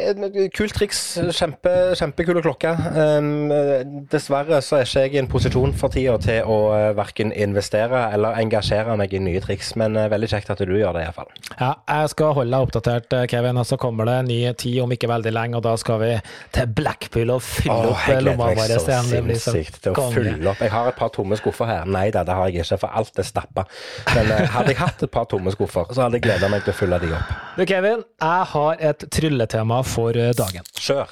kult 0.54 0.76
triks. 0.76 1.02
Kjempe, 1.34 1.74
kjempekule 1.98 2.42
klokke. 2.44 2.74
Øh, 2.74 3.84
dessverre 4.10 4.60
så 4.64 4.80
er 4.80 4.88
ikke 4.88 5.04
jeg 5.04 5.16
i 5.16 5.22
en 5.22 5.30
posisjon 5.30 5.74
for 5.76 5.92
tida 5.94 6.16
til 6.22 6.50
å 6.50 6.58
uh, 6.72 6.90
verken 6.96 7.32
investere 7.34 8.06
eller 8.14 8.38
engasjere 8.40 8.96
meg 9.00 9.14
i 9.14 9.22
nye 9.22 9.42
triks, 9.44 9.74
men 9.80 9.98
uh, 9.98 10.06
veldig 10.12 10.30
kjekt 10.30 10.52
at 10.54 10.62
du 10.64 10.74
gjør 10.76 10.94
det 10.96 11.04
iallfall. 11.06 11.30
Ja, 11.58 11.74
jeg 11.88 12.10
skal 12.14 12.34
holde 12.38 12.54
deg 12.54 12.66
oppdatert, 12.66 13.14
eh, 13.16 13.26
Kevin, 13.30 13.58
og 13.60 13.66
så 13.68 13.78
kommer 13.80 14.08
det 14.08 14.16
ny 14.28 14.38
tid 14.58 14.80
om 14.84 14.92
ikke 14.94 15.10
veldig 15.10 15.32
lenge, 15.34 15.58
og 15.58 15.64
da 15.66 15.74
skal 15.80 16.00
vi 16.02 16.10
til 16.54 16.70
Blackpool 16.78 17.32
og 17.34 17.42
fylle 17.44 17.76
Åh, 17.76 17.90
opp 17.92 18.08
jeg 18.08 18.20
eh, 18.20 18.24
lommene 18.28 18.58
våre. 18.58 18.78
Stian. 18.82 19.10
Det 19.10 19.22
blir 19.26 19.40
så 19.40 19.54
sinnssykt 19.54 19.80
til 19.84 19.94
å 19.94 20.08
fylle 20.14 20.50
opp. 20.52 20.62
Jeg 20.64 20.74
har 20.74 20.90
et 20.90 20.98
par 20.98 21.12
tomme 21.14 21.38
skuffer 21.40 21.70
her. 21.70 21.88
Nei 21.88 22.06
da, 22.14 22.24
det 22.26 22.36
har 22.36 22.50
jeg 22.50 22.64
ikke, 22.64 22.80
for 22.84 23.00
alt 23.00 23.20
er 23.20 23.28
stappa. 23.28 23.66
Men 24.14 24.32
uh, 24.32 24.42
hadde 24.56 24.74
jeg 24.74 24.80
hatt 24.84 25.04
et 25.06 25.12
par 25.12 25.26
tomme 25.30 25.52
skuffer, 25.54 25.90
så 25.92 26.04
hadde 26.04 26.20
jeg 26.20 26.26
gleda 26.28 26.50
meg 26.52 26.64
til 26.64 26.74
å 26.74 26.78
fylle 26.78 27.00
de 27.02 27.10
opp. 27.16 27.34
Du, 27.58 27.64
Kevin, 27.68 28.04
jeg 28.22 28.48
har 28.54 28.86
et 28.92 29.04
trylletema 29.14 29.82
for 29.86 30.16
eh, 30.18 30.32
dagen. 30.36 30.66
Kjør. 30.78 31.10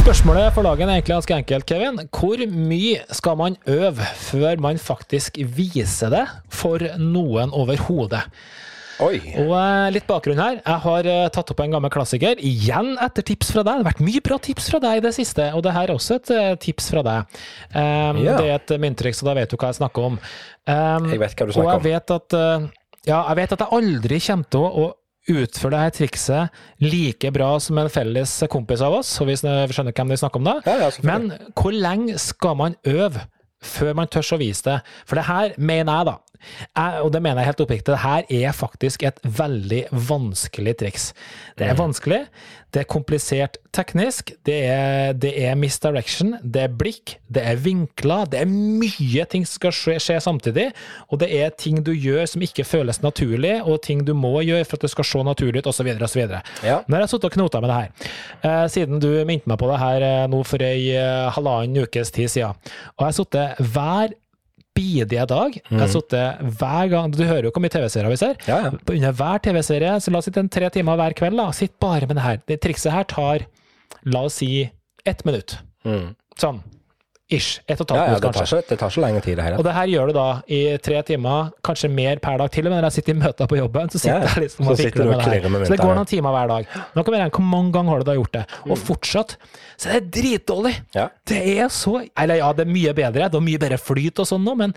Spørsmålet 0.00 0.54
for 0.56 0.64
dagen 0.64 0.88
er 0.88 0.98
egentlig 0.98 1.18
ganske 1.18 1.36
enkelt, 1.42 1.66
Kevin. 1.68 2.00
Hvor 2.14 2.40
mye 2.50 3.04
skal 3.14 3.36
man 3.38 3.58
øve 3.68 4.06
før 4.22 4.62
man 4.64 4.80
faktisk 4.80 5.38
viser 5.56 6.14
det 6.14 6.24
for 6.48 6.82
noen 6.98 7.52
overhodet? 7.52 8.24
Oi. 9.00 9.18
Og 9.40 9.52
eh, 9.56 9.86
litt 9.94 10.06
bakgrunn 10.08 10.40
her. 10.40 10.58
Jeg 10.60 10.82
har 10.84 11.08
eh, 11.08 11.26
tatt 11.32 11.52
opp 11.52 11.62
en 11.64 11.74
gammel 11.76 11.92
klassiker, 11.92 12.40
igjen 12.44 12.92
etter 13.00 13.24
tips 13.26 13.52
fra 13.54 13.64
deg. 13.64 13.80
Det 13.80 13.84
har 13.84 13.88
vært 13.90 14.04
mye 14.04 14.22
bra 14.26 14.38
tips 14.42 14.68
fra 14.72 14.80
deg 14.84 15.00
i 15.00 15.04
det 15.06 15.14
siste, 15.16 15.48
og 15.56 15.64
det 15.66 15.74
her 15.76 15.88
er 15.88 15.94
også 15.96 16.18
et 16.20 16.32
eh, 16.36 16.52
tips 16.60 16.90
fra 16.92 17.04
deg. 17.06 17.40
Um, 17.72 18.20
yeah. 18.20 18.36
Det 18.36 18.46
er 18.46 18.54
et 18.58 18.74
myntriks, 18.82 19.22
og 19.24 19.30
da 19.30 19.36
vet 19.40 19.52
du 19.52 19.56
hva 19.56 19.72
jeg 19.72 19.80
snakker 19.80 20.08
om. 20.12 20.20
Um, 20.68 21.10
Jeg 21.10 21.22
vet 21.22 21.36
hva 21.36 21.48
du 21.48 21.52
og 21.52 21.56
snakker 21.56 21.70
jeg 21.70 21.80
om. 21.80 21.88
vet 21.88 22.16
at 22.18 22.38
Ja, 23.08 23.20
jeg 23.30 23.36
vet 23.40 23.54
at 23.56 23.62
jeg 23.64 23.78
aldri 23.80 24.22
kommer 24.28 24.50
til 24.56 24.66
å, 24.84 24.88
utføre 25.30 25.74
det 25.74 25.80
her 25.84 25.92
trikset 25.94 26.62
like 26.82 27.28
bra 27.34 27.50
som 27.62 27.78
en 27.78 27.90
felles 27.92 28.32
kompis 28.50 28.80
av 28.82 28.96
oss, 28.96 29.10
så 29.18 29.26
vi 29.28 29.36
skjønner 29.36 29.92
hvem 29.94 30.10
vi 30.10 30.18
snakker 30.18 30.40
om 30.40 30.48
da. 30.48 30.54
Ja, 30.66 30.88
ja. 30.88 30.88
Men 31.06 31.28
hvor 31.54 31.76
lenge 31.76 32.16
skal 32.18 32.56
man 32.58 32.74
øve 32.88 33.26
før 33.62 33.92
man 33.98 34.08
tør 34.10 34.34
å 34.34 34.40
vise 34.40 34.64
det? 34.66 34.78
For 35.06 35.20
det 35.20 35.26
her 35.28 35.54
mener 35.60 36.00
jeg, 36.00 36.08
da. 36.08 36.16
Jeg, 36.76 37.02
og 37.04 37.12
det 37.14 37.22
mener 37.22 37.42
jeg 37.42 37.52
helt 37.52 37.64
oppriktig, 37.66 37.92
det 37.92 38.02
her 38.04 38.24
er 38.46 38.56
faktisk 38.56 39.04
et 39.08 39.20
veldig 39.24 39.84
vanskelig 40.08 40.76
triks. 40.80 41.10
Det 41.58 41.68
er 41.68 41.78
vanskelig, 41.78 42.24
det 42.74 42.84
er 42.84 42.88
komplisert 42.90 43.58
teknisk, 43.74 44.30
det 44.46 44.56
er, 44.70 45.12
det 45.18 45.32
er 45.42 45.56
misdirection, 45.58 46.36
det 46.42 46.62
er 46.66 46.76
blikk, 46.80 47.16
det 47.30 47.42
er 47.46 47.58
vinkler, 47.60 48.28
det 48.30 48.42
er 48.44 48.50
mye 48.50 49.24
ting 49.30 49.46
som 49.46 49.58
skal 49.58 49.74
skje, 49.74 49.96
skje 50.02 50.18
samtidig, 50.22 50.68
og 51.10 51.20
det 51.22 51.30
er 51.34 51.50
ting 51.58 51.80
du 51.86 51.92
gjør 51.92 52.28
som 52.30 52.44
ikke 52.46 52.66
føles 52.66 53.02
naturlig, 53.02 53.56
og 53.64 53.82
ting 53.86 54.04
du 54.06 54.14
må 54.14 54.36
gjøre 54.46 54.68
for 54.68 54.78
at 54.78 54.86
det 54.86 54.92
skal 54.94 55.08
se 55.10 55.24
naturlig 55.26 55.64
ut, 55.64 55.70
osv. 55.72 55.90
osv. 56.06 56.22
Ja. 56.66 56.80
Nå 56.86 56.96
har 56.96 57.04
jeg 57.04 57.14
sittet 57.14 57.30
og 57.30 57.36
knota 57.38 57.62
med 57.62 57.72
det 57.72 57.80
her, 57.80 58.08
eh, 58.46 58.64
siden 58.72 59.02
du 59.02 59.10
minte 59.28 59.50
meg 59.50 59.60
på 59.60 59.70
det 59.70 59.82
her 59.82 60.06
eh, 60.06 60.26
nå 60.30 60.42
for 60.46 60.64
ei 60.64 60.90
eh, 60.94 61.28
halvannen 61.34 61.84
ukes 61.84 62.14
tid 62.14 62.30
siden. 62.30 62.74
Og 62.96 63.04
jeg 63.04 63.08
har 63.08 63.18
sittet 63.18 63.64
hver 63.74 64.18
bidige 64.80 65.28
dag. 65.28 65.60
Jeg 65.60 65.78
har 65.82 65.92
sittet 65.92 66.42
hver 66.58 66.90
gang 66.92 67.12
Du 67.12 67.22
hører 67.22 67.48
jo 67.48 67.52
hvor 67.54 67.64
mye 67.64 67.72
TV-serier 67.72 68.12
vi 68.12 68.18
ser. 68.20 68.40
Ja, 68.48 68.58
ja. 68.66 68.72
Under 68.96 69.16
hver 69.20 69.44
TV-serie, 69.44 69.94
så 70.00 70.12
la 70.12 70.20
oss 70.20 70.28
sitte 70.30 70.42
en 70.42 70.52
tre 70.52 70.72
timer 70.72 70.98
hver 71.00 71.16
kveld, 71.20 71.36
da. 71.40 71.50
Sitt 71.56 71.76
bare 71.82 72.08
med 72.08 72.18
det 72.18 72.26
her. 72.26 72.42
Det 72.48 72.60
trikset 72.64 72.94
her 72.94 73.08
tar, 73.10 73.46
la 74.08 74.26
oss 74.28 74.40
si, 74.40 74.64
ett 75.08 75.24
minutt. 75.28 75.58
Mm. 75.84 76.12
Sånn. 76.40 76.62
Ish. 77.30 77.60
Ett 77.68 77.78
og 77.80 77.86
et 77.86 77.92
halvt 77.94 78.08
minutt, 78.08 78.22
det 78.22 78.32
tar, 78.32 78.40
kanskje. 78.40 78.58
ikke, 78.58 78.68
det 78.72 78.78
tar 78.80 78.90
så 78.90 79.00
lenge 79.04 79.20
tid, 79.22 79.36
det 79.38 79.44
hele. 79.46 79.58
Og 79.60 79.64
det 79.64 79.74
her 79.76 79.86
gjør 79.92 80.06
du 80.10 80.12
da 80.16 80.24
i 80.50 80.60
tre 80.82 81.02
timer, 81.06 81.50
kanskje 81.62 81.90
mer 81.94 82.18
per 82.24 82.38
dag 82.42 82.50
til 82.50 82.66
og 82.66 82.72
med. 82.72 82.80
Når 82.82 82.88
jeg 82.90 82.96
sitter 82.98 83.12
i 83.14 83.18
møter 83.20 83.46
på 83.52 83.58
jobben, 83.60 83.90
så 83.92 83.98
sitter 84.02 84.16
Ja, 84.16 84.20
ja. 84.24 84.32
jeg 84.34 84.42
liksom 84.48 84.66
og 84.72 84.76
fikler 84.80 85.04
med 85.10 85.18
det 85.20 85.28
her. 85.30 85.48
med 85.48 85.66
Så 85.66 85.70
det 85.76 85.80
går 85.84 85.94
noen 86.00 86.10
timer 86.10 86.30
hver 86.34 86.48
dag. 86.48 86.66
Nå 86.96 87.04
kan 87.06 87.14
vi 87.14 87.20
regne 87.20 87.30
hvor 87.38 87.46
mange 87.52 87.72
ganger 87.72 87.90
har 87.94 87.98
du 87.98 88.04
da 88.10 88.14
gjort 88.18 88.32
det. 88.32 88.44
Og 88.66 88.76
Mm. 88.76 88.82
fortsatt 88.90 89.36
så 89.78 89.88
er 89.94 90.00
det 90.00 90.10
dritdårlig! 90.18 90.74
Ja. 90.94 91.08
Det 91.26 91.38
er 91.58 91.68
så 91.68 92.02
Eller 92.18 92.34
ja, 92.42 92.52
det 92.52 92.66
er 92.66 92.72
mye 92.72 92.92
bedre, 92.94 93.28
det 93.30 93.34
er 93.34 93.40
mye 93.40 93.58
bedre 93.58 93.78
flyt 93.78 94.18
og 94.18 94.26
sånn 94.26 94.42
nå, 94.44 94.56
men 94.56 94.74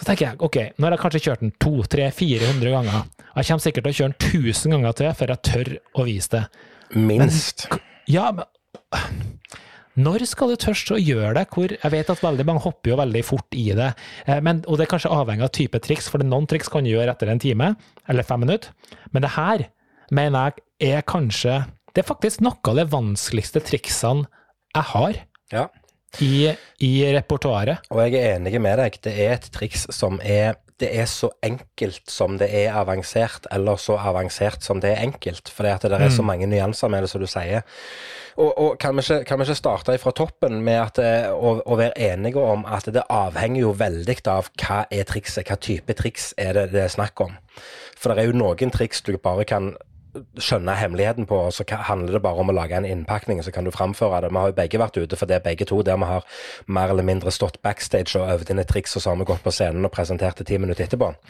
så 0.00 0.04
tenker 0.08 0.26
jeg 0.32 0.36
ok, 0.40 0.56
nå 0.78 0.84
har 0.88 0.96
jeg 0.96 1.00
kanskje 1.04 1.20
kjørt 1.28 1.40
den 1.44 1.52
200-400 1.60 2.70
ganger. 2.72 3.04
Jeg 3.36 3.44
kommer 3.46 3.60
sikkert 3.60 3.84
til 3.84 3.92
å 3.92 3.98
kjøre 4.00 4.14
den 4.16 4.42
1000 4.52 4.70
ganger 4.72 4.92
til 4.92 5.12
før 5.12 5.28
jeg 5.36 5.42
tør 5.42 5.70
å 6.00 6.04
vise 6.08 6.28
det. 6.30 6.44
Minst. 6.96 7.68
Ja, 8.08 8.32
men 8.32 8.44
når 10.00 10.24
skal 10.30 10.52
du 10.52 10.56
tørste 10.56 10.94
å 10.96 11.00
gjøre 11.02 11.34
det? 11.36 11.44
Hvor, 11.52 11.72
jeg 11.74 11.92
vet 11.92 12.10
at 12.14 12.22
veldig 12.24 12.46
mange 12.48 12.62
hopper 12.64 12.94
jo 12.94 12.96
veldig 13.02 13.22
fort 13.28 13.56
i 13.58 13.66
det, 13.76 13.90
eh, 14.26 14.40
men, 14.40 14.62
og 14.66 14.78
det 14.80 14.86
er 14.86 14.92
kanskje 14.94 15.12
avhengig 15.12 15.44
av 15.44 15.52
type 15.52 15.80
triks, 15.84 16.08
for 16.08 16.24
noen 16.24 16.48
triks 16.48 16.70
kan 16.72 16.86
du 16.86 16.92
gjøre 16.94 17.12
etter 17.12 17.28
en 17.32 17.42
time 17.42 17.74
eller 18.08 18.24
fem 18.24 18.40
minutter, 18.40 18.72
men 19.12 19.26
det 19.26 19.34
her 19.36 19.66
mener 20.12 20.56
jeg 20.80 20.96
er 20.96 21.04
kanskje 21.06 21.62
Det 21.92 22.00
er 22.02 22.08
faktisk 22.08 22.40
noe 22.40 22.56
av 22.70 22.78
de 22.78 22.84
vanskeligste 22.88 23.60
triksene 23.68 24.24
jeg 24.74 24.84
har 24.94 25.18
Ja. 25.52 25.66
i, 26.24 26.48
i 26.80 26.92
repertoaret. 27.12 27.84
Og 27.92 28.00
jeg 28.00 28.16
er 28.16 28.38
enig 28.38 28.54
med 28.64 28.78
deg. 28.80 28.96
Det 29.04 29.12
er 29.12 29.34
et 29.34 29.50
triks 29.52 29.84
som 29.92 30.16
er 30.24 30.56
det 30.82 30.90
er 30.98 31.06
så 31.10 31.30
enkelt 31.44 32.10
som 32.10 32.36
det 32.40 32.48
er 32.50 32.74
avansert, 32.74 33.46
eller 33.54 33.78
så 33.80 33.96
avansert 34.02 34.64
som 34.66 34.82
det 34.82 34.92
er 34.96 35.04
enkelt. 35.06 35.50
For 35.52 35.66
det 35.66 35.92
er 35.94 36.10
så 36.12 36.24
mange 36.26 36.48
nyanser 36.50 36.90
med 36.90 37.04
det, 37.04 37.12
som 37.12 37.22
du 37.22 37.28
sier. 37.30 37.62
Og, 38.40 38.50
og 38.58 38.78
kan, 38.80 38.96
vi 38.96 39.04
ikke, 39.04 39.24
kan 39.28 39.38
vi 39.38 39.46
ikke 39.46 39.58
starte 39.58 39.96
fra 40.00 40.12
toppen 40.16 40.62
med 40.64 40.78
at, 40.80 40.98
eh, 41.02 41.28
å, 41.28 41.58
å 41.60 41.76
være 41.78 41.98
enige 42.00 42.40
om 42.40 42.64
at 42.64 42.88
det 42.94 43.04
avhenger 43.12 43.66
jo 43.66 43.74
veldig 43.76 44.16
av 44.32 44.48
hva 44.62 44.82
er 44.90 45.06
trikset, 45.08 45.44
hva 45.48 45.58
type 45.60 45.96
triks 45.98 46.32
er 46.40 46.56
det 46.56 46.70
det 46.72 46.86
er 46.86 46.94
snakk 46.94 47.20
om. 47.24 47.36
For 48.00 48.12
det 48.12 48.24
er 48.24 48.32
jo 48.32 48.40
noen 48.40 48.72
triks 48.72 49.04
du 49.04 49.14
bare 49.20 49.44
kan 49.48 49.74
skjønne 50.36 50.74
hemmeligheten 50.76 51.26
på, 51.28 51.36
og 51.46 51.52
så 51.56 51.64
handler 51.88 52.16
det 52.16 52.22
bare 52.24 52.42
om 52.42 52.50
å 52.52 52.54
lage 52.56 52.76
en 52.76 52.86
innpakning, 52.88 53.40
så 53.44 53.52
kan 53.54 53.64
du 53.64 53.72
framføre 53.72 54.20
det. 54.24 54.30
Vi 54.32 54.40
har 54.40 54.50
jo 54.50 54.56
begge 54.58 54.80
vært 54.82 54.98
ute 55.00 55.16
for 55.16 55.30
det, 55.30 55.40
begge 55.44 55.64
to, 55.68 55.80
der 55.86 55.96
vi 56.00 56.08
har 56.08 56.26
mer 56.66 56.92
eller 56.92 57.06
mindre 57.06 57.32
stått 57.32 57.56
backstage 57.64 58.18
og 58.20 58.28
øvd 58.34 58.52
inn 58.52 58.60
et 58.60 58.68
triks, 58.68 58.96
og 58.96 59.04
så 59.04 59.12
har 59.12 59.20
vi 59.20 59.28
gått 59.30 59.44
på 59.44 59.54
scenen 59.54 59.88
og 59.88 59.92
presentert 59.94 60.38
det 60.40 60.46
ti 60.50 60.58
minutter 60.60 60.84
etterpå. 60.84 61.12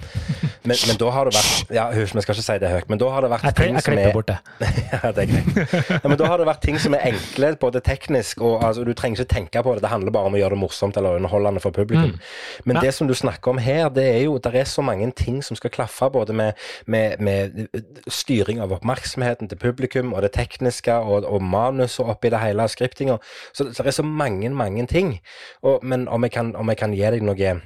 Men, 0.62 0.78
men 0.86 0.94
da 0.94 1.08
har 1.10 1.26
det 1.26 1.34
vært 1.34 1.70
Ja, 1.74 1.84
husk, 1.90 2.14
vi 2.14 2.22
skal 2.22 2.36
ikke 2.36 2.44
si 2.46 2.54
det 2.62 2.68
høyt, 2.70 2.90
men 2.92 3.00
da 3.00 3.08
har 3.10 3.24
det 3.24 3.30
vært 3.32 3.48
Jeg, 3.48 3.54
ting 3.58 3.74
jeg 3.74 3.82
som 3.82 3.96
er 3.98 4.12
bort 4.14 4.28
det. 4.28 4.36
ja, 4.92 5.10
det 5.16 5.24
er 5.24 5.30
greit. 5.32 5.72
Ja, 5.90 5.98
men 6.06 6.14
da 6.20 6.28
har 6.30 6.38
det 6.38 6.46
vært 6.46 6.62
ting 6.62 6.78
som 6.78 6.94
er 6.94 7.02
enkle, 7.08 7.50
både 7.58 7.82
teknisk 7.82 8.44
og 8.46 8.62
altså, 8.62 8.84
Du 8.86 8.92
trenger 8.94 9.24
ikke 9.24 9.32
tenke 9.32 9.62
på 9.66 9.74
det, 9.74 9.82
det 9.82 9.90
handler 9.90 10.14
bare 10.14 10.30
om 10.30 10.36
å 10.38 10.38
gjøre 10.38 10.54
det 10.54 10.60
morsomt 10.62 11.00
eller 11.00 11.18
underholdende 11.18 11.64
for 11.64 11.74
publikum. 11.74 12.14
Men 12.62 12.78
det 12.78 12.92
som 12.94 13.10
du 13.10 13.14
snakker 13.18 13.56
om 13.56 13.58
her, 13.58 13.88
det 13.90 14.06
er 14.12 14.20
jo 14.28 14.36
Det 14.38 14.54
er 14.54 14.70
så 14.70 14.86
mange 14.86 15.10
ting 15.18 15.42
som 15.42 15.58
skal 15.58 15.74
klaffe, 15.74 16.12
både 16.14 16.36
med, 16.38 16.62
med, 16.86 17.18
med 17.18 17.82
styring 18.06 18.62
av 18.62 18.71
oppmerksomheten 18.76 19.48
til 19.48 19.58
publikum, 19.58 20.12
og 20.12 20.22
det 20.22 20.32
tekniske, 20.36 20.94
og, 20.94 21.26
og 21.28 21.42
manuset 21.42 22.06
oppi 22.06 22.30
det 22.32 22.40
hele, 22.42 22.68
skriptinga. 22.68 23.18
Så 23.52 23.64
det 23.64 23.86
er 23.86 23.90
så 23.90 24.06
mange, 24.06 24.50
mange 24.50 24.86
ting. 24.86 25.18
Og, 25.62 25.80
men 25.82 26.08
om 26.08 26.22
jeg 26.22 26.32
kan, 26.32 26.56
om 26.56 26.68
jeg 26.68 26.80
kan 26.80 26.96
gi 26.96 27.04
deg 27.16 27.24
noe 27.26 27.60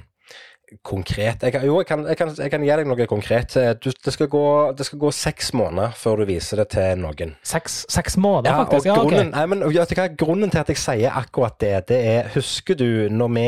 konkret 0.83 1.43
jeg, 1.47 1.61
Jo, 1.63 1.77
jeg 1.79 1.87
kan, 1.87 2.01
jeg, 2.07 2.17
kan, 2.19 2.31
jeg 2.37 2.51
kan 2.51 2.63
gi 2.65 2.69
deg 2.75 2.87
noe 2.89 3.05
konkret. 3.07 3.55
Eh, 3.59 3.73
Du, 3.79 3.89
det, 3.91 4.11
skal 4.13 4.27
gå, 4.27 4.41
det 4.77 4.85
skal 4.87 4.99
gå 4.99 5.11
seks 5.15 5.53
måneder 5.55 5.93
før 5.95 6.17
du 6.21 6.25
viser 6.27 6.57
det 6.61 6.67
til 6.73 6.97
noen. 6.99 7.35
Seks, 7.45 7.85
seks 7.91 8.17
måneder, 8.19 8.51
Ja, 8.51 8.63
faktisk. 8.65 8.87
Ja, 8.89 8.95
grunnen, 8.97 9.13
grunnen, 9.13 9.31
nei, 9.31 9.45
men, 9.47 9.61
hva, 9.63 10.07
grunnen 10.19 10.51
til 10.51 10.59
at 10.59 10.71
jeg 10.73 10.79
sier 10.81 11.15
akkurat 11.15 11.55
det, 11.63 11.71
det 11.91 11.99
er 12.11 12.31
Husker 12.35 12.75
du 12.75 13.07
når 13.13 13.31
vi 13.37 13.45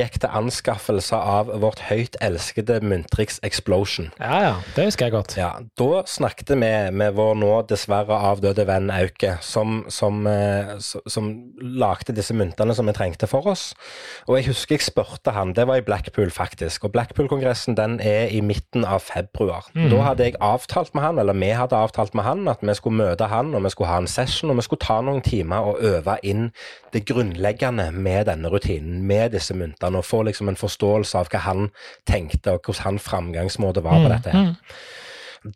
gikk 0.00 0.18
til 0.20 0.28
anskaffelse 0.40 1.16
av 1.16 1.48
vårt 1.62 1.80
høyt 1.88 2.18
elskede 2.20 2.80
Muntrix 2.84 3.40
Explosion? 3.46 4.10
ja, 4.20 4.40
ja. 4.50 4.54
Det 4.76 4.84
husker 4.90 5.06
jeg 5.08 5.12
godt. 5.16 5.36
Ja, 5.40 5.52
Da 5.80 6.02
snakket 6.06 6.50
vi 6.52 6.72
med 6.92 7.14
vår 7.16 7.34
nå 7.40 7.52
dessverre 7.70 8.18
avdøde 8.30 8.66
venn 8.68 8.90
Auke, 8.92 9.38
som, 9.40 9.84
som, 9.88 10.26
eh, 10.26 10.76
s- 10.76 10.96
som 11.08 11.30
lagde 11.60 12.12
disse 12.14 12.34
myntene 12.36 12.74
som 12.76 12.86
vi 12.86 12.92
trengte 12.96 13.26
for 13.30 13.46
oss. 13.48 13.70
Og 14.28 14.36
jeg 14.36 14.50
husker 14.52 14.76
jeg 14.76 14.84
spurte 14.90 15.32
han, 15.34 15.52
det 15.56 15.64
var 15.66 15.80
i 15.80 15.84
Blackpool 15.86 16.30
faktisk, 16.30 16.49
og 16.82 16.92
Blackpool-kongressen 16.92 17.76
den 17.76 17.98
er 18.00 18.30
i 18.30 18.40
midten 18.40 18.84
av 18.84 19.00
februar. 19.00 19.68
Da 19.74 20.02
hadde 20.04 20.24
jeg 20.24 20.38
avtalt 20.40 20.94
med 20.94 21.02
han, 21.02 21.18
eller 21.18 21.36
vi 21.38 21.50
hadde 21.56 21.76
avtalt 21.76 22.14
med 22.14 22.24
han, 22.24 22.48
at 22.48 22.62
vi 22.62 22.74
skulle 22.74 22.96
møte 22.96 23.28
han, 23.30 23.54
og 23.54 23.64
vi 23.64 23.70
skulle 23.70 23.90
ha 23.90 23.98
en 24.02 24.10
session, 24.10 24.50
og 24.50 24.56
vi 24.56 24.66
skulle 24.66 24.84
ta 24.84 25.00
noen 25.00 25.22
timer 25.22 25.70
og 25.70 25.82
øve 25.82 26.16
inn 26.22 26.50
det 26.92 27.04
grunnleggende 27.06 27.90
med 27.92 28.26
denne 28.26 28.48
rutinen, 28.48 29.02
med 29.06 29.30
disse 29.36 29.54
myntene, 29.54 29.98
og 29.98 30.04
få 30.04 30.22
liksom 30.22 30.48
en 30.48 30.60
forståelse 30.60 31.18
av 31.18 31.30
hva 31.30 31.44
han 31.46 31.68
tenkte, 32.06 32.56
og 32.56 32.64
hvordan 32.64 32.84
hans 32.84 33.02
framgangsmåte 33.02 33.84
var 33.84 34.02
på 34.02 34.10
dette 34.14 34.34
her. 34.34 34.56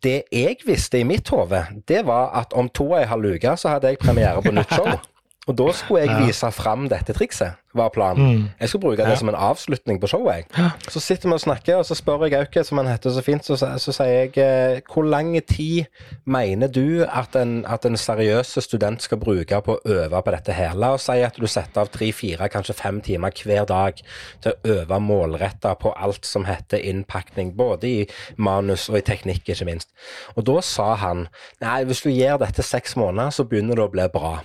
Det 0.02 0.22
jeg 0.33 0.57
visste 0.64 1.00
i 1.00 1.04
mitt 1.04 1.28
hode, 1.28 1.64
det 1.88 2.07
var 2.07 2.30
at 2.40 2.54
om 2.57 2.68
to 2.68 2.90
og 2.92 3.02
en 3.02 3.09
halv 3.09 3.35
uke 3.35 3.57
så 3.61 3.74
hadde 3.74 3.92
jeg 3.92 4.00
premiere 4.00 4.42
på 4.42 4.54
nytt 4.54 4.72
show. 4.72 4.88
Og 5.46 5.59
da 5.59 5.66
skulle 5.76 6.07
jeg 6.07 6.26
vise 6.26 6.48
fram 6.57 6.88
dette 6.88 7.12
trikset, 7.12 7.59
var 7.74 7.90
planen. 7.90 8.50
Jeg 8.61 8.68
skulle 8.70 8.83
bruke 8.85 9.04
det 9.04 9.18
som 9.18 9.28
en 9.28 9.35
avslutning 9.35 9.98
på 10.00 10.07
showet. 10.07 10.44
jeg. 10.57 10.70
Så 10.88 11.00
sitter 11.02 11.28
vi 11.28 11.35
og 11.35 11.40
snakker, 11.42 11.76
og 11.76 11.87
så 11.88 11.96
spør 11.98 12.22
jeg 12.24 12.38
Auke, 12.38 12.62
som 12.64 12.78
han 12.78 12.87
heter 12.87 13.11
så 13.11 13.22
fint, 13.26 13.44
så, 13.44 13.57
så 13.59 13.92
sier 13.92 14.12
jeg 14.12 14.38
eh, 14.38 14.80
hvor 14.92 15.02
lang 15.02 15.35
tid 15.50 15.85
mener 16.24 16.70
du 16.70 17.02
at 17.02 17.35
en, 17.37 17.66
at 17.66 17.85
en 17.85 17.96
seriøs 17.96 18.54
student 18.62 19.02
skal 19.02 19.18
bruke 19.18 19.61
på 19.66 19.74
å 19.74 19.83
øve 19.85 20.22
på 20.22 20.37
dette 20.37 20.54
her? 20.54 20.78
La 20.78 20.94
oss 20.94 21.09
si 21.11 21.18
at 21.26 21.37
du 21.40 21.48
setter 21.50 21.83
av 21.83 21.90
tre, 21.92 22.12
fire, 22.14 22.48
kanskje 22.48 22.78
fem 22.78 23.02
timer 23.04 23.35
hver 23.44 23.66
dag 23.68 24.00
til 24.40 24.52
å 24.54 24.78
øve 24.78 25.00
målretta 25.02 25.74
på 25.74 25.92
alt 25.98 26.24
som 26.24 26.46
heter 26.48 26.78
innpakning, 26.78 27.57
både 27.59 27.90
i 27.90 28.09
manus 28.37 28.88
og 28.88 29.02
i 29.02 29.04
teknikk, 29.04 29.48
ikke 29.50 29.66
minst. 29.68 29.90
Og 30.38 30.46
da 30.46 30.61
sa 30.62 30.94
han 31.02 31.26
nei, 31.61 31.83
hvis 31.85 32.07
du 32.07 32.12
gjør 32.14 32.38
dette 32.46 32.62
seks 32.62 32.96
måneder, 32.96 33.35
så 33.35 33.44
begynner 33.44 33.74
det 33.76 33.88
å 33.88 33.92
bli 33.92 34.09
bra. 34.14 34.37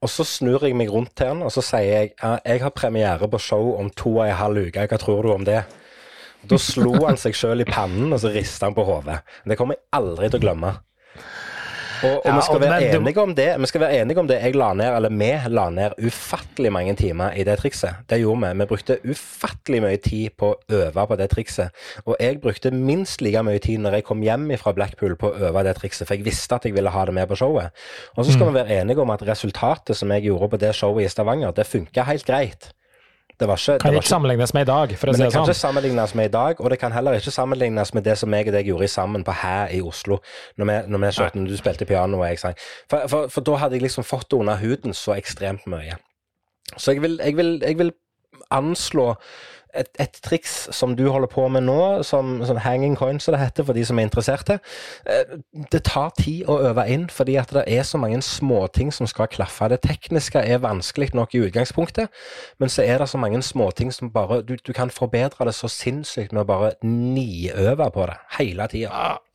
Og 0.00 0.08
så 0.08 0.24
snur 0.24 0.64
jeg 0.64 0.76
meg 0.80 0.88
rundt 0.92 1.12
til 1.18 1.28
han, 1.34 1.42
og 1.44 1.52
så 1.52 1.62
sier 1.64 1.90
jeg 1.90 2.12
«Ja, 2.14 2.38
jeg 2.40 2.62
har 2.62 2.72
premiere 2.72 3.28
på 3.28 3.40
show 3.42 3.74
om 3.76 3.90
to 3.92 4.14
og 4.16 4.26
en 4.26 4.38
halv 4.38 4.62
uke, 4.70 4.86
hva 4.88 4.98
tror 5.00 5.26
du 5.26 5.32
om 5.34 5.44
det? 5.44 5.60
Da 6.48 6.56
slo 6.56 6.94
han 7.02 7.20
seg 7.20 7.36
sjøl 7.36 7.60
i 7.60 7.68
pannen, 7.68 8.14
og 8.16 8.22
så 8.22 8.30
rista 8.32 8.70
han 8.70 8.76
på 8.76 8.86
hodet. 8.88 9.18
Det 9.44 9.58
kommer 9.60 9.76
jeg 9.76 9.84
aldri 9.98 10.30
til 10.30 10.40
å 10.40 10.44
glemme. 10.46 10.72
Og, 12.02 12.14
og 12.16 12.22
Ja, 12.24 12.34
vi 12.36 12.42
skal 12.42 12.54
og- 12.54 12.60
være 12.60 12.82
enige 12.94 13.18
om 13.22 13.34
det. 13.34 13.48
Vi 13.60 13.66
skal 13.66 13.80
være 13.80 14.00
enige 14.00 14.18
om 14.18 14.26
det. 14.28 14.38
Jeg 14.42 14.54
la 14.56 14.72
ned, 14.74 14.96
eller 14.96 15.08
vi 15.10 15.30
la 15.54 15.68
ned 15.70 15.90
ufattelig 16.06 16.72
mange 16.72 16.94
timer 16.96 17.30
i 17.36 17.44
det 17.44 17.58
trikset. 17.58 17.94
Det 18.08 18.20
gjorde 18.20 18.40
vi. 18.54 18.58
Vi 18.60 18.66
brukte 18.66 18.98
ufattelig 19.04 19.82
mye 19.82 19.96
tid 19.96 20.30
på 20.38 20.54
å 20.54 20.56
øve 20.70 21.06
på 21.06 21.16
det 21.16 21.30
trikset. 21.30 21.70
Og 22.06 22.16
jeg 22.20 22.40
brukte 22.40 22.70
minst 22.70 23.20
like 23.22 23.42
mye 23.42 23.58
tid 23.60 23.78
når 23.78 23.92
jeg 23.98 24.04
kom 24.04 24.22
hjem 24.22 24.48
fra 24.58 24.72
Blackpool 24.72 25.16
på 25.16 25.30
å 25.32 25.38
øve 25.50 25.64
det 25.64 25.76
trikset, 25.76 26.06
for 26.06 26.14
jeg 26.14 26.24
visste 26.24 26.54
at 26.54 26.64
jeg 26.64 26.74
ville 26.74 26.90
ha 26.90 27.04
det 27.04 27.14
med 27.14 27.28
på 27.28 27.36
showet. 27.36 27.70
Og 28.16 28.24
så 28.24 28.32
skal 28.32 28.46
Mm. 28.46 28.52
vi 28.54 28.60
være 28.60 28.80
enige 28.80 29.00
om 29.00 29.10
at 29.10 29.22
resultatet 29.22 29.96
som 29.96 30.10
jeg 30.10 30.22
gjorde 30.24 30.48
på 30.50 30.58
det 30.58 30.74
showet 30.74 31.04
i 31.04 31.08
Stavanger, 31.08 31.50
det 31.52 31.66
funka 31.66 32.02
helt 32.04 32.24
greit. 32.26 32.72
Det 33.40 33.48
var 33.48 33.56
ikke, 33.56 33.72
det 33.72 33.80
Kan 33.80 33.94
var 33.94 34.02
ikke 34.02 34.08
sammenlignes 34.12 34.52
med 34.54 34.66
i 34.66 34.68
dag, 34.68 34.90
for 35.00 35.08
å 35.08 35.12
men 35.14 35.16
si 35.16 35.22
det 35.22 35.28
det 35.30 35.32
kan 35.32 35.40
sånn. 35.46 35.50
ikke 35.54 35.60
sammenlignes 35.60 36.12
med 36.18 36.26
i 36.28 36.32
dag, 36.34 36.58
og 36.60 36.70
det 36.70 36.78
kan 36.82 36.92
heller 36.92 37.16
ikke 37.16 37.32
sammenlignes 37.32 37.94
med 37.96 38.04
det 38.04 38.16
som 38.20 38.34
jeg 38.36 38.50
og 38.50 38.52
deg 38.58 38.68
gjorde 38.68 38.88
sammen 38.92 39.24
på 39.24 39.32
Hæ 39.40 39.54
i 39.78 39.80
Oslo, 39.80 40.18
når 40.60 40.68
vi, 40.68 40.76
når 40.92 41.02
vi 41.04 41.12
kjørte, 41.16 41.40
når 41.40 41.54
du 41.54 41.56
spilte 41.56 41.88
piano 41.88 42.20
og 42.20 42.26
jeg 42.28 42.42
sang. 42.42 42.60
For, 42.92 43.08
for, 43.08 43.32
for 43.32 43.48
da 43.48 43.56
hadde 43.62 43.78
jeg 43.78 43.86
liksom 43.86 44.04
fått 44.04 44.28
det 44.30 44.42
under 44.42 44.60
huden 44.60 44.92
så 44.94 45.16
ekstremt 45.16 45.64
mye. 45.72 45.96
Så 46.76 46.92
jeg 46.92 47.02
vil, 47.02 47.16
jeg 47.24 47.36
vil, 47.40 47.56
jeg 47.64 47.78
vil 47.80 47.94
anslå 48.52 49.14
et, 49.74 49.88
et 50.00 50.20
triks 50.24 50.68
som 50.74 50.96
du 50.96 51.04
holder 51.10 51.28
på 51.30 51.46
med 51.48 51.64
nå, 51.66 52.02
som, 52.06 52.40
som 52.46 52.56
hanging 52.56 52.96
coin, 52.98 53.20
som 53.20 53.34
det 53.34 53.40
heter 53.42 53.64
for 53.64 53.76
de 53.76 53.84
som 53.84 53.98
er 53.98 54.08
interesserte. 54.08 54.58
Eh, 55.06 55.36
Det 55.72 55.82
tar 55.84 56.10
tid 56.18 56.48
å 56.50 56.58
øve 56.70 56.86
inn, 56.90 57.08
fordi 57.10 57.36
at 57.40 57.52
det 57.54 57.64
er 57.66 57.82
så 57.86 57.98
mange 57.98 58.20
småting 58.22 58.92
som 58.92 59.06
skal 59.06 59.28
klaffe. 59.30 59.68
Det 59.68 59.80
tekniske 59.86 60.38
er 60.38 60.58
vanskelig 60.62 61.12
nok 61.14 61.34
i 61.34 61.42
utgangspunktet, 61.46 62.08
men 62.58 62.68
så 62.68 62.82
er 62.82 62.98
det 62.98 63.08
så 63.08 63.18
mange 63.18 63.42
småting 63.42 63.92
som 63.92 64.10
bare 64.10 64.42
Du, 64.42 64.56
du 64.66 64.72
kan 64.72 64.90
forbedre 64.90 65.44
det 65.46 65.54
så 65.54 65.68
sinnssykt 65.68 66.32
med 66.32 66.42
å 66.42 66.48
bare 66.48 66.72
niøve 66.82 67.90
på 67.94 68.06
det 68.06 68.16
hele 68.38 68.66
tida. 68.70 68.90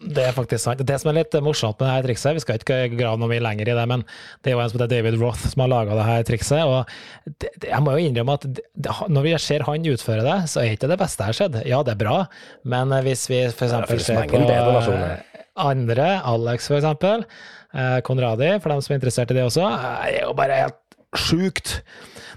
Det 0.06 0.22
er 0.22 0.36
faktisk 0.36 0.62
sant. 0.62 0.82
Det 0.86 0.98
som 1.02 1.10
er 1.12 1.18
litt 1.20 1.36
morsomt 1.44 1.80
med 1.80 1.88
det 1.88 1.94
her 1.96 2.08
trikset, 2.10 2.38
vi 2.38 2.44
skal 2.44 2.60
ikke 2.60 2.80
grave 2.94 3.18
noe 3.22 3.30
mye 3.32 3.44
lenger 3.44 3.72
i 3.72 3.78
det, 3.78 3.86
men 3.90 4.04
det 4.46 4.52
er 4.52 4.58
jo 4.58 4.62
en 4.64 4.72
som 4.72 4.80
heter 4.80 4.92
David 4.92 5.18
Roth 5.22 5.48
som 5.50 5.64
har 5.64 5.72
laga 5.72 5.98
det 5.98 6.06
her 6.08 6.28
trikset. 6.28 6.62
og 6.64 7.36
det, 7.42 7.52
Jeg 7.66 7.82
må 7.86 7.96
jo 7.96 8.06
innrømme 8.06 8.38
at 8.38 8.46
det, 8.46 8.96
når 9.10 9.28
vi 9.28 9.36
ser 9.42 9.66
han 9.66 9.90
utføre 9.96 10.26
det, 10.26 10.38
så 10.52 10.62
er 10.62 10.76
ikke 10.76 10.92
det 10.92 11.00
beste 11.02 11.24
jeg 11.24 11.34
har 11.34 11.40
sett. 11.42 11.60
Ja, 11.66 11.82
det 11.86 11.96
er 11.96 12.02
bra, 12.04 12.18
men 12.64 12.94
hvis 13.08 13.28
vi 13.32 13.42
f.eks. 13.50 13.76
ser 14.06 14.30
på 14.30 14.44
eh, 14.46 15.36
andre, 15.56 16.08
Alex 16.28 16.70
eksempel, 16.72 17.26
eh, 17.74 18.00
Konradi, 18.06 18.56
for 18.62 18.74
dem 18.74 18.82
som 18.84 18.94
er 18.94 19.02
interessert 19.02 19.32
i 19.32 19.38
det 19.40 19.46
også, 19.48 19.66
eh, 19.66 20.10
er 20.12 20.26
jo 20.26 20.34
bare 20.38 20.66
helt 20.66 20.82
sjukt. 21.20 21.80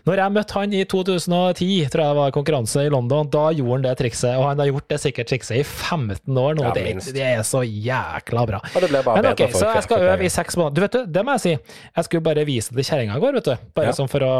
Når 0.09 0.21
jeg 0.23 0.33
møtte 0.33 0.55
han 0.57 0.73
i 0.73 0.79
2010, 0.88 1.67
tror 1.93 2.01
jeg 2.01 2.09
det 2.14 2.17
var 2.17 2.31
konkurranse 2.33 2.81
i 2.87 2.88
London, 2.88 3.27
da 3.29 3.49
gjorde 3.53 3.75
han 3.75 3.83
det 3.85 3.91
trikset, 3.99 4.38
og 4.38 4.47
han 4.47 4.61
har 4.62 4.69
gjort 4.71 4.87
det 4.88 4.99
sikkert 5.03 5.29
trikset 5.29 5.59
i 5.59 5.64
15 5.67 6.38
år 6.41 6.55
nå. 6.57 6.62
Ja, 6.64 6.71
det, 6.73 7.12
det 7.17 7.25
er 7.27 7.43
så 7.45 7.61
jækla 7.67 8.45
bra. 8.49 8.61
Men 8.79 9.29
ok, 9.35 9.43
så 9.53 9.67
jeg 9.75 9.85
skal 9.85 10.07
øve 10.09 10.25
i 10.25 10.31
seks 10.33 10.57
måneder. 10.57 10.75
Du 10.79 10.81
vet 10.87 10.97
du, 10.97 11.12
det 11.19 11.25
må 11.29 11.35
jeg 11.37 11.43
si. 11.45 11.53
Jeg 11.99 12.07
skulle 12.09 12.25
bare 12.25 12.47
vise 12.49 12.73
det 12.73 12.79
til 12.81 12.88
kjerringa 12.88 13.19
i 13.19 13.25
går, 13.27 13.37
vet 13.41 13.51
du. 13.51 13.67
Bare 13.77 13.91
Ja. 13.91 13.97
sånn 13.99 14.09
for 14.09 14.25
å 14.25 14.33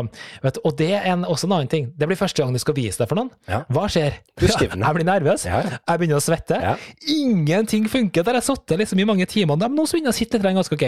vet 0.47 0.57
du, 0.57 0.61
Og 0.65 0.77
det 0.79 0.91
er 1.03 1.11
en, 1.13 1.27
også 1.29 1.51
en 1.51 1.57
annen 1.59 1.69
ting. 1.75 1.91
Det 1.99 2.09
blir 2.09 2.17
første 2.23 2.41
gang 2.43 2.55
du 2.57 2.63
skal 2.63 2.79
vise 2.79 3.03
det 3.03 3.09
for 3.11 3.21
noen. 3.21 3.31
Ja. 3.51 3.61
Hva 3.69 3.89
skjer? 3.93 4.17
Jeg 4.41 4.79
blir 4.79 5.05
nervøs. 5.05 5.45
Jeg 5.45 5.99
begynner 6.01 6.17
å 6.23 6.25
svette. 6.25 6.63
Ingenting 7.13 7.89
funker. 7.91 8.25
Der 8.25 8.39
jeg 8.39 8.45
har 8.45 8.49
sittet 8.55 8.81
liksom 8.81 9.01
i 9.03 9.07
mange 9.09 9.27
timer. 9.29 9.59
Men 9.61 9.75
nå 9.77 9.85
begynner 9.89 10.13
jeg 10.13 10.17
å 10.17 10.21
sitte 10.23 10.41
litt 10.41 10.59
ganske 10.59 10.79
ok. 10.79 10.87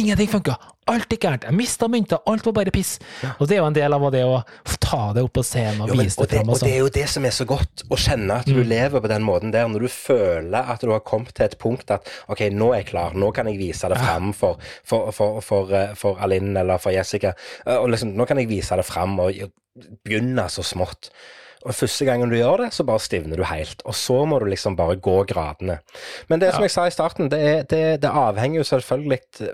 Ingenting 0.00 0.30
funker. 0.32 0.56
Alt 0.90 1.12
er 1.14 1.20
gærent. 1.22 1.44
Jeg 1.48 1.56
mista 1.56 1.88
mynter. 1.88 2.20
Alt 2.28 2.44
var 2.46 2.56
bare 2.58 2.72
piss. 2.74 2.83
Og 3.38 3.48
det 3.48 3.56
er 3.56 3.60
jo 3.62 3.66
en 3.68 3.76
del 3.76 3.96
av 3.96 4.04
det 4.14 4.22
å 4.28 4.42
ta 4.84 5.00
det 5.16 5.22
opp 5.24 5.32
på 5.38 5.42
scenen 5.46 5.80
og 5.84 5.88
Jo, 5.90 5.94
men, 5.98 6.06
vise 6.06 6.20
det 6.20 6.28
det, 6.30 6.38
fram. 6.40 6.48
og 6.50 6.54
Og 6.54 6.60
det 6.60 6.68
er 6.68 6.74
sånn. 6.74 6.84
jo 6.84 6.92
det 6.98 7.06
som 7.14 7.24
er 7.28 7.34
så 7.38 7.46
godt, 7.48 7.84
å 7.90 7.98
kjenne 8.00 8.38
at 8.42 8.46
du 8.50 8.60
lever 8.62 9.00
på 9.04 9.10
den 9.10 9.24
måten 9.26 9.52
der, 9.54 9.68
når 9.72 9.86
du 9.86 9.88
føler 9.92 10.70
at 10.74 10.80
du 10.84 10.90
har 10.92 11.00
kommet 11.06 11.32
til 11.34 11.46
et 11.48 11.58
punkt 11.58 11.90
at 11.90 12.08
ok, 12.28 12.44
nå 12.52 12.72
er 12.74 12.82
jeg 12.82 12.90
klar, 12.92 13.14
nå 13.18 13.32
kan 13.36 13.48
jeg 13.50 13.58
vise 13.58 13.88
det 13.90 13.98
fram 14.00 14.32
for, 14.36 14.58
for, 14.84 15.10
for, 15.16 15.40
for, 15.44 15.72
eh, 15.74 15.94
for 15.98 16.20
Alinn 16.24 16.52
eller 16.56 16.78
for 16.82 16.92
Jessica. 16.94 17.34
Eh, 17.66 17.76
Og 17.80 17.90
liksom, 17.94 18.12
nå 18.16 18.26
kan 18.28 18.38
jeg 18.42 18.48
vise 18.52 18.76
det 18.76 18.84
fram 18.86 19.18
og 19.24 19.32
begynne 20.04 20.44
så 20.52 20.62
smått. 20.62 21.10
Og 21.64 21.74
Første 21.74 22.04
gangen 22.04 22.28
du 22.28 22.36
gjør 22.36 22.64
det, 22.64 22.70
så 22.76 22.84
bare 22.84 23.00
stivner 23.00 23.40
du 23.40 23.44
helt. 23.48 23.82
Og 23.88 23.94
så 23.96 24.18
må 24.28 24.38
du 24.42 24.46
liksom 24.50 24.76
bare 24.76 24.96
gå 25.00 25.16
gradene. 25.28 25.78
Men 26.28 26.40
det 26.42 26.52
som 26.54 26.62
jeg 26.64 26.74
sa 26.74 26.84
i 26.88 26.92
starten, 26.92 27.30
det, 27.32 27.40
er, 27.40 27.62
det, 27.70 27.82
det 28.04 28.10
avhenger 28.10 28.60
jo 28.60 28.66
selvfølgelig 28.68 29.20
eh, 29.46 29.48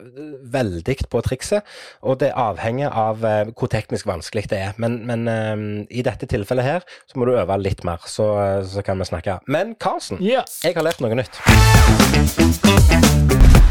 veldig 0.53 0.97
på 1.11 1.23
trikset. 1.27 1.63
Og 2.03 2.19
det 2.21 2.33
avhenger 2.35 2.91
av 2.91 3.23
uh, 3.23 3.53
hvor 3.55 3.71
teknisk 3.71 4.09
vanskelig 4.11 4.49
det 4.51 4.59
er. 4.59 4.73
Men, 4.83 5.07
men 5.07 5.29
eh, 5.31 5.57
i 6.01 6.03
dette 6.07 6.27
tilfellet 6.31 6.67
her, 6.67 6.81
så 7.07 7.19
må 7.19 7.29
du 7.29 7.37
øve 7.37 7.61
litt 7.63 7.85
mer, 7.87 8.03
så, 8.11 8.27
så 8.67 8.83
kan 8.87 8.99
vi 8.99 9.05
snakke. 9.11 9.39
Men 9.47 9.77
Karlsen, 9.81 10.19
Ja. 10.25 10.43
jeg 10.65 10.75
har 10.75 10.87
lært 10.87 11.01
noe 11.05 11.15
nytt. 11.15 11.39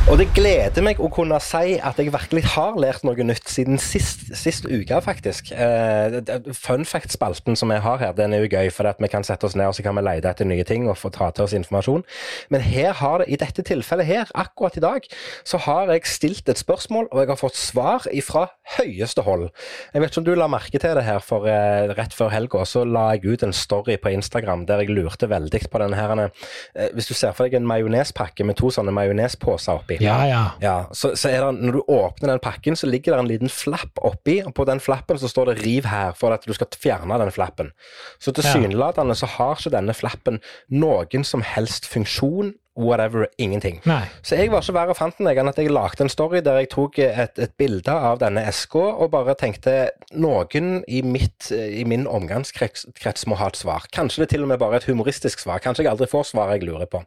Og 0.07 0.15
det 0.17 0.29
gleder 0.33 0.81
meg 0.81 0.99
å 1.03 1.09
kunne 1.11 1.37
si 1.43 1.75
at 1.85 1.99
jeg 1.99 2.09
virkelig 2.13 2.41
har 2.55 2.77
lært 2.79 3.03
noe 3.05 3.25
nytt 3.25 3.49
siden 3.51 3.77
sist, 3.81 4.23
sist 4.37 4.65
uke, 4.65 4.97
faktisk. 5.05 5.51
Uh, 5.53 6.21
fun 6.55 6.85
fact-spalten 6.87 7.57
som 7.59 7.69
jeg 7.73 7.83
har 7.83 7.99
her, 8.01 8.15
den 8.17 8.33
er 8.33 8.41
jo 8.41 8.49
gøy, 8.49 8.71
for 8.73 8.89
vi 9.01 9.09
kan 9.11 9.25
sette 9.27 9.45
oss 9.45 9.57
ned 9.59 9.69
og 9.69 9.75
så 9.77 9.85
kan 9.85 9.97
vi 9.99 10.05
lete 10.07 10.31
etter 10.31 10.47
nye 10.49 10.65
ting 10.65 10.87
og 10.89 10.97
få 10.97 11.11
ta 11.13 11.27
til 11.35 11.45
oss 11.45 11.53
informasjon. 11.57 12.05
Men 12.49 12.63
her 12.65 12.95
har 13.01 13.21
det, 13.21 13.27
i 13.29 13.37
dette 13.41 13.65
tilfellet 13.67 14.07
her, 14.07 14.31
akkurat 14.33 14.79
i 14.79 14.83
dag, 14.85 15.09
så 15.45 15.59
har 15.67 15.91
jeg 15.93 16.07
stilt 16.09 16.49
et 16.49 16.61
spørsmål, 16.61 17.11
og 17.11 17.21
jeg 17.21 17.31
har 17.33 17.41
fått 17.43 17.59
svar 17.59 18.07
ifra 18.09 18.47
høyeste 18.79 19.27
hold. 19.27 19.49
Jeg 19.93 20.01
vet 20.05 20.13
ikke 20.13 20.23
om 20.23 20.29
du 20.29 20.33
la 20.39 20.49
merke 20.49 20.81
til 20.81 20.97
det 20.97 21.05
her, 21.05 21.21
for 21.21 21.45
uh, 21.45 21.93
rett 21.99 22.15
før 22.17 22.33
helga 22.33 22.63
så 22.69 22.85
la 22.87 23.11
jeg 23.17 23.35
ut 23.35 23.45
en 23.45 23.53
story 23.53 23.99
på 24.01 24.15
Instagram 24.15 24.65
der 24.69 24.85
jeg 24.85 24.95
lurte 24.95 25.29
veldig 25.29 25.65
på 25.69 25.83
denne 25.83 25.99
her, 25.99 26.25
eh, 26.73 26.89
Hvis 26.95 27.11
du 27.11 27.13
ser 27.13 27.35
for 27.35 27.45
deg 27.45 27.59
en 27.59 27.67
majonespakke 27.69 28.47
med 28.47 28.57
to 28.57 28.71
sånne 28.73 28.93
majonesposer 28.95 29.85
oppi. 29.89 30.05
Ja, 30.05 30.25
ja. 30.27 30.43
Ja, 30.61 30.87
så, 30.91 31.15
så 31.15 31.31
det, 31.31 31.61
Når 31.61 31.71
du 31.71 31.81
åpner 31.87 32.33
den 32.33 32.39
pakken, 32.43 32.75
så 32.75 32.87
ligger 32.87 33.13
det 33.15 33.19
en 33.19 33.31
liten 33.31 33.49
flapp 33.49 33.99
oppi, 34.05 34.39
og 34.45 34.53
på 34.55 34.65
den 34.69 34.79
flappen 34.79 35.19
så 35.19 35.29
står 35.29 35.53
det 35.53 35.63
'riv 35.63 35.89
her', 35.89 36.15
for 36.15 36.33
at 36.33 36.45
du 36.45 36.53
skal 36.53 36.67
fjerne 36.77 37.19
den 37.19 37.31
flappen. 37.31 37.71
Så 38.19 38.31
tilsynelatende 38.31 39.15
så 39.15 39.25
har 39.25 39.57
ikke 39.57 39.73
denne 39.73 39.93
flappen 39.93 40.39
noen 40.69 41.23
som 41.23 41.41
helst 41.41 41.87
funksjon 41.89 42.53
whatever, 42.79 43.27
ingenting. 43.37 43.81
Nei. 43.89 44.05
Så 44.23 44.37
jeg 44.39 44.49
var 44.53 44.63
ikke 44.63 44.75
verre 44.77 44.95
fant 44.95 45.17
enn 45.19 45.27
jeg 45.27 45.41
enn 45.41 45.51
at 45.51 45.57
jeg 45.59 45.71
lagde 45.75 46.05
en 46.05 46.11
story 46.11 46.39
der 46.45 46.61
jeg 46.61 46.69
tok 46.71 46.99
et, 47.03 47.35
et 47.43 47.51
bilde 47.59 47.91
av 47.91 48.21
denne 48.21 48.45
eska 48.47 48.79
og 48.95 49.11
bare 49.11 49.35
tenkte 49.39 49.73
noen 50.15 50.79
i, 50.87 51.01
mitt, 51.03 51.49
i 51.51 51.83
min 51.87 52.07
omgangskrets 52.07 52.87
krets 52.97 53.27
må 53.27 53.35
ha 53.41 53.49
et 53.51 53.59
svar. 53.59 53.83
Kanskje 53.93 54.23
det 54.23 54.29
til 54.33 54.45
og 54.45 54.51
med 54.53 54.61
bare 54.61 54.79
er 54.79 54.83
et 54.85 54.89
humoristisk 54.89 55.43
svar. 55.43 55.59
Kanskje 55.63 55.83
jeg 55.85 55.91
aldri 55.91 56.07
får 56.09 56.29
svaret 56.31 56.61
jeg 56.61 56.69
lurer 56.71 56.87
på. 56.89 57.03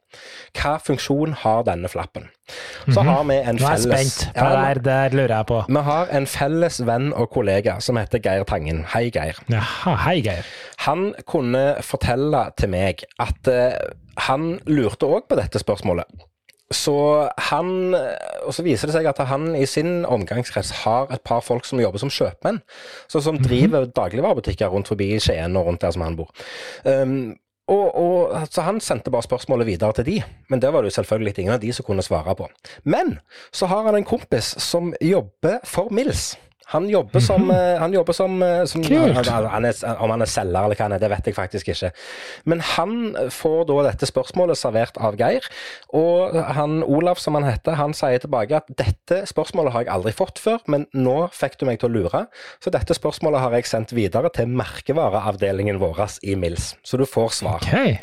Hva 0.61 0.77
funksjon 0.85 1.33
har 1.43 1.65
denne 1.67 1.89
flappen? 1.93 2.29
Så 2.93 3.01
har 3.07 3.23
vi 3.25 3.39
en 3.39 3.57
Nå 3.57 3.65
er 3.65 3.79
jeg 3.79 3.85
spent. 3.87 4.13
spent, 4.13 4.37
Ja, 4.37 4.49
der, 4.75 4.81
der 4.85 5.15
lurer 5.17 5.37
jeg 5.39 5.47
på. 5.49 5.63
vi 5.73 5.83
har 5.89 6.11
en 6.13 6.27
felles 6.29 6.81
venn 6.85 7.13
og 7.17 7.31
kollega 7.33 7.79
som 7.81 7.97
heter 7.97 8.21
Geir 8.21 8.45
Tangen. 8.45 8.85
Hei, 8.93 9.07
Geir. 9.15 9.39
Jaha, 9.49 9.95
hei, 10.05 10.19
Geir. 10.27 10.45
Han 10.85 11.13
kunne 11.27 11.65
fortelle 11.87 12.45
til 12.59 12.69
meg 12.75 13.05
at 13.23 13.49
eh, 13.49 13.79
han 14.17 14.61
lurte 14.69 15.09
òg 15.09 15.29
på 15.29 15.39
dette 15.39 15.61
spørsmålet. 15.63 16.29
Så 16.73 17.29
han 17.51 17.93
Og 17.93 18.55
så 18.57 18.65
viser 18.65 18.89
det 18.89 18.97
seg 18.97 19.07
at 19.07 19.21
han 19.29 19.53
i 19.55 19.67
sin 19.69 20.07
omgangskrets 20.09 20.71
har 20.83 21.13
et 21.13 21.23
par 21.23 21.43
folk 21.45 21.67
som 21.69 21.81
jobber 21.81 22.01
som 22.01 22.11
kjøpmenn. 22.11 22.63
Så 23.13 23.21
som 23.23 23.39
driver 23.39 23.87
dagligvarebutikker 23.87 24.73
rundt 24.73 24.89
forbi 24.91 25.13
Skien 25.21 25.57
og 25.57 25.69
rundt 25.69 25.85
der 25.85 25.93
som 25.95 26.03
han 26.03 26.17
bor. 26.19 26.33
Um, 26.83 27.37
og, 27.71 27.95
og, 27.95 28.49
så 28.51 28.65
Han 28.67 28.81
sendte 28.81 29.11
bare 29.11 29.23
spørsmålet 29.23 29.67
videre 29.67 29.93
til 29.93 30.07
de, 30.07 30.17
men 30.51 30.61
det 30.61 30.73
var 30.73 30.83
det 30.83 30.91
jo 30.91 30.99
selvfølgelig 30.99 31.39
ingen 31.39 31.55
av 31.55 31.61
de 31.63 31.73
som 31.73 31.87
kunne 31.87 32.03
svare 32.03 32.35
på. 32.35 32.49
Men 32.85 33.19
så 33.53 33.67
har 33.71 33.87
han 33.87 33.95
en 34.01 34.09
kompis 34.09 34.57
som 34.59 34.91
jobber 35.01 35.61
for 35.65 35.93
Mills. 35.95 36.33
Han 36.73 36.89
jobber 36.89 37.21
som, 37.21 37.51
eh, 37.53 37.79
han 37.81 37.93
jobber 37.93 38.17
som, 38.17 38.43
eh, 38.43 38.65
som 38.71 38.85
Kult. 38.85 39.15
han, 39.29 39.47
han 39.53 39.65
er, 39.69 39.75
Om 39.99 40.15
han 40.15 40.25
er 40.25 40.31
selger 40.31 40.65
eller 40.65 40.79
hva 40.79 40.89
han 40.89 40.97
er, 40.97 41.03
det 41.03 41.11
vet 41.13 41.29
jeg 41.29 41.37
faktisk 41.37 41.69
ikke. 41.73 41.93
Men 42.49 42.63
han 42.75 42.95
får 43.33 43.67
da 43.69 43.79
dette 43.91 44.09
spørsmålet 44.09 44.59
servert 44.59 44.99
av 45.01 45.19
Geir, 45.21 45.47
og 45.93 46.37
han 46.57 46.81
Olav, 46.83 47.21
som 47.23 47.37
han 47.39 47.47
heter, 47.49 47.77
han 47.79 47.95
sier 47.97 48.23
tilbake 48.23 48.57
at 48.63 48.71
dette 48.79 49.23
spørsmålet 49.29 49.75
har 49.75 49.85
jeg 49.85 49.93
aldri 49.95 50.15
fått 50.17 50.41
før, 50.43 50.63
men 50.73 50.87
nå 50.97 51.29
fikk 51.35 51.59
du 51.61 51.67
meg 51.69 51.83
til 51.83 51.91
å 51.91 51.95
lure, 51.97 52.25
så 52.63 52.73
dette 52.73 52.97
spørsmålet 52.97 53.45
har 53.45 53.59
jeg 53.59 53.69
sendt 53.71 53.95
videre 53.97 54.33
til 54.33 54.51
merkevareavdelingen 54.53 55.81
vår 55.83 56.03
i 56.25 56.35
Mills, 56.39 56.73
så 56.83 56.99
du 56.99 57.05
får 57.07 57.37
svar. 57.43 57.63
Ok. 57.63 58.03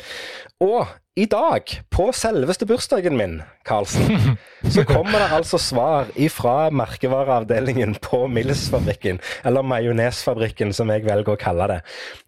Og 0.60 0.86
i 1.16 1.24
dag, 1.24 1.70
på 1.90 2.10
selveste 2.12 2.66
bursdagen 2.68 3.16
min, 3.16 3.38
Karlsen, 3.64 4.36
så 4.74 4.84
kommer 4.84 5.22
det 5.22 5.30
altså 5.32 5.56
svar 5.58 6.10
ifra 6.20 6.68
merkevareavdelingen 6.68 7.96
på 8.04 8.26
Mills-fabrikken, 8.28 9.22
eller 9.44 9.64
majonesfabrikken 9.64 10.74
som 10.76 10.92
jeg 10.92 11.06
velger 11.08 11.32
å 11.32 11.40
kalle 11.40 11.68
det, 11.72 11.78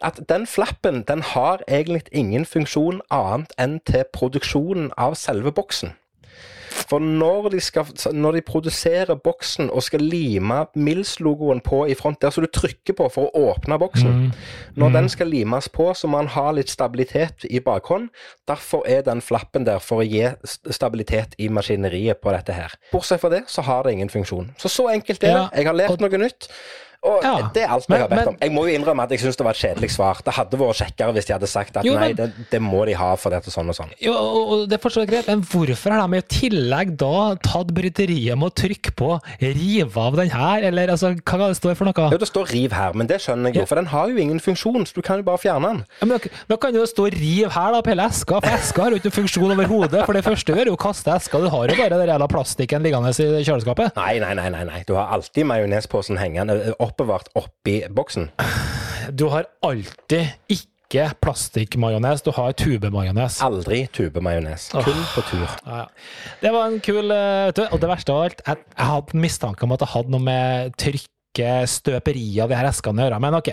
at 0.00 0.22
den 0.32 0.48
flappen 0.48 1.04
den 1.08 1.20
har 1.34 1.60
egentlig 1.68 2.08
ingen 2.08 2.48
funksjon 2.48 3.04
annet 3.12 3.52
enn 3.60 3.76
til 3.84 4.08
produksjonen 4.16 4.88
av 4.96 5.18
selve 5.20 5.52
boksen. 5.52 5.92
For 6.92 7.00
når 7.00 7.46
de, 7.54 7.60
skal, 7.64 7.88
når 8.12 8.36
de 8.36 8.42
produserer 8.44 9.14
boksen 9.24 9.70
og 9.72 9.80
skal 9.86 10.02
lime 10.04 10.58
Mills-logoen 10.76 11.62
på 11.64 11.86
i 11.88 11.94
front, 11.96 12.20
der 12.20 12.34
som 12.34 12.44
du 12.44 12.50
trykker 12.52 12.96
på 12.98 13.06
for 13.14 13.30
å 13.30 13.46
åpne 13.54 13.78
boksen 13.80 14.18
Når 14.76 14.92
den 14.98 15.08
skal 15.12 15.30
limes 15.32 15.70
på, 15.72 15.88
så 15.96 16.10
må 16.10 16.20
den 16.20 16.28
ha 16.36 16.44
litt 16.52 16.68
stabilitet 16.72 17.46
i 17.48 17.62
bakhånd. 17.64 18.10
Derfor 18.48 18.84
er 18.88 19.00
den 19.08 19.24
flappen 19.24 19.64
der 19.68 19.80
for 19.80 20.02
å 20.02 20.06
gi 20.06 20.26
stabilitet 20.68 21.34
i 21.40 21.48
maskineriet 21.48 22.20
på 22.20 22.32
dette 22.36 22.52
her. 22.56 22.76
Bortsett 22.92 23.22
fra 23.24 23.32
det, 23.32 23.44
så 23.48 23.64
har 23.64 23.84
det 23.86 23.96
ingen 23.96 24.12
funksjon. 24.12 24.52
Så 24.60 24.68
så 24.68 24.90
enkelt 24.92 25.22
er 25.24 25.32
det. 25.32 25.34
Ja, 25.40 25.48
Jeg 25.56 25.66
har 25.66 25.74
lært 25.80 25.90
og- 25.96 26.00
noe 26.04 26.18
nytt. 26.18 26.48
Og 27.02 27.22
Ja, 27.24 27.48
det 27.54 27.62
er 27.64 27.68
alt 27.74 27.88
men- 27.88 27.98
jeg 27.98 28.08
har 28.08 28.16
bedt 28.16 28.28
om. 28.28 28.36
Jeg 28.40 28.52
må 28.52 28.66
jo 28.68 28.78
innrømme 28.78 29.02
at 29.02 29.10
jeg 29.10 29.20
syns 29.20 29.36
det 29.36 29.44
var 29.44 29.50
et 29.50 29.56
kjedelig 29.62 29.90
svar. 29.90 30.20
Det 30.24 30.34
hadde 30.34 30.58
vært 30.58 30.78
kjekkere 30.78 31.12
hvis 31.16 31.26
de 31.26 31.32
hadde 31.32 31.48
sagt 31.50 31.76
at 31.76 31.84
Jo, 31.84 31.94
nei, 31.94 32.12
men- 32.12 32.16
det, 32.16 32.32
det 32.50 32.60
må 32.62 32.84
de 32.86 32.92
ha 32.94 33.14
for 33.16 33.30
dette 33.30 33.50
sånn 33.50 33.68
og 33.68 33.74
sånn. 33.74 33.90
Jo, 34.00 34.12
og, 34.14 34.68
det 34.68 34.78
er 34.78 34.82
fortsatt 34.88 35.08
greit, 35.08 35.26
men 35.26 35.42
hvorfor 35.42 35.90
har 35.90 36.06
de 36.08 36.16
i 36.16 36.20
tillegg 36.22 36.96
da 36.96 37.34
tatt 37.42 37.72
bryteriet 37.74 38.38
med 38.38 38.52
å 38.52 38.54
trykke 38.54 38.94
på 38.94 39.20
'rive 39.40 39.96
av 39.96 40.16
den 40.16 40.30
her', 40.30 40.62
eller 40.64 40.88
altså, 40.88 41.14
hva 41.20 41.48
det 41.48 41.56
står 41.58 41.74
for 41.76 41.84
noe? 41.86 42.10
Jo, 42.12 42.18
det 42.18 42.28
står 42.28 42.46
riv 42.52 42.72
her, 42.72 42.92
men 42.94 43.06
det 43.06 43.20
skjønner 43.20 43.52
jeg 43.52 43.62
jo, 43.62 43.66
for 43.66 43.74
den 43.76 43.86
har 43.86 44.08
jo 44.08 44.16
ingen 44.16 44.38
funksjon, 44.38 44.86
så 44.86 44.94
du 44.94 45.02
kan 45.02 45.16
jo 45.18 45.22
bare 45.22 45.38
fjerne 45.38 45.66
den. 45.68 45.84
Ja, 46.00 46.06
men 46.06 46.18
da- 46.18 46.56
kan 46.56 46.72
kan 46.72 46.74
jo 46.74 46.86
stå 46.86 47.10
'riv 47.10 47.50
her' 47.50 47.72
da 47.72 47.82
på 47.82 47.90
hele 47.90 48.06
eska, 48.08 48.40
for 48.40 48.48
eska 48.50 48.82
har 48.82 48.90
jo 48.92 48.96
ikke 48.98 49.12
funksjon 49.12 49.50
overhodet. 49.50 50.06
For 50.06 50.12
det 50.12 50.24
første 50.24 50.54
er 50.56 50.64
jo 50.66 50.76
å 50.76 50.78
kaste 50.78 51.10
eska, 51.12 51.38
du 51.40 51.48
har 51.48 51.66
jo 51.68 51.74
bare 51.76 51.98
den 51.98 52.08
jævla 52.08 52.28
plastikken 52.28 52.82
liggende 52.82 53.10
i 53.10 53.42
kjøleskapet. 53.44 53.96
Nei, 53.96 54.18
nei, 54.18 54.34
nei, 54.34 54.48
nei, 54.50 54.64
nei. 54.64 54.84
Du 54.86 54.94
har 54.94 55.08
alltid 55.12 55.44
majonesposen 55.46 56.16
hengende 56.18 56.68
eh, 56.68 56.72
oppbevart 56.92 57.32
oppi 57.38 57.80
boksen. 57.90 58.28
Du 59.10 59.26
har 59.32 59.48
alltid 59.66 60.28
ikke 60.52 61.08
plastikkmajones, 61.24 62.20
du 62.22 62.30
har 62.36 62.52
tubemajones. 62.52 63.38
Aldri 63.42 63.86
tubemajones. 63.96 64.68
Kun 64.76 65.00
på 65.14 65.24
tur. 65.30 65.46
Ja, 65.64 65.78
ja. 65.82 65.86
Det 66.42 66.52
var 66.52 66.68
en 66.68 66.78
kul 66.84 67.08
eh, 67.10 67.46
vet 67.48 67.56
du, 67.58 67.64
Og 67.72 67.80
det 67.80 67.88
verste 67.90 68.12
av 68.12 68.26
alt, 68.26 68.44
jeg, 68.46 68.60
jeg 68.76 68.90
hadde 68.92 69.22
mistanke 69.24 69.64
om 69.66 69.72
at 69.74 69.82
det 69.82 69.90
hadde 69.94 70.12
noe 70.12 70.26
med 70.28 70.76
trykk 70.80 71.08
støperi 71.32 72.26
av 72.42 72.50
de 72.50 72.56
her 72.58 72.68
eskene 72.68 73.00
å 73.00 73.06
gjøre, 73.06 73.20
men 73.22 73.36
ok. 73.38 73.48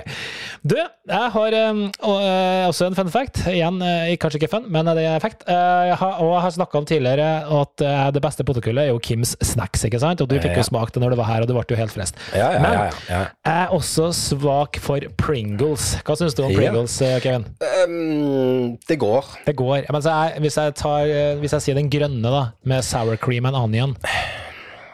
Du, 0.68 0.76
jeg 0.76 1.32
har 1.34 1.56
eh, 1.56 2.66
også 2.68 2.90
en 2.90 2.98
fun 2.98 3.12
fact. 3.14 3.42
Igjen, 3.50 3.80
eh, 3.86 4.16
kanskje 4.20 4.42
ikke 4.42 4.52
fun, 4.52 4.68
men 4.72 4.90
det 4.98 5.06
er 5.08 5.22
fact. 5.24 5.46
Eh, 5.48 5.90
jeg 5.90 5.98
har, 6.02 6.18
og 6.20 6.34
jeg 6.34 6.44
har 6.46 6.56
snakka 6.58 6.82
om 6.82 6.88
tidligere 6.90 7.30
at 7.60 7.86
det 8.16 8.24
beste 8.24 8.44
potetgullet 8.48 8.88
er 8.88 8.92
jo 8.92 9.00
Kims 9.04 9.36
Snacks, 9.46 9.86
ikke 9.88 10.02
sant? 10.02 10.22
Og 10.24 10.30
du 10.30 10.38
fikk 10.42 10.58
jo 10.60 10.66
smakt 10.68 10.96
det 10.96 11.04
når 11.04 11.16
du 11.16 11.20
var 11.22 11.30
her, 11.32 11.46
og 11.46 11.50
du 11.50 11.56
ble 11.56 11.64
jo 11.70 11.80
helt 11.80 11.96
frest. 11.96 12.20
Ja, 12.34 12.52
ja, 12.56 12.64
Men 12.64 12.76
ja, 12.76 12.84
ja. 13.08 13.22
jeg 13.48 13.66
er 13.66 13.76
også 13.76 14.10
svak 14.16 14.82
for 14.84 15.04
Pringles. 15.22 15.94
Hva 16.04 16.18
syns 16.20 16.36
du 16.38 16.44
om 16.46 16.54
Pringles, 16.56 16.98
Kevin? 17.24 17.48
Um, 17.86 18.76
det 18.90 19.00
går. 19.02 19.32
Det 19.48 19.56
går. 19.60 19.88
Men 19.94 20.04
så 20.04 20.16
jeg, 20.16 20.44
hvis, 20.44 20.60
jeg 20.60 20.76
tar, 20.80 21.14
hvis 21.40 21.56
jeg 21.58 21.68
sier 21.68 21.80
den 21.80 21.92
grønne, 21.94 22.26
da, 22.28 22.44
med 22.68 22.86
sour 22.86 23.20
cream 23.20 23.48
and 23.50 23.58
onion 23.58 23.96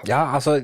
Ja, 0.05 0.36
altså 0.38 0.59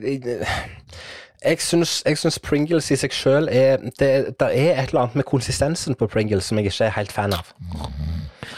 jeg- 1.43 1.59
syns, 1.59 2.03
jeg 2.05 2.17
syns 2.17 2.37
Pringles 2.41 2.91
i 2.91 2.95
seg 2.95 3.11
sjøl 3.11 3.47
er 3.49 3.77
det, 3.97 4.37
det 4.37 4.47
er 4.51 4.81
et 4.83 4.89
eller 4.89 5.01
annet 5.07 5.15
med 5.15 5.25
konsistensen 5.25 5.95
på 5.97 6.07
Pringles 6.09 6.45
som 6.45 6.57
jeg 6.57 6.67
ikke 6.71 6.85
er 6.85 6.89
helt 6.91 7.11
fan 7.11 7.33
av. 7.33 7.53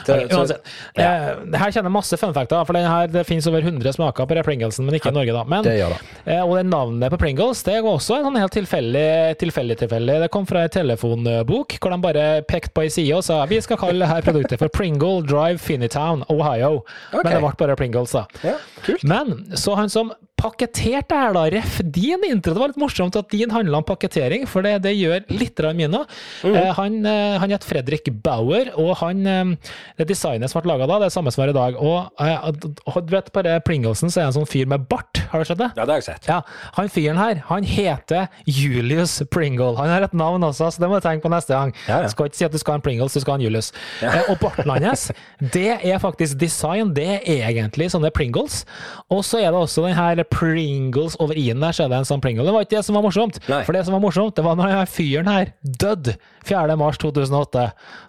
Det- 0.05 0.29
så- 0.31 0.37
Uansett. 0.39 0.59
ja. 0.97 1.03
Eh, 1.03 1.57
her 1.57 1.71
kjenner 1.71 1.87
jeg 1.87 1.91
masse 1.91 2.17
funfacter, 2.19 2.65
for 2.65 2.73
her, 2.73 3.07
det 3.07 3.25
finnes 3.25 3.47
over 3.47 3.61
100 3.61 3.93
smaker 3.93 4.25
på 4.27 4.43
Pringlesen, 4.43 4.85
men 4.85 4.95
ikke 4.95 5.07
i 5.11 5.11
Norge, 5.11 5.31
da. 5.31 5.43
Men, 5.45 5.63
Det 5.63 5.79
gjør 5.79 5.89
det. 5.89 5.99
eh, 6.33 6.41
og 6.43 6.55
det 6.57 6.65
navnet 6.65 7.09
på 7.11 7.17
Pringles 7.19 7.63
det 7.63 7.81
var 7.83 7.91
også 7.97 8.17
en 8.17 8.25
sånn 8.25 8.39
helt 8.39 8.51
tilfeldig, 8.51 9.37
tilfeldig, 9.39 9.77
tilfeldig. 9.79 10.19
Det 10.23 10.31
kom 10.31 10.45
fra 10.45 10.63
en 10.63 10.69
telefonbok, 10.69 11.77
hvor 11.79 11.91
de 11.91 11.97
bare 12.01 12.41
pekte 12.43 12.73
på 12.73 12.81
ei 12.83 12.89
side 12.89 13.13
og 13.15 13.23
sa 13.23 13.45
vi 13.45 13.61
skal 13.61 13.77
kalle 13.77 13.99
dette 14.05 14.25
produktet 14.25 14.59
for 14.59 14.67
Pringle 14.67 15.21
Drive 15.23 15.59
Finitown, 15.59 16.23
Ohio. 16.29 16.83
Okay. 17.13 17.21
Men 17.23 17.33
det 17.33 17.41
ble 17.41 17.67
bare 17.67 17.75
Pringles, 17.77 18.11
da. 18.11 18.25
Ja. 18.43 18.55
Men 19.03 19.45
så 19.55 19.75
han 19.77 19.89
som 19.89 20.11
pakketerte 20.43 21.13
det 21.13 21.19
her, 21.19 21.33
da, 21.35 21.43
ref 21.53 21.79
din 21.95 22.23
intro, 22.27 22.53
det 22.55 22.61
var 22.61 22.71
litt 22.73 22.79
morsomt 22.81 23.15
at 23.19 23.29
din 23.31 23.51
handla 23.53 23.79
om 23.79 23.85
pakketering, 23.87 24.45
for 24.49 24.65
det, 24.65 24.75
det 24.83 24.93
gjør 24.97 25.23
litt 25.31 25.55
grann 25.57 25.77
min 25.79 25.95
òg. 25.95 26.07
Mhm. 26.43 26.55
Eh, 26.59 26.71
han, 26.77 26.97
eh, 27.07 27.37
han 27.41 27.53
het 27.55 27.63
Fredrik 27.67 28.09
Bauer, 28.25 28.71
og 28.79 28.93
han, 29.01 29.23
eh, 29.27 29.71
det 29.99 30.07
designet 30.11 30.51
som 30.51 30.61
ble 30.63 30.73
laga 30.73 30.87
da, 30.89 30.99
det 31.03 31.09
er 31.09 31.15
samme 31.15 31.31
som 31.33 31.43
er 31.45 31.53
i 31.53 31.57
dag. 31.57 31.77
Og, 31.79 32.11
eh, 32.19 32.49
og 32.87 32.99
du 33.07 33.15
vet 33.15 33.31
bare 33.35 33.57
Pringlesen, 33.65 34.11
så 34.11 34.19
er 34.21 34.27
det 34.27 34.31
en 34.35 34.37
sånn 34.41 34.49
fyr 34.49 34.67
med 34.67 34.87
bart, 34.91 35.23
har 35.31 35.39
du 35.43 35.45
sett 35.49 35.57
det? 35.61 35.71
Ja, 35.77 35.85
det 35.85 35.95
har 35.95 36.01
jeg 36.01 36.07
sett. 36.09 36.27
Ja, 36.29 36.41
han 36.77 36.89
fyren 36.93 37.17
her, 37.21 37.43
han 37.47 37.63
heter 37.67 38.27
Julius 38.45 39.21
Pringle. 39.31 39.75
Han 39.79 39.89
har 39.89 40.03
et 40.07 40.13
navn 40.17 40.43
også, 40.45 40.71
så 40.73 40.79
det 40.83 40.89
må 40.91 40.99
du 40.99 41.07
tenke 41.07 41.23
på 41.27 41.31
neste 41.33 41.55
gang. 41.55 41.73
Ja, 41.87 42.01
ja. 42.01 42.07
Du 42.07 42.13
skal 42.15 42.29
ikke 42.29 42.39
si 42.41 42.45
at 42.45 42.51
du 42.51 42.59
skal 42.61 42.75
ha 42.75 42.81
en 42.81 42.85
Pringles, 42.85 43.13
du 43.15 43.21
skal 43.23 43.35
ha 43.35 43.39
en 43.39 43.45
Julius. 43.47 43.71
Eh, 44.01 44.19
Og 44.29 44.39
barten 44.41 44.69
hans, 44.69 45.07
det 45.53 45.79
er 45.83 45.99
faktisk 46.01 46.37
design, 46.41 46.93
det 46.93 47.21
er 47.23 47.47
egentlig 47.51 47.89
sånne 47.93 48.11
Pringles. 48.13 48.63
Og 49.11 49.23
så 49.27 49.39
er 49.41 49.51
det 49.51 49.59
også 49.63 49.85
den 49.87 49.95
her 49.97 50.23
Pringles 50.33 51.15
over 51.21 51.37
i-en 51.37 51.61
der, 51.61 51.75
så 51.77 51.85
er 51.85 51.91
det 51.93 51.99
en 52.01 52.07
sånn 52.09 52.21
Pringle. 52.23 52.45
Det 52.47 52.53
var 52.55 52.65
ikke 52.65 52.77
det 52.79 52.85
som 52.87 52.97
var 52.97 53.05
morsomt. 53.05 53.37
Nei. 53.51 53.61
For 53.67 53.75
det 53.77 53.83
som 53.85 53.93
var 53.95 54.01
morsomt, 54.03 54.33
det 54.37 54.43
var 54.45 54.57
når 54.57 54.71
denne 54.73 54.89
fyren 54.89 55.29
her 55.29 55.51
døde 55.61 56.15
4. 56.49 56.75
mars 56.81 56.97
2008. 56.99 57.65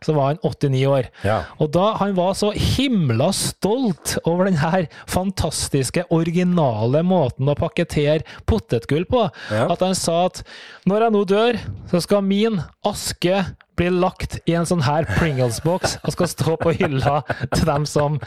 Så 0.07 0.15
var 0.17 0.33
han 0.33 0.41
89 0.43 0.85
år. 0.91 1.11
Ja. 1.27 1.37
Og 1.63 1.71
da 1.77 1.91
han 2.01 2.17
var 2.17 2.33
så 2.39 2.51
himla 2.57 3.29
stolt 3.37 4.17
over 4.25 4.49
den 4.49 4.59
her 4.63 4.89
fantastiske, 5.11 6.07
originale 6.15 7.05
måten 7.07 7.49
å 7.53 7.57
pakkettere 7.59 8.25
potetgull 8.49 9.05
på, 9.11 9.27
Ja. 9.53 9.69
at 9.73 9.81
han 9.85 9.95
sa 9.95 10.25
at 10.27 10.43
når 10.87 11.01
jeg 11.07 11.13
nå 11.13 11.25
dør, 11.27 11.61
så 11.93 12.01
skal 12.03 12.23
min 12.23 12.63
aske 12.85 13.45
bli 13.77 13.89
lagt 13.91 14.39
i 14.47 14.55
en 14.55 14.67
sånn 14.67 14.83
her 14.87 15.05
Pringles-boks 15.05 15.97
og 16.05 16.13
skal 16.15 16.29
stå 16.31 16.57
på 16.61 16.75
hylla 16.79 17.23
til 17.55 17.65
dem 17.67 17.85
som 17.87 18.21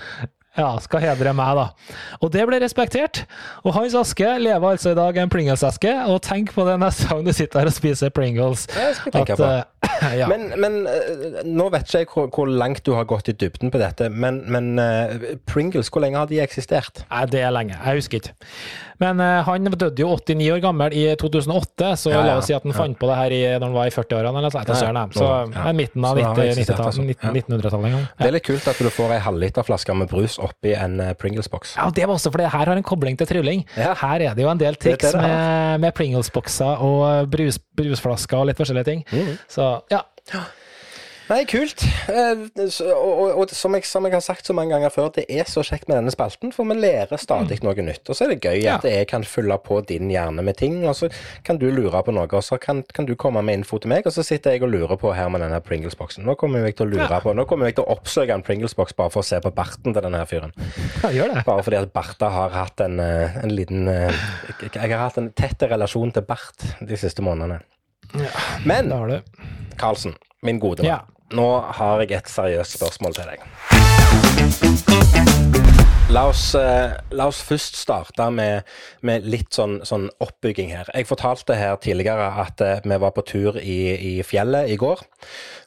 ja, 0.57 0.69
skal 0.81 1.03
hedre 1.03 1.33
meg, 1.37 1.59
da. 1.59 1.95
Og 2.21 2.31
det 2.33 2.43
ble 2.49 2.59
respektert. 2.63 3.23
Og 3.63 3.75
hans 3.77 3.95
aske 3.97 4.31
lever 4.41 4.73
altså 4.73 4.93
i 4.93 4.97
dag 4.97 5.19
en 5.21 5.31
Pringles-eske, 5.31 5.93
og 6.09 6.21
tenk 6.25 6.53
på 6.55 6.65
det 6.67 6.79
neste 6.81 7.09
gang 7.11 7.25
du 7.27 7.33
sitter 7.35 7.61
her 7.61 7.69
og 7.69 7.75
spiser 7.75 8.13
Pringles. 8.13 8.65
Det 8.73 8.89
skal 8.97 9.11
jeg 9.11 9.17
tenke 9.19 9.37
At, 9.37 9.43
på. 9.43 9.51
Ja. 10.17 10.27
Men, 10.31 10.47
men 10.57 10.77
eh, 10.89 11.43
nå 11.45 11.67
vet 11.73 11.87
ikke 11.87 11.99
jeg 12.01 12.07
hvor, 12.13 12.27
hvor 12.33 12.49
langt 12.49 12.83
du 12.87 12.93
har 12.95 13.05
gått 13.09 13.29
i 13.29 13.35
dybden 13.37 13.71
på 13.73 13.79
dette, 13.81 14.07
men, 14.09 14.39
men 14.49 14.79
uh, 14.79 15.35
Pringles, 15.49 15.91
hvor 15.93 16.01
lenge 16.01 16.17
har 16.17 16.29
de 16.29 16.39
eksistert? 16.41 17.03
Nei, 17.11 17.25
det 17.29 17.41
er 17.43 17.53
lenge. 17.53 17.75
Jeg 17.77 17.99
husker 18.01 18.21
ikke. 18.21 18.33
Men 19.03 19.19
uh, 19.21 19.43
han 19.45 19.67
døde 19.77 20.01
jo 20.01 20.09
89 20.15 20.47
år 20.55 20.61
gammel 20.63 20.95
i 20.97 21.03
2008, 21.21 21.91
så 22.01 22.09
Ja, 22.13 22.17
ja, 22.17 22.23
la 22.31 22.37
oss 22.39 22.47
si 22.49 22.55
at 22.55 22.65
han 22.65 22.73
ja. 22.73 22.77
fant 22.79 22.97
på 22.97 23.09
det 23.11 23.17
her 23.19 23.35
i, 23.35 23.41
når 23.59 23.67
han 23.67 23.75
var 23.75 23.91
i 23.91 23.93
40-årene, 23.93 24.41
eller 24.41 24.55
så, 24.55 24.63
Ja, 24.63 24.91
ja. 24.95 25.03
så 25.13 25.27
Ja. 25.53 25.73
midten 25.77 26.05
av 26.07 26.15
Så 26.15 26.17
det 26.17 26.25
har 26.25 26.39
90 26.39 26.47
eksistert, 26.47 26.79
90-tallet, 26.79 26.87
altså. 26.87 27.01
19- 27.01 27.27
Ja. 27.27 27.33
1900-tallet 27.41 27.91
en. 27.91 28.07
Det 28.17 28.27
er 28.31 28.35
litt 28.37 28.47
kult 28.47 28.67
at 28.73 28.81
du 28.81 28.89
får 28.97 29.13
ei 29.17 29.19
halvliterflaske 29.27 29.97
med 30.01 30.09
brus 30.09 30.39
oppi 30.41 30.73
en 30.73 30.97
Pringles-boks. 31.21 31.75
Ja, 31.77 31.89
det 31.93 32.07
var 32.07 32.15
også 32.17 32.31
fordi 32.33 32.49
her 32.49 32.65
har 32.71 32.75
en 32.77 32.87
kobling 32.87 33.17
til 33.19 33.29
trylling. 33.29 33.65
Ja. 33.77 33.93
Her 34.01 34.25
er 34.31 34.33
det 34.37 34.43
jo 34.47 34.49
en 34.49 34.61
del 34.63 34.79
triks 34.81 35.05
det 35.05 35.13
det 35.13 35.21
med, 35.21 35.79
med 35.85 35.93
Pringles-bokser 35.97 36.81
og 36.81 37.29
brus, 37.33 37.59
brusflasker 37.77 38.39
og 38.39 38.49
litt 38.49 38.59
forskjellige 38.59 38.89
ting. 38.89 39.03
Mm. 39.11 39.35
Så 39.51 39.69
ja. 39.93 40.03
Nei, 41.27 41.41
kult. 41.49 41.81
Eh, 42.07 42.43
Og, 42.87 43.11
og, 43.19 43.31
og 43.41 43.49
som, 43.51 43.73
jeg, 43.75 43.83
som 43.89 44.05
jeg 44.07 44.13
har 44.15 44.21
sagt 44.23 44.47
så 44.47 44.53
mange 44.55 44.71
ganger 44.71 44.91
før, 44.93 45.09
det 45.15 45.25
er 45.29 45.43
så 45.49 45.59
kjekt 45.65 45.89
med 45.89 45.97
denne 45.99 46.11
spalten, 46.13 46.53
for 46.55 46.63
vi 46.69 46.77
lærer 46.79 47.19
stadig 47.19 47.57
noe 47.65 47.75
nytt. 47.83 48.07
Og 48.07 48.15
så 48.15 48.25
er 48.25 48.31
det 48.33 48.37
gøy 48.45 48.61
Ja. 48.63 48.77
at 48.77 48.85
jeg 48.87 49.07
kan 49.11 49.25
fylle 49.27 49.57
på 49.59 49.81
din 49.89 50.07
hjerne 50.13 50.43
med 50.45 50.55
ting, 50.57 50.77
og 50.87 50.95
så 50.95 51.09
kan 51.43 51.59
du 51.59 51.65
lure 51.73 51.99
på 52.07 52.13
noe, 52.15 52.27
og 52.31 52.43
så 52.47 52.57
kan, 52.63 52.83
kan 52.95 53.05
du 53.09 53.15
komme 53.19 53.41
med 53.43 53.59
info 53.59 53.77
til 53.83 53.91
meg, 53.91 54.07
og 54.07 54.13
så 54.15 54.23
sitter 54.23 54.55
jeg 54.55 54.63
og 54.63 54.71
lurer 54.71 54.95
på 55.01 55.11
her 55.15 55.27
med 55.33 55.41
denne 55.43 55.59
Pringles-boksen. 55.61 56.23
Nå 56.23 56.35
kommer 56.39 56.63
jeg 56.63 56.77
til 56.79 56.87
å 56.87 56.89
lure 56.95 57.09
Ja. 57.11 57.19
på, 57.19 57.33
nå 57.35 57.45
kommer 57.49 57.67
jeg 57.67 57.75
til 57.75 57.83
å 57.85 57.91
oppsøke 57.97 58.33
en 58.33 58.43
Pringles-boks 58.47 58.95
bare 58.95 59.11
for 59.11 59.19
å 59.25 59.27
se 59.27 59.39
på 59.43 59.51
barten 59.51 59.93
til 59.93 60.01
denne 60.07 60.23
fyren. 60.31 60.53
ja, 61.03 61.09
gjør 61.11 61.33
det. 61.35 61.43
Bare 61.45 61.63
fordi 61.67 61.81
at 61.81 61.91
Barta 61.93 62.29
har 62.31 62.49
hatt 62.55 62.79
en, 62.87 62.99
eh, 62.99 63.35
en 63.43 63.49
liten 63.51 63.87
eh, 63.87 64.13
Jeg 64.73 64.89
har 64.91 65.09
hatt 65.09 65.17
en 65.17 65.31
tett 65.35 65.59
relasjon 65.67 66.11
til 66.13 66.21
Bart 66.23 66.63
de 66.79 66.95
siste 66.97 67.21
månedene. 67.21 67.59
Men 68.65 68.91
har 68.91 69.07
du. 69.07 69.21
Karlsen, 69.77 70.15
min 70.43 70.59
gode 70.59 70.83
mann. 70.83 70.89
Ja. 70.89 71.16
Nå 71.35 71.47
har 71.75 72.01
jeg 72.05 72.13
et 72.15 72.29
seriøst 72.31 72.77
spørsmål 72.77 73.17
til 73.17 73.27
deg. 73.27 73.41
La 76.07 76.21
oss, 76.29 76.55
eh, 76.55 76.93
la 77.11 77.25
oss 77.27 77.41
først 77.43 77.75
starte 77.75 78.29
med, 78.31 78.63
med 79.03 79.25
litt 79.27 79.51
sånn, 79.51 79.81
sånn 79.83 80.05
oppbygging 80.23 80.71
her. 80.71 80.87
Jeg 80.95 81.09
fortalte 81.09 81.57
her 81.59 81.75
tidligere 81.83 82.29
at 82.45 82.63
eh, 82.63 82.79
vi 82.79 82.99
var 83.03 83.11
på 83.11 83.25
tur 83.27 83.59
i, 83.59 83.75
i 83.91 84.13
fjellet 84.23 84.71
i 84.71 84.77
går. 84.79 85.03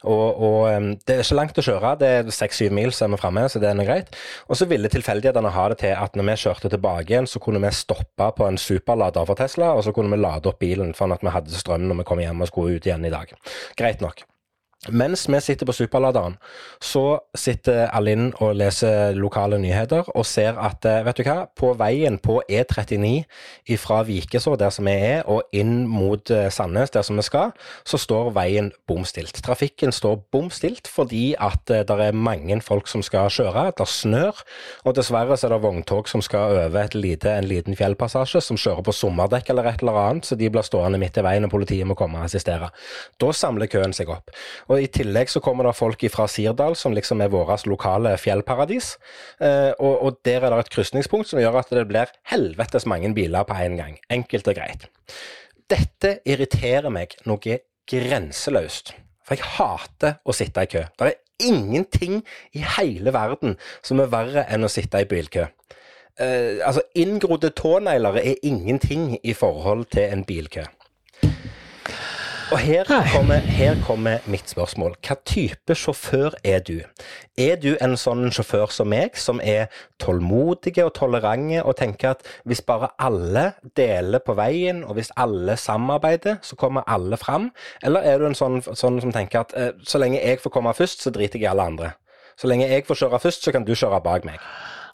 Og, 0.08 0.40
og 0.40 0.56
eh, 0.70 0.88
det 1.04 1.18
er 1.18 1.22
ikke 1.26 1.38
langt 1.42 1.61
å 1.61 1.66
kjøre, 1.68 1.92
det 2.00 2.11
er 2.22 2.32
seks-syv 2.32 2.72
mil 2.80 2.88
så 2.96 3.04
er 3.04 3.12
vi 3.12 3.20
framme, 3.20 3.44
så 3.52 3.61
det 3.61 3.68
er 3.68 3.76
noe 3.76 3.88
greit. 3.90 4.16
Og 4.48 4.56
så 4.56 4.64
ville 4.70 4.88
tilfeldighetene 4.88 5.52
ha 5.52 5.68
det 5.74 5.82
til 5.84 5.92
at 5.92 6.16
når 6.16 6.30
vi 6.30 6.40
kjørte 6.46 6.72
tilbake 6.72 7.12
igjen, 7.12 7.28
så 7.28 7.44
kunne 7.44 7.61
vi 7.61 7.76
stoppe 7.76 8.32
på 8.40 8.48
en 8.48 8.56
superlader 8.56 9.28
for 9.28 9.36
Tesla, 9.36 9.74
og 9.76 9.84
så 9.84 9.92
kunne 9.92 10.16
vi 10.16 10.24
lade 10.24 10.48
opp 10.48 10.64
bilen 10.64 10.96
sånn 10.96 11.12
at 11.12 11.20
vi 11.20 11.36
hadde 11.36 11.52
strøm 11.52 11.84
når 11.90 12.00
vi 12.00 12.11
kom 12.14 12.24
hjem 12.24 12.40
og 12.40 12.48
skulle 12.48 12.80
ut 12.80 12.88
igjen 12.88 13.04
i 13.04 13.12
dag. 13.12 13.36
Greit 13.76 14.00
nok. 14.00 14.24
Mens 14.88 15.26
vi 15.28 15.36
sitter 15.44 15.68
på 15.68 15.74
superladeren, 15.76 16.38
så 16.80 17.18
sitter 17.36 17.90
Alinn 17.92 18.30
og 18.40 18.54
leser 18.56 19.12
lokale 19.12 19.58
nyheter 19.60 20.06
og 20.14 20.24
ser 20.24 20.56
at 20.56 20.86
eh, 20.88 21.02
vet 21.04 21.18
du 21.20 21.26
hva, 21.26 21.34
på 21.52 21.74
veien 21.76 22.16
på 22.16 22.38
E39 22.48 23.76
fra 23.76 23.98
Vikeså, 24.08 24.54
der 24.56 24.72
som 24.72 24.88
vi 24.88 24.94
er, 24.96 25.26
og 25.28 25.44
inn 25.52 25.82
mot 25.84 26.32
eh, 26.32 26.48
Sandnes, 26.48 26.94
der 26.94 27.04
som 27.04 27.20
vi 27.20 27.24
skal, 27.26 27.52
så 27.84 28.00
står 28.00 28.30
veien 28.38 28.70
bom 28.88 29.04
stilt. 29.04 29.42
Trafikken 29.44 29.92
står 29.92 30.16
bom 30.32 30.48
stilt 30.48 30.88
fordi 30.88 31.34
at 31.36 31.60
det 31.68 31.98
er 32.06 32.16
mange 32.16 32.56
folk 32.64 32.88
som 32.88 33.04
skal 33.04 33.28
kjøre, 33.28 33.66
det 33.76 33.84
snør, 33.84 34.40
og 34.88 34.96
dessverre 34.96 35.36
så 35.36 35.50
er 35.50 35.58
det 35.58 35.60
vogntog 35.66 36.08
som 36.08 36.24
skal 36.24 36.56
over 36.62 36.96
lite, 36.96 37.36
en 37.36 37.50
liten 37.52 37.76
fjellpassasje, 37.76 38.40
som 38.48 38.56
kjører 38.56 38.88
på 38.88 38.96
sommerdekk 38.96 39.52
eller 39.52 39.74
et 39.74 39.84
eller 39.84 40.00
annet, 40.06 40.24
så 40.24 40.40
de 40.40 40.48
blir 40.48 40.64
stående 40.64 41.04
midt 41.04 41.20
i 41.20 41.28
veien 41.28 41.44
og 41.44 41.52
politiet 41.52 41.84
må 41.84 42.00
komme 42.00 42.24
og 42.24 42.32
assistere. 42.32 42.72
Da 43.20 43.32
samler 43.36 43.68
køen 43.68 43.92
seg 43.92 44.08
opp. 44.16 44.32
Og 44.70 44.78
I 44.78 44.90
tillegg 44.94 45.30
så 45.32 45.42
kommer 45.42 45.66
det 45.66 45.74
folk 45.74 46.04
fra 46.14 46.28
Sirdal, 46.30 46.76
som 46.78 46.94
liksom 46.94 47.22
er 47.24 47.32
vårt 47.32 47.66
lokale 47.66 48.14
fjellparadis. 48.20 48.92
Eh, 49.42 49.72
og, 49.82 49.94
og 50.06 50.20
der 50.26 50.46
er 50.46 50.54
det 50.54 50.62
et 50.62 50.72
krysningspunkt 50.76 51.30
som 51.30 51.42
gjør 51.42 51.58
at 51.62 51.72
det 51.74 51.88
blir 51.90 52.12
helvetes 52.30 52.86
mange 52.86 53.10
biler 53.16 53.46
på 53.48 53.58
en 53.66 53.76
gang. 53.80 53.98
Enkelt 54.10 54.50
og 54.50 54.60
greit. 54.60 54.86
Dette 55.70 56.20
irriterer 56.26 56.90
meg 56.94 57.18
noe 57.26 57.58
grenseløst. 57.90 58.94
For 59.26 59.38
jeg 59.38 59.50
hater 59.58 60.18
å 60.26 60.34
sitte 60.34 60.62
i 60.62 60.70
kø. 60.70 60.84
Det 60.98 61.10
er 61.10 61.50
ingenting 61.50 62.20
i 62.54 62.62
hele 62.78 63.12
verden 63.14 63.56
som 63.82 64.02
er 64.02 64.10
verre 64.12 64.46
enn 64.50 64.66
å 64.66 64.70
sitte 64.70 65.02
i 65.02 65.08
bilkø. 65.10 65.48
Eh, 66.20 66.60
altså, 66.66 66.82
inngrodde 66.94 67.50
tånegler 67.58 68.20
er 68.22 68.42
ingenting 68.46 69.16
i 69.22 69.34
forhold 69.34 69.88
til 69.94 70.10
en 70.10 70.24
bilkø. 70.26 70.66
Og 72.51 72.59
her 72.59 72.84
kommer, 73.12 73.34
her 73.34 73.76
kommer 73.86 74.18
mitt 74.26 74.51
spørsmål. 74.51 74.96
Hva 75.07 75.14
type 75.22 75.74
sjåfør 75.78 76.34
er 76.44 76.59
du? 76.66 76.80
Er 77.38 77.61
du 77.62 77.76
en 77.78 77.94
sånn 77.94 78.32
sjåfør 78.34 78.72
som 78.74 78.90
meg, 78.90 79.14
som 79.14 79.38
er 79.38 79.68
tålmodige 80.03 80.82
og 80.88 80.90
tolerante 80.98 81.62
og 81.62 81.76
tenker 81.78 82.16
at 82.16 82.26
hvis 82.51 82.64
bare 82.66 82.90
alle 82.98 83.53
deler 83.78 84.18
på 84.26 84.34
veien, 84.34 84.82
og 84.82 84.98
hvis 84.98 85.12
alle 85.14 85.55
samarbeider, 85.55 86.40
så 86.42 86.59
kommer 86.59 86.82
alle 86.90 87.20
fram? 87.22 87.53
Eller 87.86 88.03
er 88.03 88.18
du 88.18 88.26
en 88.26 88.38
sånn, 88.38 88.59
sånn 88.66 88.98
som 89.05 89.14
tenker 89.14 89.44
at 89.44 89.55
eh, 89.55 89.70
så 89.86 90.03
lenge 90.03 90.18
jeg 90.18 90.42
får 90.42 90.57
komme 90.59 90.74
først, 90.74 91.07
så 91.07 91.14
driter 91.14 91.38
jeg 91.38 91.46
i 91.46 91.53
alle 91.53 91.70
andre? 91.70 91.92
Så 92.34 92.51
lenge 92.51 92.66
jeg 92.66 92.88
får 92.88 93.05
kjøre 93.05 93.22
først, 93.22 93.46
så 93.46 93.55
kan 93.55 93.68
du 93.68 93.76
kjøre 93.76 94.03
bak 94.03 94.26
meg. 94.26 94.42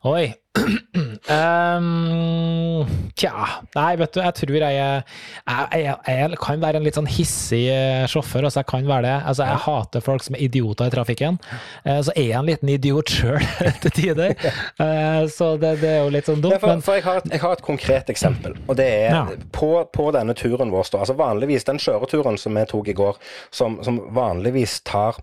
Oi. 0.04 0.34
Um, 0.56 2.86
tja. 3.18 3.32
Nei, 3.76 3.92
vet 4.00 4.14
du, 4.16 4.20
jeg 4.22 4.34
tror 4.40 4.56
jeg 4.56 4.76
jeg, 4.76 5.02
jeg, 5.46 5.96
jeg 6.06 6.38
kan 6.42 6.62
være 6.62 6.80
en 6.80 6.86
litt 6.86 6.96
sånn 6.98 7.08
hissig 7.10 7.64
eh, 7.72 8.04
sjåfør. 8.10 8.46
Altså, 8.48 8.62
jeg 8.62 8.68
kan 8.70 8.88
være 8.88 9.06
det. 9.06 9.14
Altså, 9.30 9.46
jeg 9.48 9.62
hater 9.66 10.04
folk 10.04 10.24
som 10.26 10.36
er 10.38 10.44
idioter 10.46 10.90
i 10.90 10.94
trafikken. 10.94 11.38
Eh, 11.84 12.00
så 12.06 12.14
er 12.16 12.28
jeg 12.30 12.38
en 12.40 12.48
liten 12.48 12.72
idiot 12.72 13.12
sjøl 13.12 13.42
til 13.84 13.94
tider. 13.96 14.34
Eh, 14.82 15.22
så 15.32 15.52
det, 15.60 15.74
det 15.82 15.92
er 15.96 16.00
jo 16.04 16.12
litt 16.14 16.28
sånn 16.30 16.40
Ja, 16.42 16.48
dumt. 16.48 16.60
for, 16.62 16.72
Men 16.74 16.84
for 16.86 16.98
jeg, 16.98 17.06
har 17.06 17.20
et, 17.22 17.30
jeg 17.36 17.42
har 17.44 17.56
et 17.58 17.64
konkret 17.66 18.12
eksempel, 18.12 18.56
og 18.66 18.78
det 18.80 18.88
er 18.92 19.04
Ja. 19.16 19.22
på, 19.54 19.70
på 19.94 20.08
denne 20.14 20.34
turen 20.36 20.72
vår. 20.74 20.88
da, 20.92 21.02
altså 21.04 21.16
Vanligvis 21.18 21.66
den 21.68 21.78
kjøreturen 21.82 22.38
som 22.40 22.56
vi 22.58 22.64
tok 22.68 22.90
i 22.92 22.96
går, 22.96 23.18
som, 23.54 23.78
som 23.86 24.00
vanligvis 24.16 24.78
tar 24.86 25.18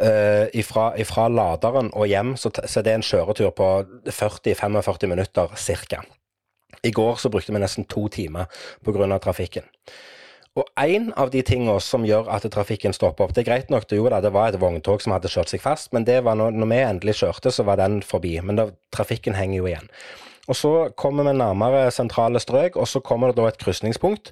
uh, 0.00 0.46
ifra, 0.56 0.88
ifra 1.00 1.26
laderen 1.32 1.90
og 1.96 2.08
hjem, 2.10 2.34
så, 2.40 2.50
så 2.66 2.82
det 2.84 2.92
er 2.94 3.00
en 3.00 3.06
kjøretur 3.06 3.52
på 3.56 3.68
40-45 4.08 4.75
minutter 5.08 5.56
cirka. 5.56 6.02
I 6.82 6.90
går 6.90 7.16
så 7.16 7.28
brukte 7.28 7.52
vi 7.52 7.58
nesten 7.58 7.84
to 7.84 8.08
timer 8.08 8.46
pga. 8.84 9.18
trafikken. 9.18 9.64
Og 10.56 10.64
en 10.80 11.12
av 11.16 11.30
de 11.30 11.42
tingene 11.42 11.80
som 11.80 12.04
gjør 12.04 12.30
at 12.32 12.46
trafikken 12.52 12.94
stopper 12.96 13.24
opp 13.24 13.34
Det 13.34 13.42
er 13.42 13.50
greit 13.50 13.70
nok, 13.70 13.88
det, 13.88 13.96
jo 13.96 14.08
da, 14.08 14.22
det 14.24 14.32
var 14.32 14.48
et 14.48 14.60
vogntog 14.60 15.02
som 15.02 15.12
hadde 15.12 15.28
kjørt 15.28 15.52
seg 15.52 15.60
fast, 15.60 15.92
men 15.92 16.04
det 16.04 16.22
var 16.24 16.34
når, 16.34 16.56
når 16.56 16.70
vi 16.70 16.78
endelig 16.84 17.16
kjørte, 17.20 17.52
så 17.52 17.62
var 17.62 17.76
den 17.76 18.00
forbi. 18.02 18.38
Men 18.40 18.56
da, 18.56 18.70
trafikken 18.94 19.36
henger 19.36 19.58
jo 19.58 19.66
igjen. 19.66 19.90
Og 20.46 20.56
så 20.56 20.72
kommer 20.96 21.26
vi 21.26 21.34
nærmere 21.36 21.90
sentrale 21.90 22.40
strøk, 22.40 22.78
og 22.78 22.88
så 22.88 23.02
kommer 23.04 23.32
det 23.32 23.40
da 23.40 23.48
et 23.50 23.58
krysningspunkt 23.60 24.30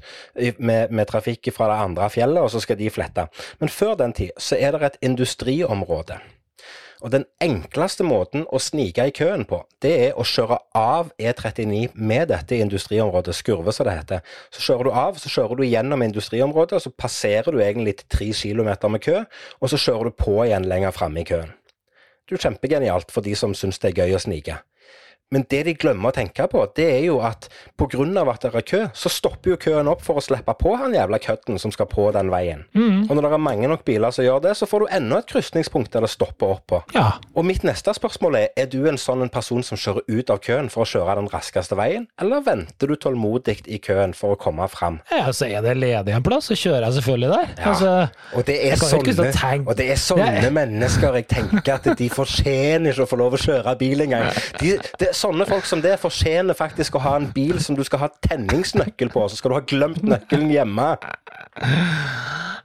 med, 0.58 0.94
med 0.94 1.10
trafikk 1.10 1.50
fra 1.52 1.68
det 1.72 1.80
andre 1.90 2.08
fjellet, 2.08 2.40
og 2.40 2.54
så 2.54 2.62
skal 2.62 2.78
de 2.78 2.90
flette. 2.94 3.26
Men 3.60 3.68
før 3.68 3.98
den 3.98 4.14
tid 4.16 4.30
så 4.38 4.56
er 4.56 4.72
det 4.72 4.82
et 4.86 5.00
industriområde. 5.10 6.20
Og 7.04 7.12
den 7.12 7.26
enkleste 7.44 8.04
måten 8.06 8.46
å 8.48 8.58
snike 8.62 9.04
i 9.04 9.12
køen 9.12 9.42
på, 9.44 9.58
det 9.84 9.92
er 10.06 10.14
å 10.16 10.24
kjøre 10.24 10.56
av 10.78 11.10
E39 11.20 11.90
med 12.00 12.30
dette 12.30 12.56
industriområdet, 12.56 13.34
skurve 13.36 13.74
som 13.76 13.84
det 13.84 13.98
heter. 13.98 14.22
Så 14.48 14.64
kjører 14.64 14.88
du 14.88 14.96
av, 15.02 15.18
så 15.20 15.32
kjører 15.34 15.60
du 15.60 15.66
gjennom 15.66 16.04
industriområdet, 16.06 16.80
så 16.80 16.94
passerer 16.96 17.52
du 17.52 17.60
egentlig 17.60 17.98
til 17.98 18.08
tre 18.16 18.30
kilometer 18.32 18.88
med 18.88 19.04
kø, 19.04 19.20
og 19.60 19.72
så 19.72 19.80
kjører 19.84 20.08
du 20.08 20.16
på 20.24 20.38
igjen 20.46 20.64
lenger 20.70 20.96
framme 20.96 21.20
i 21.20 21.28
køen. 21.28 21.52
Det 22.24 22.32
er 22.32 22.38
jo 22.38 22.44
kjempegenialt 22.46 23.12
for 23.12 23.26
de 23.26 23.36
som 23.36 23.52
syns 23.52 23.82
det 23.82 23.92
er 23.92 24.06
gøy 24.06 24.16
å 24.16 24.24
snike. 24.24 24.56
Men 25.32 25.44
det 25.50 25.64
de 25.66 25.72
glemmer 25.74 26.12
å 26.12 26.14
tenke 26.14 26.44
på, 26.50 26.60
det 26.76 26.84
er 26.98 27.04
jo 27.08 27.16
at 27.24 27.48
pga. 27.80 28.04
at 28.30 28.40
det 28.42 28.54
er 28.54 28.60
kø, 28.62 28.80
så 28.94 29.08
stopper 29.08 29.50
jo 29.50 29.56
køen 29.56 29.88
opp 29.88 30.02
for 30.04 30.16
å 30.20 30.22
slippe 30.22 30.54
på 30.54 30.76
han 30.76 30.92
jævla 30.94 31.18
kødden 31.18 31.58
som 31.58 31.72
skal 31.72 31.86
på 31.86 32.10
den 32.12 32.30
veien. 32.30 32.64
Og 32.74 33.16
når 33.16 33.22
det 33.22 33.32
er 33.32 33.38
mange 33.42 33.68
nok 33.68 33.84
biler 33.84 34.10
som 34.14 34.24
gjør 34.24 34.42
det, 34.42 34.56
så 34.56 34.66
får 34.66 34.80
du 34.84 34.86
enda 34.94 35.18
et 35.18 35.26
krysningspunkt 35.26 35.92
der 35.92 36.00
det 36.06 36.10
stopper 36.10 36.46
opp 36.58 36.66
på. 36.66 36.82
ja. 36.94 37.12
Og 37.34 37.44
mitt 37.44 37.64
neste 37.64 37.90
spørsmål 37.94 38.36
er, 38.38 38.48
er 38.56 38.66
du 38.70 38.84
en 38.86 38.98
sånn 39.00 39.22
en 39.22 39.28
person 39.32 39.62
som 39.62 39.78
kjører 39.80 40.04
ut 40.08 40.30
av 40.30 40.38
køen 40.44 40.68
for 40.70 40.84
å 40.84 40.88
kjøre 40.88 41.16
den 41.18 41.28
raskeste 41.32 41.74
veien, 41.78 42.06
eller 42.20 42.44
venter 42.46 42.86
du 42.86 42.94
tålmodig 42.96 43.62
i 43.66 43.78
køen 43.82 44.14
for 44.14 44.34
å 44.36 44.38
komme 44.38 44.68
fram? 44.70 45.00
ja, 45.10 45.32
så 45.32 45.46
er 45.50 45.62
det 45.64 45.74
ledig 45.80 46.14
en 46.14 46.22
plass, 46.22 46.46
så 46.52 46.54
kjører 46.58 46.86
jeg 46.88 46.98
selvfølgelig 47.00 47.30
der. 47.32 47.54
Altså, 47.64 47.92
Og 48.36 48.44
det 48.46 48.58
er 48.70 48.76
sånne, 48.76 49.66
og 49.66 49.76
det 49.76 49.90
er 49.90 49.96
sånne 50.00 50.30
Ja. 50.44 50.50
mennesker 50.50 51.14
jeg 51.18 51.26
tenker 51.28 51.74
at 51.74 51.90
de 51.98 52.08
fortjener 52.10 52.92
ikke 52.92 53.06
å 53.06 53.10
få 53.10 53.18
lov 53.18 53.34
å 53.34 53.40
kjøre 53.40 53.74
bil 53.78 54.00
engang. 54.06 54.30
De, 54.60 54.76
det, 55.00 55.13
sånne 55.16 55.46
folk 55.48 55.66
som 55.68 55.82
det 55.84 55.96
fortjener 56.02 56.56
faktisk 56.58 56.98
å 56.98 57.04
ha 57.04 57.16
en 57.18 57.30
bil 57.34 57.60
som 57.62 57.78
du 57.78 57.84
skal 57.86 58.04
ha 58.04 58.10
tenningsnøkkel 58.28 59.12
på, 59.14 59.26
så 59.28 59.38
skal 59.38 59.52
du 59.52 59.58
ha 59.58 59.64
glemt 59.74 60.02
nøkkelen 60.06 60.50
hjemme. 60.52 60.88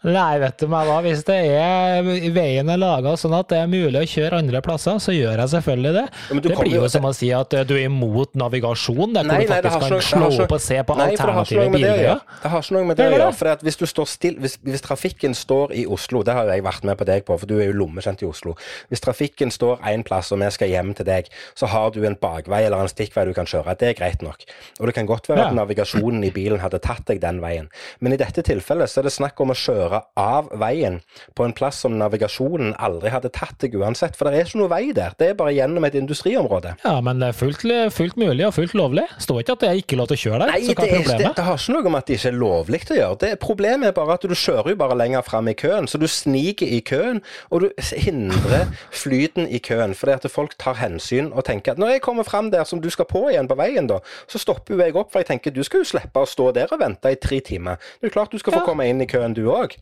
Nei, 0.07 0.39
vet 0.39 0.61
du 0.61 0.69
meg 0.71 0.87
hva, 0.87 1.01
hvis 1.03 1.25
det 1.27 1.35
er 1.51 2.05
veien 2.31 2.69
er 2.71 2.79
laga 2.79 3.17
sånn 3.19 3.33
at 3.35 3.49
det 3.51 3.57
er 3.59 3.67
mulig 3.67 3.99
å 3.99 4.07
kjøre 4.07 4.37
andre 4.39 4.61
plasser, 4.63 4.95
så 5.03 5.11
gjør 5.11 5.41
jeg 5.41 5.51
selvfølgelig 5.51 5.91
det. 5.97 6.03
Ja, 6.29 6.37
det 6.45 6.53
blir 6.55 6.75
jo 6.77 6.85
som 6.93 7.07
å 7.09 7.11
si 7.15 7.31
at 7.35 7.55
eh, 7.57 7.65
du 7.67 7.73
er 7.75 7.89
imot 7.89 8.37
navigasjon, 8.39 9.11
der 9.17 9.27
hvor 9.27 9.43
du 9.43 9.51
faktisk 9.51 9.75
nei, 9.75 9.89
kan 9.89 10.05
slå 10.07 10.29
opp 10.45 10.55
og 10.55 10.63
se 10.63 10.77
på 10.87 10.95
Nei, 10.95 11.07
alternative 11.11 11.65
biler. 11.65 11.73
med 11.73 11.83
det 11.83 11.89
bilveier. 11.89 12.21
Det 12.39 12.51
har 12.53 12.63
ikke 12.63 12.77
noe 12.77 12.87
med 12.87 12.99
det 12.99 13.07
å 13.09 13.13
gjøre. 13.17 13.27
For 13.41 13.51
at 13.51 13.65
hvis, 13.67 13.79
du 13.81 13.83
står 13.91 14.07
still, 14.13 14.37
hvis, 14.45 14.55
hvis 14.63 14.85
trafikken 14.85 15.35
står 15.35 15.75
i 15.81 15.83
Oslo, 15.97 16.23
det 16.23 16.37
har 16.37 16.53
jeg 16.53 16.63
vært 16.69 16.87
med 16.87 16.99
på 17.01 17.09
deg 17.11 17.27
på, 17.27 17.39
for 17.43 17.51
du 17.51 17.57
er 17.59 17.67
jo 17.67 17.75
lommekjent 17.81 18.23
i 18.23 18.29
Oslo. 18.29 18.55
Hvis 18.87 19.03
trafikken 19.03 19.51
står 19.51 19.83
én 19.91 20.07
plass, 20.07 20.31
og 20.31 20.39
vi 20.39 20.53
skal 20.55 20.71
hjem 20.71 20.95
til 20.95 21.09
deg, 21.11 21.27
så 21.59 21.67
har 21.73 21.91
du 21.91 21.99
en 22.07 22.15
bakvei 22.15 22.61
eller 22.69 22.85
en 22.85 22.91
stikkvei 22.91 23.27
du 23.27 23.33
kan 23.35 23.49
kjøre. 23.49 23.75
Det 23.75 23.91
er 23.91 23.99
greit 23.99 24.23
nok. 24.23 24.47
Og 24.79 24.87
det 24.87 24.95
kan 24.95 25.11
godt 25.11 25.27
være 25.27 25.49
at 25.49 25.59
navigasjonen 25.59 26.23
i 26.23 26.31
bilen 26.31 26.63
hadde 26.63 26.79
tatt 26.87 27.03
deg 27.11 27.19
den 27.19 27.43
veien. 27.43 27.67
Men 27.99 28.15
i 28.15 28.21
dette 28.21 28.47
tilfellet 28.47 28.87
så 28.87 29.03
er 29.03 29.09
det 29.09 29.15
snakk 29.17 29.43
om 29.43 29.51
å 29.51 29.59
kjøre 29.59 29.88
av 30.19 30.49
veien 30.61 30.99
på 31.35 31.45
en 31.45 31.53
plass 31.57 31.79
som 31.83 31.97
navigasjonen 31.99 32.75
aldri 32.79 33.11
hadde 33.13 33.31
tatt 33.35 33.57
deg 33.63 33.75
uansett. 33.79 34.15
For 34.17 34.29
det 34.29 34.39
er 34.39 34.47
ikke 34.49 34.59
noe 34.61 34.71
vei 34.71 34.91
der. 34.95 35.15
Det 35.19 35.31
er 35.31 35.37
bare 35.39 35.53
gjennom 35.55 35.85
et 35.87 35.95
industriområde. 35.99 36.75
Ja, 36.85 36.95
men 37.05 37.19
det 37.21 37.31
er 37.31 37.37
fullt, 37.37 37.63
fullt 37.95 38.17
mulig 38.19 38.45
og 38.47 38.53
fullt 38.57 38.75
lovlig. 38.77 39.05
Står 39.21 39.41
ikke 39.43 39.55
at 39.57 39.63
det 39.65 39.69
er 39.69 39.81
ikke 39.81 39.99
lov 39.99 40.09
til 40.11 40.19
å 40.19 40.23
kjøre 40.23 40.39
der. 40.45 40.53
Nei, 40.53 40.61
så 40.65 40.75
det, 40.77 40.89
er 40.89 40.99
er, 40.99 41.23
det, 41.23 41.31
det 41.39 41.45
har 41.47 41.59
ikke 41.59 41.75
noe 41.77 41.93
med 41.93 41.99
at 42.03 42.09
det 42.11 42.17
ikke 42.19 42.31
er 42.33 42.37
lovlig 42.39 42.81
å 42.89 42.99
gjøre. 42.99 43.19
Det, 43.25 43.31
problemet 43.43 43.89
er 43.91 43.95
bare 43.97 44.17
at 44.19 44.27
du 44.29 44.35
kjører 44.35 44.73
jo 44.73 44.79
bare 44.79 44.97
lenger 44.99 45.25
fram 45.27 45.49
i 45.51 45.55
køen, 45.57 45.87
så 45.89 45.99
du 46.01 46.07
sniker 46.09 46.67
i 46.69 46.81
køen, 46.85 47.21
og 47.49 47.65
du 47.65 47.69
hindrer 47.99 48.67
flyten 49.01 49.47
i 49.49 49.59
køen. 49.63 49.95
Fordi 49.97 50.15
at 50.17 50.27
folk 50.31 50.55
tar 50.61 50.77
hensyn 50.79 51.31
og 51.33 51.45
tenker 51.49 51.73
at 51.75 51.81
når 51.81 51.95
jeg 51.95 52.03
kommer 52.05 52.27
fram 52.27 52.51
der 52.53 52.65
som 52.69 52.81
du 52.83 52.89
skal 52.93 53.07
på 53.09 53.25
igjen 53.31 53.49
på 53.49 53.57
veien, 53.59 53.87
da, 53.89 53.99
så 54.29 54.41
stopper 54.41 54.75
jo 54.75 54.83
jeg 54.83 54.95
opp, 54.99 55.11
for 55.13 55.23
jeg 55.23 55.29
tenker 55.33 55.55
du 55.55 55.63
skal 55.65 55.83
jo 55.83 55.89
slippe 55.93 56.21
å 56.23 56.29
stå 56.29 56.51
der 56.55 56.71
og 56.75 56.81
vente 56.83 57.11
i 57.13 57.19
tre 57.19 57.39
timer. 57.45 57.79
Det 58.01 58.09
er 58.09 58.15
klart 58.15 58.31
du 58.35 58.39
skal 58.41 58.53
få 58.55 58.61
Ja. 58.63 58.67
komme 58.69 58.85
inn 58.89 59.01
i 59.01 59.07
køen 59.09 59.33
du 59.37 59.45
òg. 59.49 59.75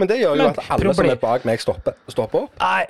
Men 0.00 0.10
det 0.10 0.20
gjør 0.20 0.36
jo 0.40 0.50
at 0.50 0.60
alle 0.76 0.94
som 0.98 1.08
er 1.08 1.22
bak 1.22 1.48
meg, 1.48 1.62
stopper, 1.62 1.96
stopper 2.10 2.46
opp. 2.46 2.60
Nei, 2.62 2.84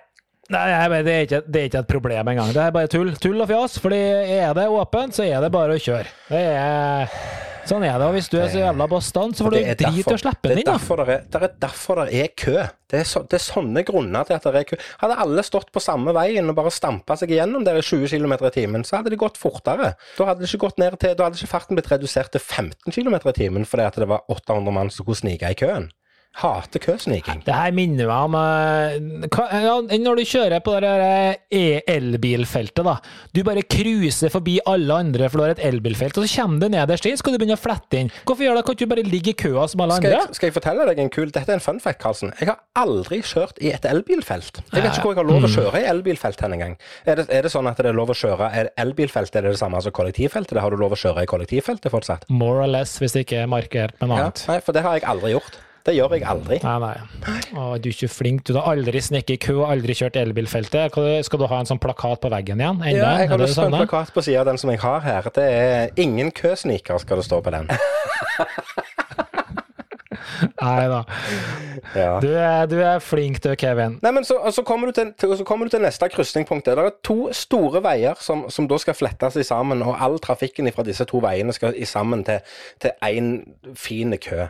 nei, 0.53 1.01
det, 1.07 1.15
er 1.15 1.25
ikke, 1.25 1.41
det 1.49 1.61
er 1.61 1.71
ikke 1.71 1.81
et 1.81 1.89
problem 1.89 2.29
engang. 2.35 2.53
Det 2.53 2.61
er 2.61 2.75
bare 2.75 2.91
tull, 2.93 3.15
tull 3.21 3.41
og 3.41 3.49
fjas. 3.49 3.79
Fordi 3.81 4.01
er 4.37 4.53
det 4.57 4.69
åpent, 4.69 5.17
så 5.17 5.25
er 5.25 5.41
det 5.41 5.51
bare 5.55 5.79
å 5.79 5.81
kjøre. 5.81 6.11
Det 6.29 6.43
er, 6.51 7.15
sånn 7.71 7.87
er 7.89 7.97
det. 7.97 8.09
Og 8.11 8.19
hvis 8.19 8.29
du 8.29 8.37
er 8.43 8.51
så 8.53 8.61
jævla 8.61 8.89
bastant, 8.93 9.39
så 9.39 9.47
får 9.47 9.57
du 9.57 9.59
drit 9.63 9.87
er 9.89 10.13
å 10.13 10.21
slippe 10.21 10.51
den 10.53 10.61
er 10.61 10.67
inn, 10.67 10.69
det 11.01 11.17
er, 11.17 11.25
det 11.33 11.41
er 11.49 11.57
derfor 11.65 12.03
det 12.03 12.21
er 12.21 12.29
kø. 12.45 12.59
Det 12.93 13.01
er, 13.01 13.09
så, 13.09 13.25
det 13.25 13.41
er 13.41 13.45
sånne 13.47 13.87
grunner 13.89 14.29
til 14.29 14.37
at 14.37 14.51
det 14.51 14.61
er 14.61 14.69
kø. 14.69 14.81
Hadde 15.01 15.19
alle 15.25 15.47
stått 15.49 15.73
på 15.73 15.83
samme 15.83 16.13
veien 16.17 16.53
og 16.53 16.61
bare 16.61 16.77
stampa 16.77 17.17
seg 17.19 17.33
igjennom 17.33 17.65
der 17.65 17.81
i 17.81 17.89
20 17.89 18.13
km 18.13 18.37
i 18.37 18.55
timen, 18.61 18.85
så 18.85 19.01
hadde 19.01 19.17
det 19.17 19.23
gått 19.25 19.41
fortere. 19.41 19.95
Da 20.19 20.29
hadde 20.29 20.45
det 20.45 20.53
ikke 20.53 20.67
gått 20.69 20.85
ned 20.85 21.01
til, 21.01 21.17
da 21.17 21.31
hadde 21.31 21.41
ikke 21.41 21.55
farten 21.57 21.81
blitt 21.81 21.89
redusert 21.93 22.37
til 22.37 22.45
15 22.45 22.93
km 22.93 23.17
i 23.17 23.39
timen 23.41 23.65
fordi 23.69 23.89
at 23.89 23.97
det 24.05 24.13
var 24.13 24.29
800 24.29 24.77
mann 24.77 24.93
som 24.93 25.07
skulle 25.07 25.25
snike 25.25 25.57
i 25.57 25.63
køen. 25.65 25.89
Hater 26.35 26.83
køsniking. 26.83 27.45
Det 27.47 27.55
her 27.55 27.71
minner 27.77 28.09
meg 28.11 28.25
om 28.27 28.35
eh, 28.35 29.63
ja, 29.63 29.75
Når 30.03 30.19
du 30.19 30.23
kjører 30.27 30.63
på 30.67 30.73
det 30.83 30.91
eh, 31.55 31.79
elbilfeltet, 31.95 32.83
da. 32.87 32.97
Du 33.35 33.43
bare 33.47 33.63
cruiser 33.71 34.33
forbi 34.35 34.57
alle 34.67 34.97
andre, 35.05 35.29
for 35.31 35.39
du 35.39 35.45
har 35.47 35.55
et 35.55 35.63
elbilfelt, 35.69 36.19
og 36.19 36.27
så 36.27 36.41
kommer 36.43 36.65
du 36.65 36.75
nederst 36.75 37.07
inn, 37.07 37.19
skal 37.21 37.37
du 37.37 37.39
begynne 37.39 37.55
å 37.59 37.63
flette 37.63 38.01
inn. 38.01 38.11
Hvorfor 38.27 38.47
gjør 38.49 38.59
det? 38.59 38.65
Kan 38.67 38.77
ikke 38.79 38.89
du 38.89 38.93
bare 38.95 39.07
ligge 39.07 39.31
i 39.31 39.37
køa 39.45 39.67
som 39.71 39.85
alle 39.85 39.99
Skal 40.01 40.11
andre? 40.11 40.25
jeg, 40.25 40.39
skal 40.41 40.51
jeg 40.51 40.57
fortelle 40.57 40.87
deg 40.91 41.03
en 41.05 41.13
kul 41.15 41.31
Dette 41.35 41.55
er 41.55 41.61
en 41.61 41.65
fun 41.65 41.79
fact, 41.85 42.01
Karlsen. 42.03 42.33
Jeg 42.41 42.51
har 42.51 42.59
aldri 42.83 43.21
kjørt 43.23 43.61
i 43.63 43.71
et 43.75 43.87
elbilfelt. 43.89 44.63
Jeg 44.73 44.83
vet 44.83 44.91
ikke 44.99 45.07
hvor 45.07 45.15
jeg 45.15 45.23
har 45.23 45.31
lov 45.31 45.47
å 45.47 45.53
kjøre 45.55 45.83
i 45.85 45.89
elbilfelt 45.93 46.43
hen 46.45 46.57
engang. 46.59 46.75
Er 47.07 47.21
det, 47.23 47.29
er 47.31 47.47
det 47.47 47.53
sånn 47.55 47.71
at 47.71 47.79
det 47.79 47.93
er 47.93 47.97
lov 47.97 48.11
å 48.11 48.17
kjøre 48.19 48.51
er 48.55 48.73
Elbilfeltet 48.81 49.39
er 49.39 49.47
det 49.47 49.55
det 49.55 49.61
samme 49.63 49.79
som 49.85 49.95
kollektivfeltet? 49.95 50.59
Har 50.61 50.75
du 50.75 50.81
lov 50.81 50.97
å 50.97 50.99
kjøre 50.99 51.23
i 51.25 51.31
kollektivfeltet 51.31 51.93
fortsatt? 51.95 52.27
More 52.29 52.65
or 52.67 52.71
less, 52.71 52.97
hvis 53.03 53.15
det 53.15 53.25
ikke 53.29 53.45
er 53.45 53.51
markert 53.51 53.95
med 54.03 54.11
noe 54.11 54.19
Ja, 54.25 54.33
nei, 54.51 54.59
for 54.65 54.75
det 54.77 54.83
har 54.85 54.99
jeg 54.99 55.07
aldri 55.15 55.35
gjort. 55.37 55.61
Det 55.85 55.93
gjør 55.93 56.15
jeg 56.17 56.25
aldri. 56.25 56.57
Nei, 56.65 56.77
nei. 56.81 56.95
Å, 57.61 57.65
du 57.77 57.91
er 57.91 57.93
ikke 57.93 58.09
flink. 58.09 58.47
Du 58.49 58.55
har 58.57 58.71
aldri 58.73 59.03
snekket 59.05 59.35
i 59.35 59.41
kø, 59.45 59.59
aldri 59.69 59.93
kjørt 59.99 60.17
elbilfeltet. 60.17 60.97
Skal 61.29 61.43
du 61.43 61.45
ha 61.51 61.59
en 61.61 61.69
sånn 61.69 61.81
plakat 61.83 62.23
på 62.23 62.31
veggen 62.33 62.63
igjen? 62.63 62.81
Enda? 62.81 62.95
Ja, 62.97 63.11
jeg 63.21 63.29
har 63.35 63.43
lyst 63.43 63.61
på 63.61 63.67
en 63.69 63.77
plakat 63.77 64.15
på 64.15 64.25
sida 64.25 64.41
av 64.41 64.49
den 64.49 64.61
som 64.61 64.73
jeg 64.73 64.81
har 64.81 65.05
her. 65.05 65.29
Det 65.29 65.45
er 65.45 65.91
'ingen 66.01 66.33
køsniker', 66.33 66.99
skal 67.05 67.21
det 67.21 67.27
stå 67.29 67.41
på 67.45 67.53
den. 67.53 67.69
Nei 70.63 70.89
da. 70.89 71.05
Ja. 71.95 72.21
Du 72.21 72.29
er, 72.33 72.67
du 72.67 72.79
er 72.81 72.99
flink 72.99 73.43
du, 73.45 73.55
Kevin. 73.59 73.99
Nei, 74.03 74.13
men 74.17 74.25
så, 74.25 74.39
så, 74.51 74.63
kommer 74.63 74.89
du 74.89 74.93
til, 74.97 75.13
til, 75.19 75.37
så 75.37 75.45
kommer 75.45 75.69
du 75.69 75.75
til 75.75 75.85
neste 75.85 76.09
krysningspunkt. 76.09 76.67
Det 76.67 76.79
er 76.79 76.97
to 77.05 77.29
store 77.33 77.83
veier 77.85 78.19
som, 78.21 78.47
som 78.49 78.69
da 78.71 78.79
skal 78.81 78.97
flettes 78.97 79.37
sammen, 79.47 79.83
og 79.83 80.01
all 80.01 80.19
trafikken 80.19 80.73
fra 80.73 80.83
disse 80.87 81.05
to 81.05 81.21
veiene 81.25 81.53
skal 81.53 81.77
i 81.77 81.85
sammen 81.85 82.25
til 82.25 82.91
én 83.05 83.35
fin 83.77 84.17
kø. 84.19 84.49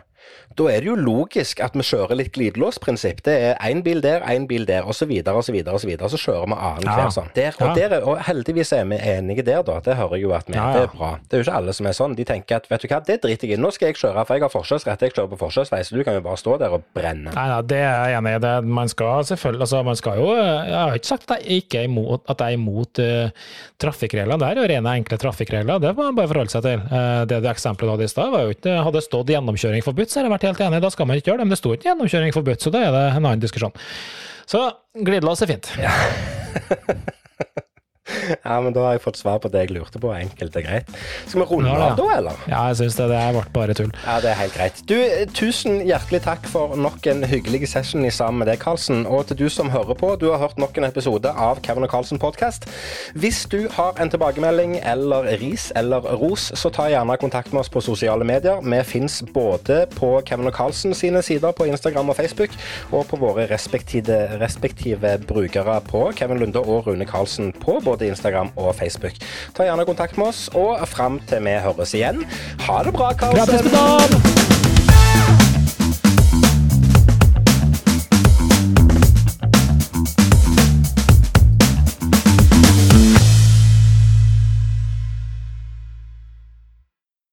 Da 0.55 0.63
er 0.71 0.79
det 0.79 0.87
jo 0.87 0.95
logisk 0.95 1.59
at 1.59 1.73
vi 1.75 1.81
kjører 1.83 2.15
litt 2.15 2.31
glidelåsprinsipp. 2.31 3.21
Det 3.25 3.33
er 3.49 3.55
én 3.67 3.81
bil 3.83 3.99
der, 4.01 4.21
én 4.21 4.45
bil 4.47 4.63
der, 4.65 4.85
osv., 4.87 5.09
osv., 5.27 5.57
osv. 5.67 5.91
Så 6.07 6.19
kjører 6.21 6.45
vi 6.47 6.55
annenhver 6.55 7.03
Ja. 7.03 7.09
sånn. 7.11 7.27
Der, 7.35 7.51
og, 7.59 7.67
Ja. 7.67 7.73
der 7.89 7.95
er, 7.97 8.03
og 8.07 8.17
heldigvis 8.23 8.71
er 8.73 8.85
vi 8.85 8.95
enige 8.97 9.43
der, 9.43 9.63
da. 9.63 9.79
Det 9.83 9.95
hører 9.97 10.17
jo 10.21 10.31
at 10.31 10.45
vi 10.47 10.53
Ja, 10.55 10.71
Det 10.71 10.79
ja. 10.79 10.83
er 10.83 10.87
bra. 10.97 11.19
Det 11.29 11.33
er 11.33 11.43
jo 11.43 11.49
ikke 11.51 11.57
alle 11.57 11.73
som 11.73 11.85
er 11.87 11.91
sånn. 11.91 12.15
De 12.15 12.23
tenker 12.23 12.55
at 12.55 12.69
vet 12.69 12.81
du 12.81 12.87
hva, 12.87 13.01
det 13.05 13.21
driter 13.21 13.47
jeg 13.49 13.57
i. 13.59 13.61
Nå 13.61 13.71
skal 13.73 13.87
jeg 13.91 13.95
kjøre, 13.97 14.25
for 14.25 14.33
jeg 14.35 14.41
har 14.41 14.49
forkjørsrett. 14.49 14.99
Jeg 15.01 15.13
kjører 15.13 15.29
på 15.29 15.37
forkjørsvei, 15.43 15.79
så 15.83 15.91
du 15.95 16.03
kan 16.03 16.13
jo 16.13 16.21
bare 16.21 16.37
stå 16.37 16.57
der 16.59 16.69
og 16.71 16.83
brenne. 16.95 17.33
Nei, 17.35 17.47
nei, 17.49 17.61
det 17.61 17.77
er 17.77 18.07
jeg 18.07 18.17
enig 18.21 18.35
i. 18.35 18.39
Det- 18.39 18.63
Man 18.65 18.87
skal 18.87 19.23
selvfølgelig 19.23 19.61
altså, 19.61 19.83
man 19.83 19.95
skal 19.95 20.17
jo 20.19 20.35
Jeg 20.35 20.71
har 20.73 20.93
ikke 20.95 21.05
sagt 21.05 21.31
at 21.31 21.43
jeg 21.43 21.63
ikke 21.63 21.79
er 21.79 21.83
imot, 21.89 22.21
at 22.29 22.37
jeg 22.37 22.47
er 22.47 22.53
imot 22.57 22.99
uh, 22.99 23.29
trafikkregler. 23.79 24.37
Det 24.39 24.47
er 24.47 24.55
jo 24.61 24.67
rene, 24.71 24.95
enkle 25.03 25.17
trafikkregler. 25.17 25.79
Det 25.81 25.95
må 25.95 26.03
man 26.07 26.15
bare 26.15 26.27
forholde 26.31 26.51
seg 26.53 26.63
til. 26.63 26.79
Uh, 26.91 27.25
det, 27.25 27.41
det 27.43 27.51
eksempelet 27.51 27.89
du 27.89 27.91
hadde 27.95 28.07
i 28.07 28.13
stad, 28.13 28.85
Hadde 28.85 29.01
stått 29.03 29.27
gjennomkjøring 29.27 29.83
forbudt, 29.83 30.09
så 30.15 30.21
har 30.21 30.29
jeg 30.29 30.35
vært 30.37 30.47
helt 30.47 30.61
enig. 30.63 30.79
Da 30.85 30.91
skal 30.93 31.09
man 31.09 31.19
ikke 31.19 31.33
gjøre 31.33 31.41
det. 31.43 31.47
Men 31.49 31.53
det 31.53 31.59
sto 31.59 31.73
ikke 31.75 31.89
gjennomkjøring 31.89 32.31
forbudt, 32.35 32.63
så 32.63 32.71
da 32.71 32.85
er 32.87 32.95
det 32.95 33.03
en 33.09 33.19
annen 33.25 33.43
diskusjon. 33.43 33.75
Så 34.47 34.63
glidelås 34.95 35.43
er 35.43 35.51
fint. 35.51 35.73
Ja, 35.81 35.91
men 38.45 38.73
da 38.75 38.83
har 38.85 38.95
jeg 38.95 39.01
fått 39.05 39.17
svar 39.17 39.39
på 39.41 39.49
det 39.53 39.63
jeg 39.65 39.73
lurte 39.75 39.99
på. 40.01 40.11
Enkelt 40.13 40.55
og 40.59 40.65
greit. 40.67 40.89
Skal 41.27 41.41
vi 41.41 41.47
runde 41.49 41.69
Ja, 41.71 41.77
ja. 41.79 41.87
av 41.91 41.97
da, 41.97 42.05
eller? 42.17 42.41
Ja, 42.51 42.59
jeg 42.69 42.77
syns 42.81 42.97
det. 42.99 43.07
Det 43.09 43.21
ble 43.33 43.43
bare 43.55 43.73
tull. 43.77 43.91
Ja, 44.05 44.17
det 44.21 44.29
er 44.31 44.37
helt 44.39 44.53
greit. 44.57 44.81
Du, 44.89 44.95
eh, 45.01 45.25
tusen 45.33 45.79
hjertelig 45.87 46.21
takk 46.25 46.45
for 46.51 46.75
nok 46.77 47.05
en 47.11 47.23
hyggelig 47.23 47.67
session 47.71 48.05
i 48.05 48.11
sammen 48.13 48.39
med 48.43 48.47
deg, 48.51 48.59
Karlsen. 48.61 49.05
Og 49.09 49.25
til 49.31 49.39
du 49.43 49.45
som 49.49 49.69
hører 49.73 49.97
på, 49.97 50.11
du 50.21 50.27
har 50.31 50.37
hørt 50.43 50.57
nok 50.61 50.77
en 50.77 50.87
episode 50.89 51.31
av 51.31 51.61
Kevin 51.65 51.87
og 51.87 51.91
Karlsen 51.95 52.19
podkast. 52.21 52.67
Hvis 53.17 53.45
du 53.51 53.67
har 53.73 53.97
en 54.01 54.09
tilbakemelding 54.13 54.77
eller 54.83 55.31
ris 55.41 55.71
eller 55.75 56.05
ros, 56.21 56.51
så 56.55 56.69
ta 56.73 56.87
gjerne 56.91 57.17
kontakt 57.21 57.53
med 57.53 57.63
oss 57.63 57.69
på 57.73 57.81
sosiale 57.81 58.25
medier. 58.27 58.61
Vi 58.61 58.81
fins 58.83 59.21
både 59.33 59.85
på 59.95 60.21
Kevin 60.27 60.47
og 60.51 60.53
Karlsen 60.53 60.93
sine 60.93 61.21
sider 61.25 61.51
på 61.55 61.65
Instagram 61.71 62.09
og 62.13 62.15
Facebook, 62.19 62.53
og 62.91 63.07
på 63.09 63.17
våre 63.21 63.47
respektive, 63.49 64.21
respektive 64.41 65.15
brukere 65.27 65.79
på 65.89 66.11
Kevin 66.17 66.39
Lunde 66.43 66.59
og 66.61 66.87
Rune 66.87 67.05
Karlsen 67.09 67.51
på 67.53 67.79
både 67.85 67.94
Instagram 68.01 68.51
og 68.55 68.75
Facebook. 68.75 69.15
Ta 69.55 69.63
gjerne 69.63 69.87
kontakt 69.87 70.19
med 70.19 70.27
oss, 70.33 70.49
og 70.53 70.83
fram 70.91 71.21
til 71.29 71.45
vi 71.45 71.55
høres 71.63 71.95
igjen, 71.95 72.25
ha 72.67 72.83
det 72.83 72.95
bra, 72.97 73.13
Karlsen! 73.13 74.64